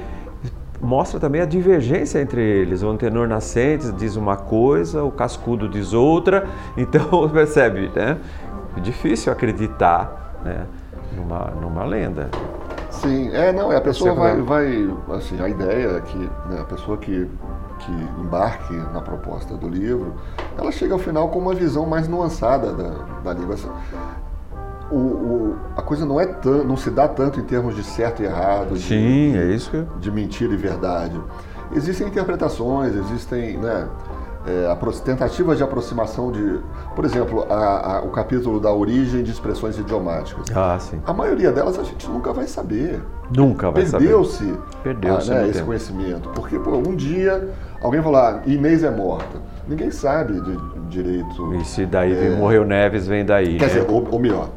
mostra 0.80 1.20
também 1.20 1.40
a 1.40 1.47
divergência 1.47 2.20
entre 2.20 2.43
eles. 2.43 2.82
O 2.82 2.88
antenor 2.88 3.28
nascente 3.28 3.93
diz 3.93 4.16
uma 4.16 4.36
coisa, 4.36 5.05
o 5.05 5.12
cascudo 5.12 5.68
diz 5.68 5.93
outra, 5.93 6.49
então 6.76 7.28
percebe, 7.28 7.90
né? 7.95 8.18
É 8.76 8.80
difícil 8.80 9.32
acreditar 9.32 10.40
né, 10.45 10.66
numa, 11.14 11.53
numa 11.61 11.84
lenda. 11.84 12.28
Sim, 13.03 13.30
é, 13.32 13.53
não, 13.53 13.72
é 13.72 13.76
a 13.76 13.80
pessoa 13.80 14.14
vai, 14.14 14.40
vai, 14.40 14.94
assim, 15.16 15.40
a 15.40 15.48
ideia 15.48 15.96
é 15.96 16.00
que 16.00 16.16
né, 16.16 16.61
a 16.61 16.64
pessoa 16.64 16.96
que, 16.96 17.28
que 17.80 17.92
embarque 18.20 18.74
na 18.92 19.00
proposta 19.00 19.57
do 19.57 19.68
livro, 19.68 20.14
ela 20.57 20.70
chega 20.70 20.92
ao 20.92 21.00
final 21.00 21.28
com 21.28 21.40
uma 21.40 21.53
visão 21.53 21.84
mais 21.84 22.07
nuançada 22.07 22.72
da, 22.72 22.90
da 23.24 23.32
língua. 23.32 23.57
O, 24.88 24.96
o, 24.96 25.57
a 25.76 25.82
coisa 25.82 26.07
não 26.07 26.20
é 26.20 26.26
tão, 26.26 26.62
não 26.62 26.76
se 26.76 26.90
dá 26.90 27.09
tanto 27.09 27.40
em 27.40 27.44
termos 27.44 27.74
de 27.74 27.82
certo 27.82 28.22
e 28.22 28.26
errado, 28.26 28.76
Sim, 28.76 29.32
de, 29.32 29.38
é 29.38 29.44
isso 29.46 29.70
que... 29.70 29.84
de 29.98 30.11
mentira 30.12 30.53
e 30.53 30.57
verdade. 30.57 31.20
Existem 31.74 32.07
interpretações, 32.07 32.94
existem, 32.94 33.57
né, 33.57 33.88
é, 34.47 35.01
tentativas 35.05 35.57
de 35.57 35.64
aproximação 35.64 36.32
de, 36.32 36.61
por 36.95 37.05
exemplo, 37.05 37.47
a, 37.49 37.99
a, 37.99 38.03
o 38.03 38.11
capítulo 38.11 38.59
da 38.59 38.72
origem 38.72 39.22
de 39.22 39.30
expressões 39.30 39.78
idiomáticas. 39.78 40.47
Ah, 40.55 40.78
sim. 40.80 41.01
A 41.07 41.12
maioria 41.12 41.53
delas 41.53 41.78
a 41.78 41.82
gente 41.82 42.09
nunca 42.09 42.32
vai 42.32 42.47
saber. 42.47 43.01
Nunca 43.34 43.70
vai 43.70 43.84
Perdeu-se 43.84 44.38
saber. 44.38 44.59
Perdeu-se 44.82 45.30
né, 45.30 45.45
esse 45.45 45.53
tempo. 45.55 45.66
conhecimento. 45.66 46.28
Porque 46.30 46.59
pô, 46.59 46.76
um 46.76 46.95
dia 46.95 47.51
alguém 47.80 48.03
falou, 48.03 48.18
ah, 48.18 48.43
Inês 48.47 48.82
é 48.82 48.90
morta. 48.90 49.40
Ninguém 49.68 49.90
sabe 49.90 50.40
de, 50.40 50.57
direito. 50.88 51.55
E 51.55 51.64
se 51.64 51.86
daí 51.86 52.12
é... 52.12 52.30
morreu 52.36 52.64
Neves, 52.64 53.07
vem 53.07 53.24
daí. 53.24 53.59
Quer 53.59 53.68
né? 53.68 53.74
dizer, 53.74 53.90
ou, 53.90 54.07
ou 54.11 54.18
melhor, 54.18 54.49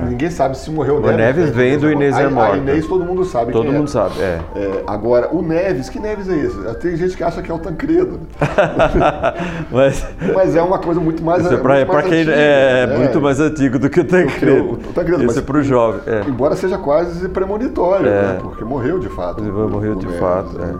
Ninguém 0.00 0.30
sabe 0.30 0.56
se 0.56 0.70
morreu 0.70 0.96
o 0.96 1.00
Neves. 1.00 1.14
O 1.14 1.18
Neves 1.18 1.50
vem 1.50 1.78
do 1.78 1.90
Inês 1.90 2.16
é 2.18 2.28
morto. 2.28 2.54
A 2.54 2.56
Inês 2.56 2.86
todo 2.86 3.04
mundo 3.04 3.24
sabe 3.24 3.52
Todo 3.52 3.70
mundo 3.72 3.84
é. 3.84 3.88
sabe, 3.88 4.20
é. 4.20 4.40
é. 4.56 4.82
Agora, 4.86 5.28
o 5.32 5.42
Neves, 5.42 5.88
que 5.88 5.98
Neves 5.98 6.28
é 6.28 6.36
esse? 6.36 6.74
Tem 6.80 6.96
gente 6.96 7.16
que 7.16 7.22
acha 7.22 7.42
que 7.42 7.50
é 7.50 7.54
o 7.54 7.58
Tancredo. 7.58 8.20
mas, 9.70 10.06
mas 10.34 10.56
é 10.56 10.62
uma 10.62 10.78
coisa 10.78 11.00
muito 11.00 11.22
mais 11.22 11.44
Isso 11.44 11.54
é 11.54 11.84
para 11.84 12.02
quem 12.02 12.22
antiga, 12.22 12.32
é, 12.32 12.82
é, 12.82 12.98
muito 12.98 13.20
mais 13.20 13.40
antigo 13.40 13.78
do 13.78 13.90
que 13.90 14.00
o 14.00 14.04
Tancredo. 14.04 14.64
O, 14.64 14.72
o 14.72 14.92
Tancredo 14.94 15.24
Isso 15.24 15.38
é 15.38 15.42
para 15.42 15.58
o 15.58 15.62
jovem. 15.62 16.00
É. 16.06 16.28
Embora 16.28 16.56
seja 16.56 16.78
quase 16.78 17.28
premonitório, 17.28 18.08
é. 18.08 18.22
né? 18.22 18.38
porque 18.40 18.64
morreu 18.64 18.98
de 18.98 19.08
fato. 19.08 19.42
Morreu 19.42 19.94
de 19.94 20.06
Neves, 20.06 20.20
fato, 20.20 20.58
né? 20.58 20.74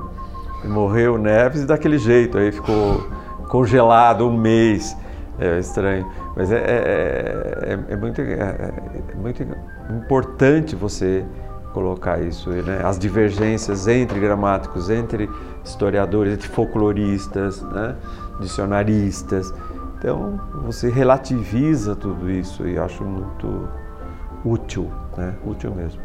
Morreu 0.65 1.15
o 1.15 1.19
Neves 1.19 1.65
daquele 1.65 1.99
jeito, 1.99 2.39
aí 2.39 2.53
ficou 2.53 3.07
congelado 3.49 4.27
um 4.27 4.37
mês. 4.37 4.97
É 5.39 5.59
estranho, 5.59 6.07
mas 6.35 6.51
é, 6.51 6.57
é, 6.57 7.69
é, 7.73 7.93
é 7.93 7.97
muito, 7.97 8.21
é, 8.21 8.25
é, 8.25 9.15
muito 9.17 9.43
importante 9.91 10.75
você 10.75 11.25
colocar 11.73 12.23
isso, 12.23 12.51
né? 12.51 12.81
as 12.85 12.99
divergências 12.99 13.87
entre 13.87 14.19
gramáticos, 14.19 14.91
entre 14.91 15.29
historiadores, 15.65 16.35
entre 16.35 16.49
folcloristas, 16.49 17.63
né? 17.63 17.97
dicionaristas. 18.41 19.53
Então, 19.99 20.41
você 20.65 20.91
relativiza 20.91 21.95
tudo 21.95 22.31
isso 22.31 22.67
e 22.67 22.79
acho 22.79 23.05
muito 23.05 23.69
útil, 24.45 24.91
né? 25.17 25.35
útil 25.45 25.75
mesmo. 25.75 26.01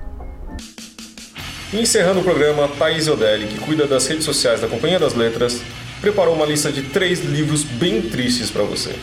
E 1.74 1.82
encerrando 1.82 2.22
o 2.22 2.24
programa, 2.24 2.68
Thaís 2.80 3.08
Odelli, 3.08 3.48
que 3.48 3.60
cuida 3.60 3.86
das 3.86 4.08
redes 4.08 4.24
sociais 4.24 4.62
da 4.62 4.68
Companhia 4.68 5.00
das 5.00 5.16
Letras, 5.16 5.62
preparou 6.00 6.36
uma 6.36 6.46
lista 6.46 6.72
de 6.72 6.84
três 6.84 7.24
livros 7.26 7.64
bem 7.64 8.02
tristes 8.02 8.50
para 8.50 8.64
você. 8.64 8.96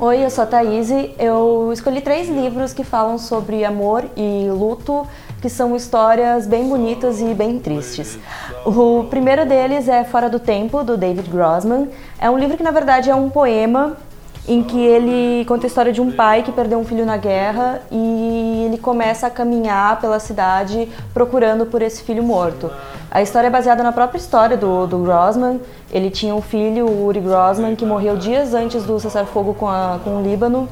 Oi, 0.00 0.24
eu 0.24 0.30
sou 0.30 0.44
a 0.44 0.46
Thaís. 0.46 0.90
Eu 1.18 1.72
escolhi 1.72 2.00
três 2.00 2.28
livros 2.28 2.72
que 2.72 2.84
falam 2.84 3.18
sobre 3.18 3.64
amor 3.64 4.04
e 4.16 4.48
luto, 4.48 5.04
que 5.42 5.50
são 5.50 5.74
histórias 5.74 6.46
bem 6.46 6.68
bonitas 6.68 7.20
e 7.20 7.34
bem 7.34 7.58
tristes. 7.58 8.16
O 8.64 9.08
primeiro 9.10 9.44
deles 9.44 9.88
é 9.88 10.04
Fora 10.04 10.30
do 10.30 10.38
Tempo, 10.38 10.84
do 10.84 10.96
David 10.96 11.28
Grossman. 11.28 11.88
É 12.16 12.30
um 12.30 12.38
livro 12.38 12.56
que, 12.56 12.62
na 12.62 12.70
verdade, 12.70 13.10
é 13.10 13.14
um 13.16 13.28
poema 13.28 13.96
em 14.48 14.62
que 14.62 14.82
ele 14.82 15.44
conta 15.44 15.66
a 15.66 15.68
história 15.68 15.92
de 15.92 16.00
um 16.00 16.10
pai 16.10 16.42
que 16.42 16.50
perdeu 16.50 16.78
um 16.78 16.84
filho 16.84 17.04
na 17.04 17.18
guerra 17.18 17.82
e 17.92 18.64
ele 18.66 18.78
começa 18.78 19.26
a 19.26 19.30
caminhar 19.30 20.00
pela 20.00 20.18
cidade 20.18 20.88
procurando 21.12 21.66
por 21.66 21.82
esse 21.82 22.02
filho 22.02 22.22
morto. 22.22 22.70
A 23.10 23.20
história 23.20 23.48
é 23.48 23.50
baseada 23.50 23.82
na 23.82 23.92
própria 23.92 24.18
história 24.18 24.56
do, 24.56 24.86
do 24.86 24.98
Grossman. 24.98 25.60
Ele 25.92 26.10
tinha 26.10 26.34
um 26.34 26.40
filho, 26.40 26.86
o 26.86 27.06
Uri 27.06 27.20
Grossman, 27.20 27.76
que 27.76 27.84
morreu 27.84 28.16
dias 28.16 28.54
antes 28.54 28.84
do 28.84 28.98
cessar-fogo 28.98 29.52
com, 29.52 29.68
com 30.02 30.16
o 30.16 30.22
Líbano. 30.22 30.66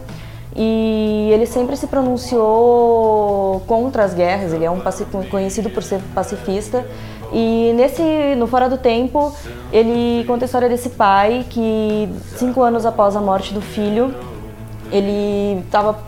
E 0.58 1.28
ele 1.32 1.44
sempre 1.44 1.76
se 1.76 1.86
pronunciou 1.86 3.62
contra 3.66 4.04
as 4.04 4.14
guerras, 4.14 4.54
ele 4.54 4.64
é 4.64 4.70
um 4.70 4.80
conhecido 5.30 5.68
por 5.68 5.82
ser 5.82 6.00
pacifista. 6.14 6.86
E 7.32 7.72
nesse, 7.74 8.02
no 8.36 8.46
Fora 8.46 8.68
do 8.68 8.78
Tempo, 8.78 9.32
ele 9.72 10.24
conta 10.26 10.44
a 10.44 10.46
história 10.46 10.68
desse 10.68 10.90
pai 10.90 11.44
que, 11.48 12.08
cinco 12.36 12.62
anos 12.62 12.86
após 12.86 13.16
a 13.16 13.20
morte 13.20 13.52
do 13.52 13.60
filho, 13.60 14.14
ele 14.92 15.62
tava, 15.70 15.98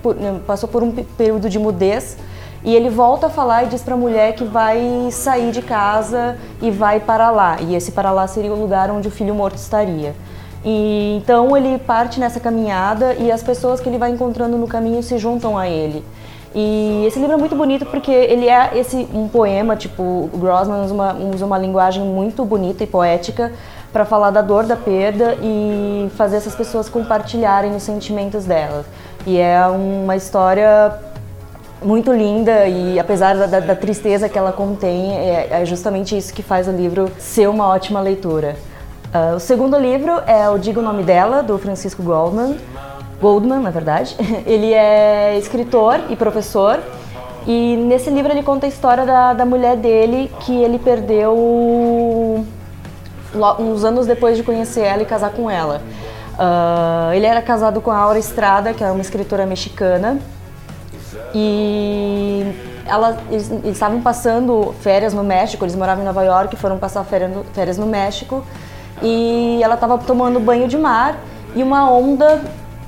passou 0.46 0.68
por 0.68 0.82
um 0.82 0.92
período 0.92 1.50
de 1.50 1.58
mudez 1.58 2.16
e 2.64 2.74
ele 2.74 2.88
volta 2.88 3.26
a 3.26 3.30
falar 3.30 3.64
e 3.64 3.66
diz 3.68 3.82
para 3.82 3.94
a 3.94 3.96
mulher 3.96 4.34
que 4.34 4.44
vai 4.44 5.08
sair 5.10 5.50
de 5.52 5.62
casa 5.62 6.36
e 6.60 6.70
vai 6.70 7.00
para 7.00 7.30
lá. 7.30 7.58
E 7.60 7.74
esse 7.74 7.92
para 7.92 8.10
lá 8.10 8.26
seria 8.26 8.52
o 8.52 8.60
lugar 8.60 8.90
onde 8.90 9.08
o 9.08 9.10
filho 9.10 9.34
morto 9.34 9.56
estaria. 9.56 10.14
E 10.64 11.16
então 11.16 11.56
ele 11.56 11.78
parte 11.78 12.18
nessa 12.18 12.40
caminhada 12.40 13.14
e 13.14 13.30
as 13.30 13.42
pessoas 13.42 13.80
que 13.80 13.88
ele 13.88 13.98
vai 13.98 14.10
encontrando 14.10 14.56
no 14.56 14.66
caminho 14.66 15.02
se 15.02 15.16
juntam 15.18 15.56
a 15.56 15.68
ele. 15.68 16.04
E 16.54 17.04
esse 17.06 17.18
livro 17.18 17.34
é 17.34 17.36
muito 17.36 17.54
bonito 17.54 17.84
porque 17.86 18.10
ele 18.10 18.48
é 18.48 18.70
esse 18.74 18.96
um 19.12 19.28
poema, 19.28 19.76
tipo, 19.76 20.02
o 20.02 20.38
Grossman 20.38 20.84
usa 20.84 20.94
uma, 20.94 21.14
usa 21.14 21.46
uma 21.46 21.58
linguagem 21.58 22.02
muito 22.02 22.44
bonita 22.44 22.84
e 22.84 22.86
poética 22.86 23.52
para 23.92 24.04
falar 24.04 24.30
da 24.30 24.42
dor 24.42 24.64
da 24.64 24.76
perda 24.76 25.36
e 25.42 26.10
fazer 26.16 26.36
essas 26.36 26.54
pessoas 26.54 26.88
compartilharem 26.88 27.74
os 27.74 27.82
sentimentos 27.82 28.44
delas. 28.44 28.86
E 29.26 29.38
é 29.38 29.66
uma 29.66 30.16
história 30.16 30.92
muito 31.82 32.12
linda 32.12 32.66
e 32.66 32.98
apesar 32.98 33.36
da, 33.36 33.46
da, 33.46 33.60
da 33.60 33.76
tristeza 33.76 34.28
que 34.28 34.36
ela 34.36 34.52
contém, 34.52 35.16
é, 35.16 35.48
é, 35.50 35.64
justamente 35.64 36.16
isso 36.16 36.32
que 36.34 36.42
faz 36.42 36.66
o 36.66 36.72
livro 36.72 37.10
ser 37.18 37.48
uma 37.48 37.68
ótima 37.68 38.00
leitura. 38.00 38.56
Uh, 39.14 39.36
o 39.36 39.40
segundo 39.40 39.78
livro 39.78 40.12
é 40.26 40.48
o 40.50 40.58
Diga 40.58 40.80
o 40.80 40.82
Nome 40.82 41.02
Dela, 41.02 41.42
do 41.42 41.56
Francisco 41.56 42.02
Goldman, 42.02 42.58
Goldman, 43.20 43.60
na 43.60 43.70
verdade. 43.70 44.16
Ele 44.46 44.72
é 44.72 45.36
escritor 45.38 46.00
e 46.08 46.16
professor 46.16 46.80
e 47.46 47.76
nesse 47.76 48.10
livro 48.10 48.30
ele 48.30 48.42
conta 48.42 48.66
a 48.66 48.68
história 48.68 49.06
da, 49.06 49.32
da 49.32 49.46
mulher 49.46 49.74
dele 49.74 50.30
que 50.40 50.54
ele 50.54 50.78
perdeu 50.78 51.34
uns 53.58 53.84
anos 53.84 54.06
depois 54.06 54.36
de 54.36 54.42
conhecer 54.42 54.82
ela 54.82 55.02
e 55.02 55.06
casar 55.06 55.30
com 55.30 55.50
ela. 55.50 55.80
Uh, 56.34 57.14
ele 57.14 57.24
era 57.24 57.40
casado 57.40 57.80
com 57.80 57.90
a 57.90 57.96
Aura 57.96 58.18
Estrada, 58.18 58.74
que 58.74 58.84
é 58.84 58.90
uma 58.90 59.00
escritora 59.00 59.46
mexicana, 59.46 60.18
e 61.34 62.54
ela, 62.86 63.18
eles, 63.30 63.50
eles, 63.50 63.64
estavam 63.72 64.00
passando 64.00 64.74
férias 64.80 65.12
no 65.12 65.24
México, 65.24 65.64
eles 65.64 65.74
moravam 65.74 66.02
em 66.02 66.06
Nova 66.06 66.22
York, 66.22 66.54
foram 66.56 66.78
passar 66.78 67.02
férias 67.04 67.30
no, 67.30 67.44
férias 67.44 67.78
no 67.78 67.86
México. 67.86 68.44
E 69.02 69.60
ela 69.62 69.74
estava 69.74 69.96
tomando 69.98 70.38
banho 70.38 70.68
de 70.68 70.76
mar 70.76 71.18
e 71.54 71.62
uma 71.62 71.90
onda 71.90 72.42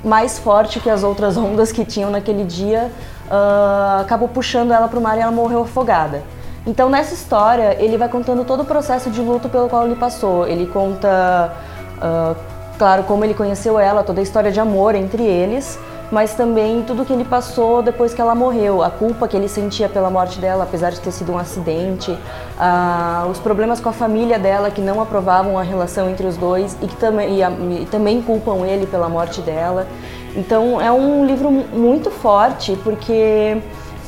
mais 0.05 0.39
forte 0.39 0.81
que 0.81 0.89
as 0.89 1.03
outras 1.03 1.37
ondas 1.37 1.73
que 1.73 1.85
tinham 1.85 2.11
naquele 2.11 2.45
dia 2.45 2.91
uh, 3.27 4.01
acabou 4.01 4.29
puxando 4.29 4.73
ela 4.73 4.89
para 4.89 4.99
o 4.99 5.03
mar 5.03 5.17
e 5.17 5.21
ela 5.21 5.33
morreu 5.33 5.63
afogada. 5.63 6.23
Então 6.67 6.91
nessa 6.91 7.15
história 7.15 7.77
ele 7.79 7.97
vai 7.97 8.09
contando 8.09 8.45
todo 8.45 8.63
o 8.63 8.65
processo 8.65 9.11
de 9.11 9.21
luto 9.21 9.49
pelo 9.49 9.69
qual 9.69 9.87
ele 9.87 9.97
passou. 9.97 10.47
Ele 10.47 10.67
conta, 10.67 11.53
uh, 11.97 12.37
claro, 12.79 13.05
como 13.05 13.25
ele 13.25 13.35
conheceu 13.35 13.79
ela, 13.79 14.03
toda 14.03 14.21
a 14.21 14.23
história 14.23 14.51
de 14.51 14.61
amor 14.61 14.95
entre 14.95 15.23
eles, 15.23 15.79
mas 16.11 16.35
também 16.35 16.83
tudo 16.83 17.05
que 17.05 17.13
ele 17.13 17.25
passou 17.25 17.83
depois 17.83 18.13
que 18.13 18.21
ela 18.21 18.35
morreu, 18.35 18.83
a 18.83 18.91
culpa 18.91 19.29
que 19.29 19.37
ele 19.37 19.49
sentia 19.49 19.89
pela 19.89 20.11
morte 20.11 20.39
dela, 20.39 20.65
apesar 20.65 20.91
de 20.91 21.01
ter 21.01 21.13
sido 21.13 21.33
um 21.33 21.39
acidente, 21.39 22.11
uh, 22.11 23.29
os 23.31 23.39
problemas 23.39 23.81
com 23.81 23.89
a 23.89 23.93
família 23.93 24.39
dela 24.39 24.71
que 24.71 24.81
não 24.81 25.01
aprovavam 25.01 25.59
a 25.59 25.63
relação 25.63 26.09
entre 26.11 26.27
os 26.27 26.37
dois 26.37 26.77
e 26.83 26.87
que 26.87 26.97
também, 26.97 27.41
e, 27.41 27.83
e 27.83 27.87
também 27.87 28.21
culpam 28.23 28.67
ele 28.67 28.87
pela 28.87 29.09
morte 29.09 29.41
dela. 29.41 29.87
Então 30.35 30.81
é 30.81 30.91
um 30.91 31.25
livro 31.25 31.51
muito 31.51 32.11
forte 32.11 32.79
porque 32.83 33.61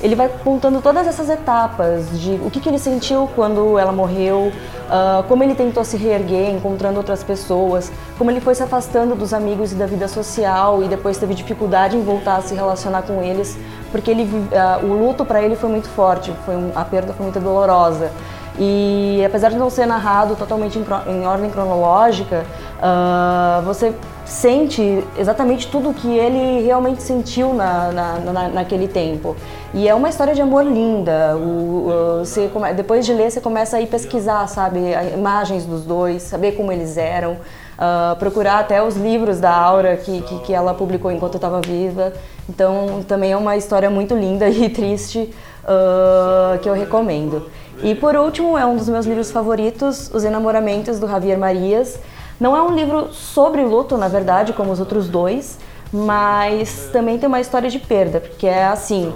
ele 0.03 0.17
vai 0.17 0.29
contando 0.29 0.83
todas 0.83 1.07
essas 1.07 1.31
etapas 1.31 2.21
de 2.21 2.33
o 2.45 2.51
que, 2.51 2.61
que 2.61 2.69
ele 2.69 2.79
sentiu 2.79 3.31
quando 3.37 3.79
ela 3.79 3.93
morreu, 3.93 4.53
uh, 4.89 5.23
como 5.29 5.45
ele 5.45 5.55
tentou 5.55 5.85
se 5.85 5.97
reerguer, 5.97 6.51
encontrando 6.51 6.99
outras 6.99 7.23
pessoas, 7.23 7.91
como 8.19 8.31
ele 8.31 8.41
foi 8.41 8.55
se 8.55 8.63
afastando 8.65 9.15
dos 9.15 9.33
amigos 9.33 9.71
e 9.73 9.77
da 9.77 9.87
vida 9.87 10.09
social 10.09 10.83
e 10.83 10.89
depois 10.89 11.17
teve 11.19 11.35
dificuldade 11.35 11.97
em 11.97 12.03
voltar 12.03 12.37
a 12.37 12.43
se 12.43 12.53
relacionar 12.55 13.03
com 13.03 13.23
eles, 13.23 13.57
porque 13.93 14.11
ele, 14.11 14.25
uh, 14.25 14.85
o 14.85 15.07
luto 15.07 15.25
para 15.25 15.41
ele 15.41 15.55
foi 15.55 15.71
muito 15.71 15.89
forte, 15.89 16.33
foi 16.45 16.57
um, 16.57 16.73
a 16.75 16.85
perda 16.85 17.13
foi 17.13 17.25
muito 17.25 17.39
dolorosa. 17.39 18.11
E 18.59 19.23
apesar 19.25 19.51
de 19.51 19.57
não 19.57 19.71
ser 19.71 19.87
narrado 19.87 20.37
totalmente 20.37 20.79
em, 20.79 20.85
em 21.13 21.27
ordem 21.27 21.49
cronológica, 21.49 22.45
uh, 22.79 23.63
você 23.63 23.95
sente 24.33 25.05
exatamente 25.19 25.69
tudo 25.69 25.91
o 25.91 25.95
que 25.95 26.09
ele 26.09 26.65
realmente 26.65 27.03
sentiu 27.03 27.53
na, 27.53 27.93
na, 27.93 28.19
na, 28.19 28.49
naquele 28.49 28.89
tempo. 28.89 29.37
E 29.75 29.87
é 29.87 29.95
uma 29.95 30.09
história 30.09 30.35
de 30.35 30.41
amor 30.41 30.65
linda. 30.65 31.37
O, 31.37 32.19
o, 32.19 32.19
você, 32.21 32.51
depois 32.75 33.05
de 33.05 33.13
ler, 33.13 33.31
você 33.31 33.41
começa 33.41 33.77
a 33.77 33.81
ir 33.81 33.87
pesquisar, 33.87 34.47
sabe, 34.49 34.81
imagens 35.15 35.67
dos 35.67 35.85
dois, 35.85 36.23
saber 36.23 36.53
como 36.53 36.73
eles 36.73 36.97
eram, 36.97 37.33
uh, 37.33 38.17
procurar 38.19 38.61
até 38.61 38.83
os 38.83 38.97
livros 38.97 39.39
da 39.39 39.55
Aura 39.55 39.97
que, 39.97 40.23
que, 40.23 40.39
que 40.41 40.55
ela 40.55 40.73
publicou 40.73 41.13
enquanto 41.13 41.35
estava 41.35 41.61
viva. 41.61 42.13
Então, 42.49 43.05
também 43.07 43.33
é 43.33 43.37
uma 43.37 43.57
história 43.57 43.91
muito 43.91 44.15
linda 44.15 44.49
e 44.49 44.69
triste 44.71 45.33
uh, 45.65 46.59
que 46.59 46.69
eu 46.69 46.75
recomendo. 46.75 47.51
E 47.83 47.95
por 47.95 48.17
último, 48.17 48.57
é 48.57 48.65
um 48.65 48.77
dos 48.77 48.89
meus 48.89 49.05
livros 49.05 49.31
favoritos, 49.31 50.11
Os 50.13 50.25
Enamoramentos, 50.25 50.99
do 50.99 51.07
Javier 51.07 51.39
Marias. 51.39 51.99
Não 52.43 52.57
é 52.57 52.61
um 52.61 52.75
livro 52.75 53.13
sobre 53.13 53.63
luto, 53.63 53.97
na 53.97 54.09
verdade, 54.09 54.53
como 54.53 54.73
os 54.73 54.81
outros 54.81 55.09
dois, 55.09 55.61
mas 55.93 56.91
também 56.93 57.17
tem 57.17 57.29
uma 57.29 57.41
história 57.41 57.71
de 57.71 57.79
perda, 57.79 58.19
porque 58.19 58.49
é 58.49 58.65
assim, 58.65 59.13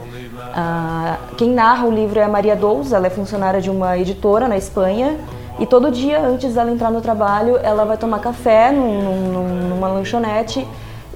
quem 1.36 1.50
narra 1.50 1.88
o 1.88 1.90
livro 1.90 2.20
é 2.20 2.22
a 2.22 2.28
Maria 2.28 2.54
Dous, 2.54 2.92
ela 2.92 3.08
é 3.08 3.10
funcionária 3.10 3.60
de 3.60 3.68
uma 3.68 3.98
editora 3.98 4.46
na 4.46 4.56
Espanha, 4.56 5.16
e 5.58 5.66
todo 5.66 5.90
dia 5.90 6.20
antes 6.20 6.54
dela 6.54 6.70
entrar 6.70 6.92
no 6.92 7.00
trabalho, 7.00 7.58
ela 7.64 7.84
vai 7.84 7.96
tomar 7.96 8.20
café 8.20 8.70
num, 8.70 9.32
num, 9.32 9.48
numa 9.70 9.88
lanchonete 9.88 10.64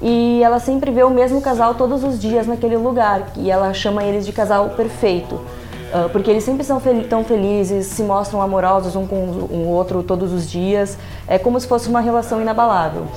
e 0.01 0.43
ela 0.43 0.59
sempre 0.59 0.91
vê 0.91 1.03
o 1.03 1.09
mesmo 1.09 1.39
casal 1.41 1.75
todos 1.75 2.03
os 2.03 2.19
dias 2.19 2.45
naquele 2.45 2.75
lugar, 2.75 3.27
e 3.37 3.49
ela 3.49 3.73
chama 3.73 4.03
eles 4.03 4.25
de 4.25 4.33
casal 4.33 4.71
perfeito. 4.71 5.39
Uh, 5.93 6.09
porque 6.09 6.31
eles 6.31 6.43
sempre 6.43 6.63
são 6.63 6.79
fel 6.79 7.03
tão 7.09 7.23
felizes, 7.25 7.87
se 7.87 8.01
mostram 8.01 8.41
amorosos 8.41 8.95
um 8.95 9.05
com 9.05 9.15
o 9.15 9.67
outro 9.67 10.01
todos 10.01 10.31
os 10.31 10.49
dias, 10.49 10.97
é 11.27 11.37
como 11.37 11.59
se 11.59 11.67
fosse 11.67 11.89
uma 11.89 11.99
relação 11.99 12.41
inabalável. 12.41 13.07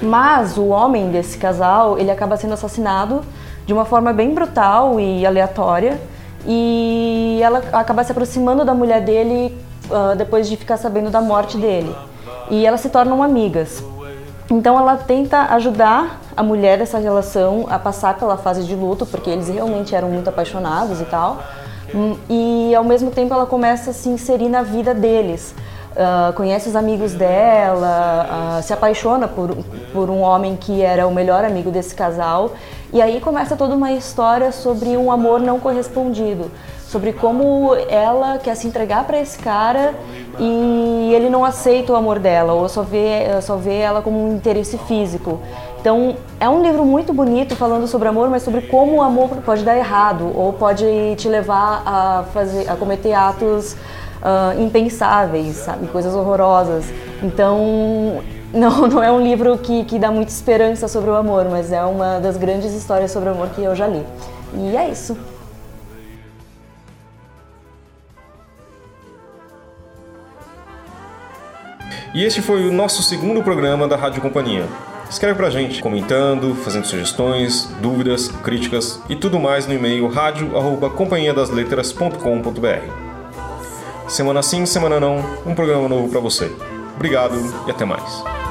Mas 0.00 0.56
o 0.56 0.66
homem 0.68 1.10
desse 1.10 1.36
casal, 1.38 1.98
ele 1.98 2.10
acaba 2.10 2.36
sendo 2.36 2.54
assassinado 2.54 3.22
de 3.66 3.72
uma 3.72 3.84
forma 3.84 4.12
bem 4.12 4.32
brutal 4.32 5.00
e 5.00 5.26
aleatória, 5.26 6.00
e 6.46 7.40
ela 7.42 7.62
acaba 7.72 8.04
se 8.04 8.12
aproximando 8.12 8.64
da 8.64 8.74
mulher 8.74 9.00
dele 9.00 9.56
uh, 9.90 10.14
depois 10.14 10.48
de 10.48 10.56
ficar 10.56 10.76
sabendo 10.76 11.10
da 11.10 11.20
morte 11.20 11.56
dele. 11.56 11.92
E 12.48 12.64
elas 12.64 12.80
se 12.80 12.90
tornam 12.90 13.22
amigas. 13.22 13.82
Então 14.50 14.78
ela 14.78 14.96
tenta 14.96 15.54
ajudar 15.54 16.20
a 16.36 16.42
mulher 16.42 16.78
dessa 16.78 16.98
relação 16.98 17.66
a 17.68 17.78
passar 17.78 18.18
pela 18.18 18.36
fase 18.36 18.62
de 18.64 18.74
luto, 18.74 19.06
porque 19.06 19.30
eles 19.30 19.48
realmente 19.48 19.94
eram 19.94 20.10
muito 20.10 20.28
apaixonados 20.28 21.00
e 21.00 21.04
tal. 21.06 21.38
E 22.28 22.74
ao 22.74 22.84
mesmo 22.84 23.10
tempo 23.10 23.32
ela 23.32 23.46
começa 23.46 23.90
a 23.90 23.94
se 23.94 24.08
inserir 24.08 24.48
na 24.48 24.62
vida 24.62 24.94
deles. 24.94 25.54
Uh, 25.94 26.32
conhece 26.32 26.68
os 26.68 26.74
amigos 26.74 27.12
dela, 27.12 28.58
uh, 28.58 28.62
se 28.64 28.72
apaixona 28.72 29.28
por, 29.28 29.56
por 29.92 30.10
um 30.10 30.22
homem 30.22 30.56
que 30.56 30.82
era 30.82 31.06
o 31.06 31.14
melhor 31.14 31.44
amigo 31.44 31.70
desse 31.70 31.94
casal. 31.94 32.50
E 32.92 33.00
aí 33.00 33.20
começa 33.20 33.56
toda 33.56 33.76
uma 33.76 33.92
história 33.92 34.50
sobre 34.50 34.96
um 34.96 35.12
amor 35.12 35.38
não 35.38 35.60
correspondido, 35.60 36.50
sobre 36.84 37.12
como 37.12 37.76
ela 37.88 38.38
quer 38.38 38.56
se 38.56 38.66
entregar 38.66 39.04
para 39.04 39.20
esse 39.20 39.38
cara 39.38 39.94
e 40.38 41.12
ele 41.14 41.30
não 41.30 41.44
aceita 41.44 41.92
o 41.92 41.96
amor 41.96 42.18
dela, 42.18 42.52
ou 42.54 42.68
só 42.68 42.82
vê, 42.82 43.40
só 43.40 43.56
vê 43.56 43.78
ela 43.78 44.02
como 44.02 44.18
um 44.18 44.34
interesse 44.34 44.76
físico. 44.78 45.40
Então, 45.84 46.16
é 46.40 46.48
um 46.48 46.62
livro 46.62 46.82
muito 46.82 47.12
bonito 47.12 47.54
falando 47.54 47.86
sobre 47.86 48.08
amor, 48.08 48.30
mas 48.30 48.42
sobre 48.42 48.62
como 48.62 48.96
o 48.96 49.02
amor 49.02 49.28
pode 49.44 49.62
dar 49.64 49.76
errado 49.76 50.32
ou 50.34 50.50
pode 50.50 50.82
te 51.18 51.28
levar 51.28 51.82
a 51.84 52.24
fazer, 52.32 52.70
a 52.70 52.74
cometer 52.74 53.12
atos 53.12 53.74
uh, 53.74 54.58
impensáveis, 54.58 55.56
sabe, 55.56 55.86
coisas 55.88 56.14
horrorosas. 56.14 56.86
Então, 57.22 58.22
não, 58.50 58.88
não 58.88 59.02
é 59.02 59.12
um 59.12 59.20
livro 59.20 59.58
que, 59.58 59.84
que 59.84 59.98
dá 59.98 60.10
muita 60.10 60.32
esperança 60.32 60.88
sobre 60.88 61.10
o 61.10 61.14
amor, 61.14 61.50
mas 61.50 61.70
é 61.70 61.84
uma 61.84 62.18
das 62.18 62.38
grandes 62.38 62.72
histórias 62.72 63.10
sobre 63.10 63.28
amor 63.28 63.50
que 63.50 63.62
eu 63.62 63.74
já 63.76 63.86
li. 63.86 64.02
E 64.54 64.74
é 64.74 64.88
isso. 64.88 65.14
E 72.14 72.24
este 72.24 72.40
foi 72.40 72.66
o 72.66 72.72
nosso 72.72 73.02
segundo 73.02 73.42
programa 73.42 73.86
da 73.86 73.96
Rádio 73.96 74.22
Companhia. 74.22 74.64
Escreve 75.08 75.36
pra 75.36 75.48
gente, 75.50 75.82
comentando, 75.82 76.54
fazendo 76.56 76.86
sugestões, 76.86 77.68
dúvidas, 77.80 78.28
críticas 78.42 79.00
e 79.08 79.16
tudo 79.16 79.38
mais 79.38 79.66
no 79.66 79.74
e-mail 79.74 80.08
radio@companhiadasletras.com.br. 80.08 83.04
Semana 84.08 84.42
sim, 84.42 84.66
semana 84.66 85.00
não, 85.00 85.24
um 85.46 85.54
programa 85.54 85.88
novo 85.88 86.08
para 86.08 86.20
você. 86.20 86.50
Obrigado 86.96 87.34
e 87.66 87.70
até 87.70 87.84
mais. 87.84 88.43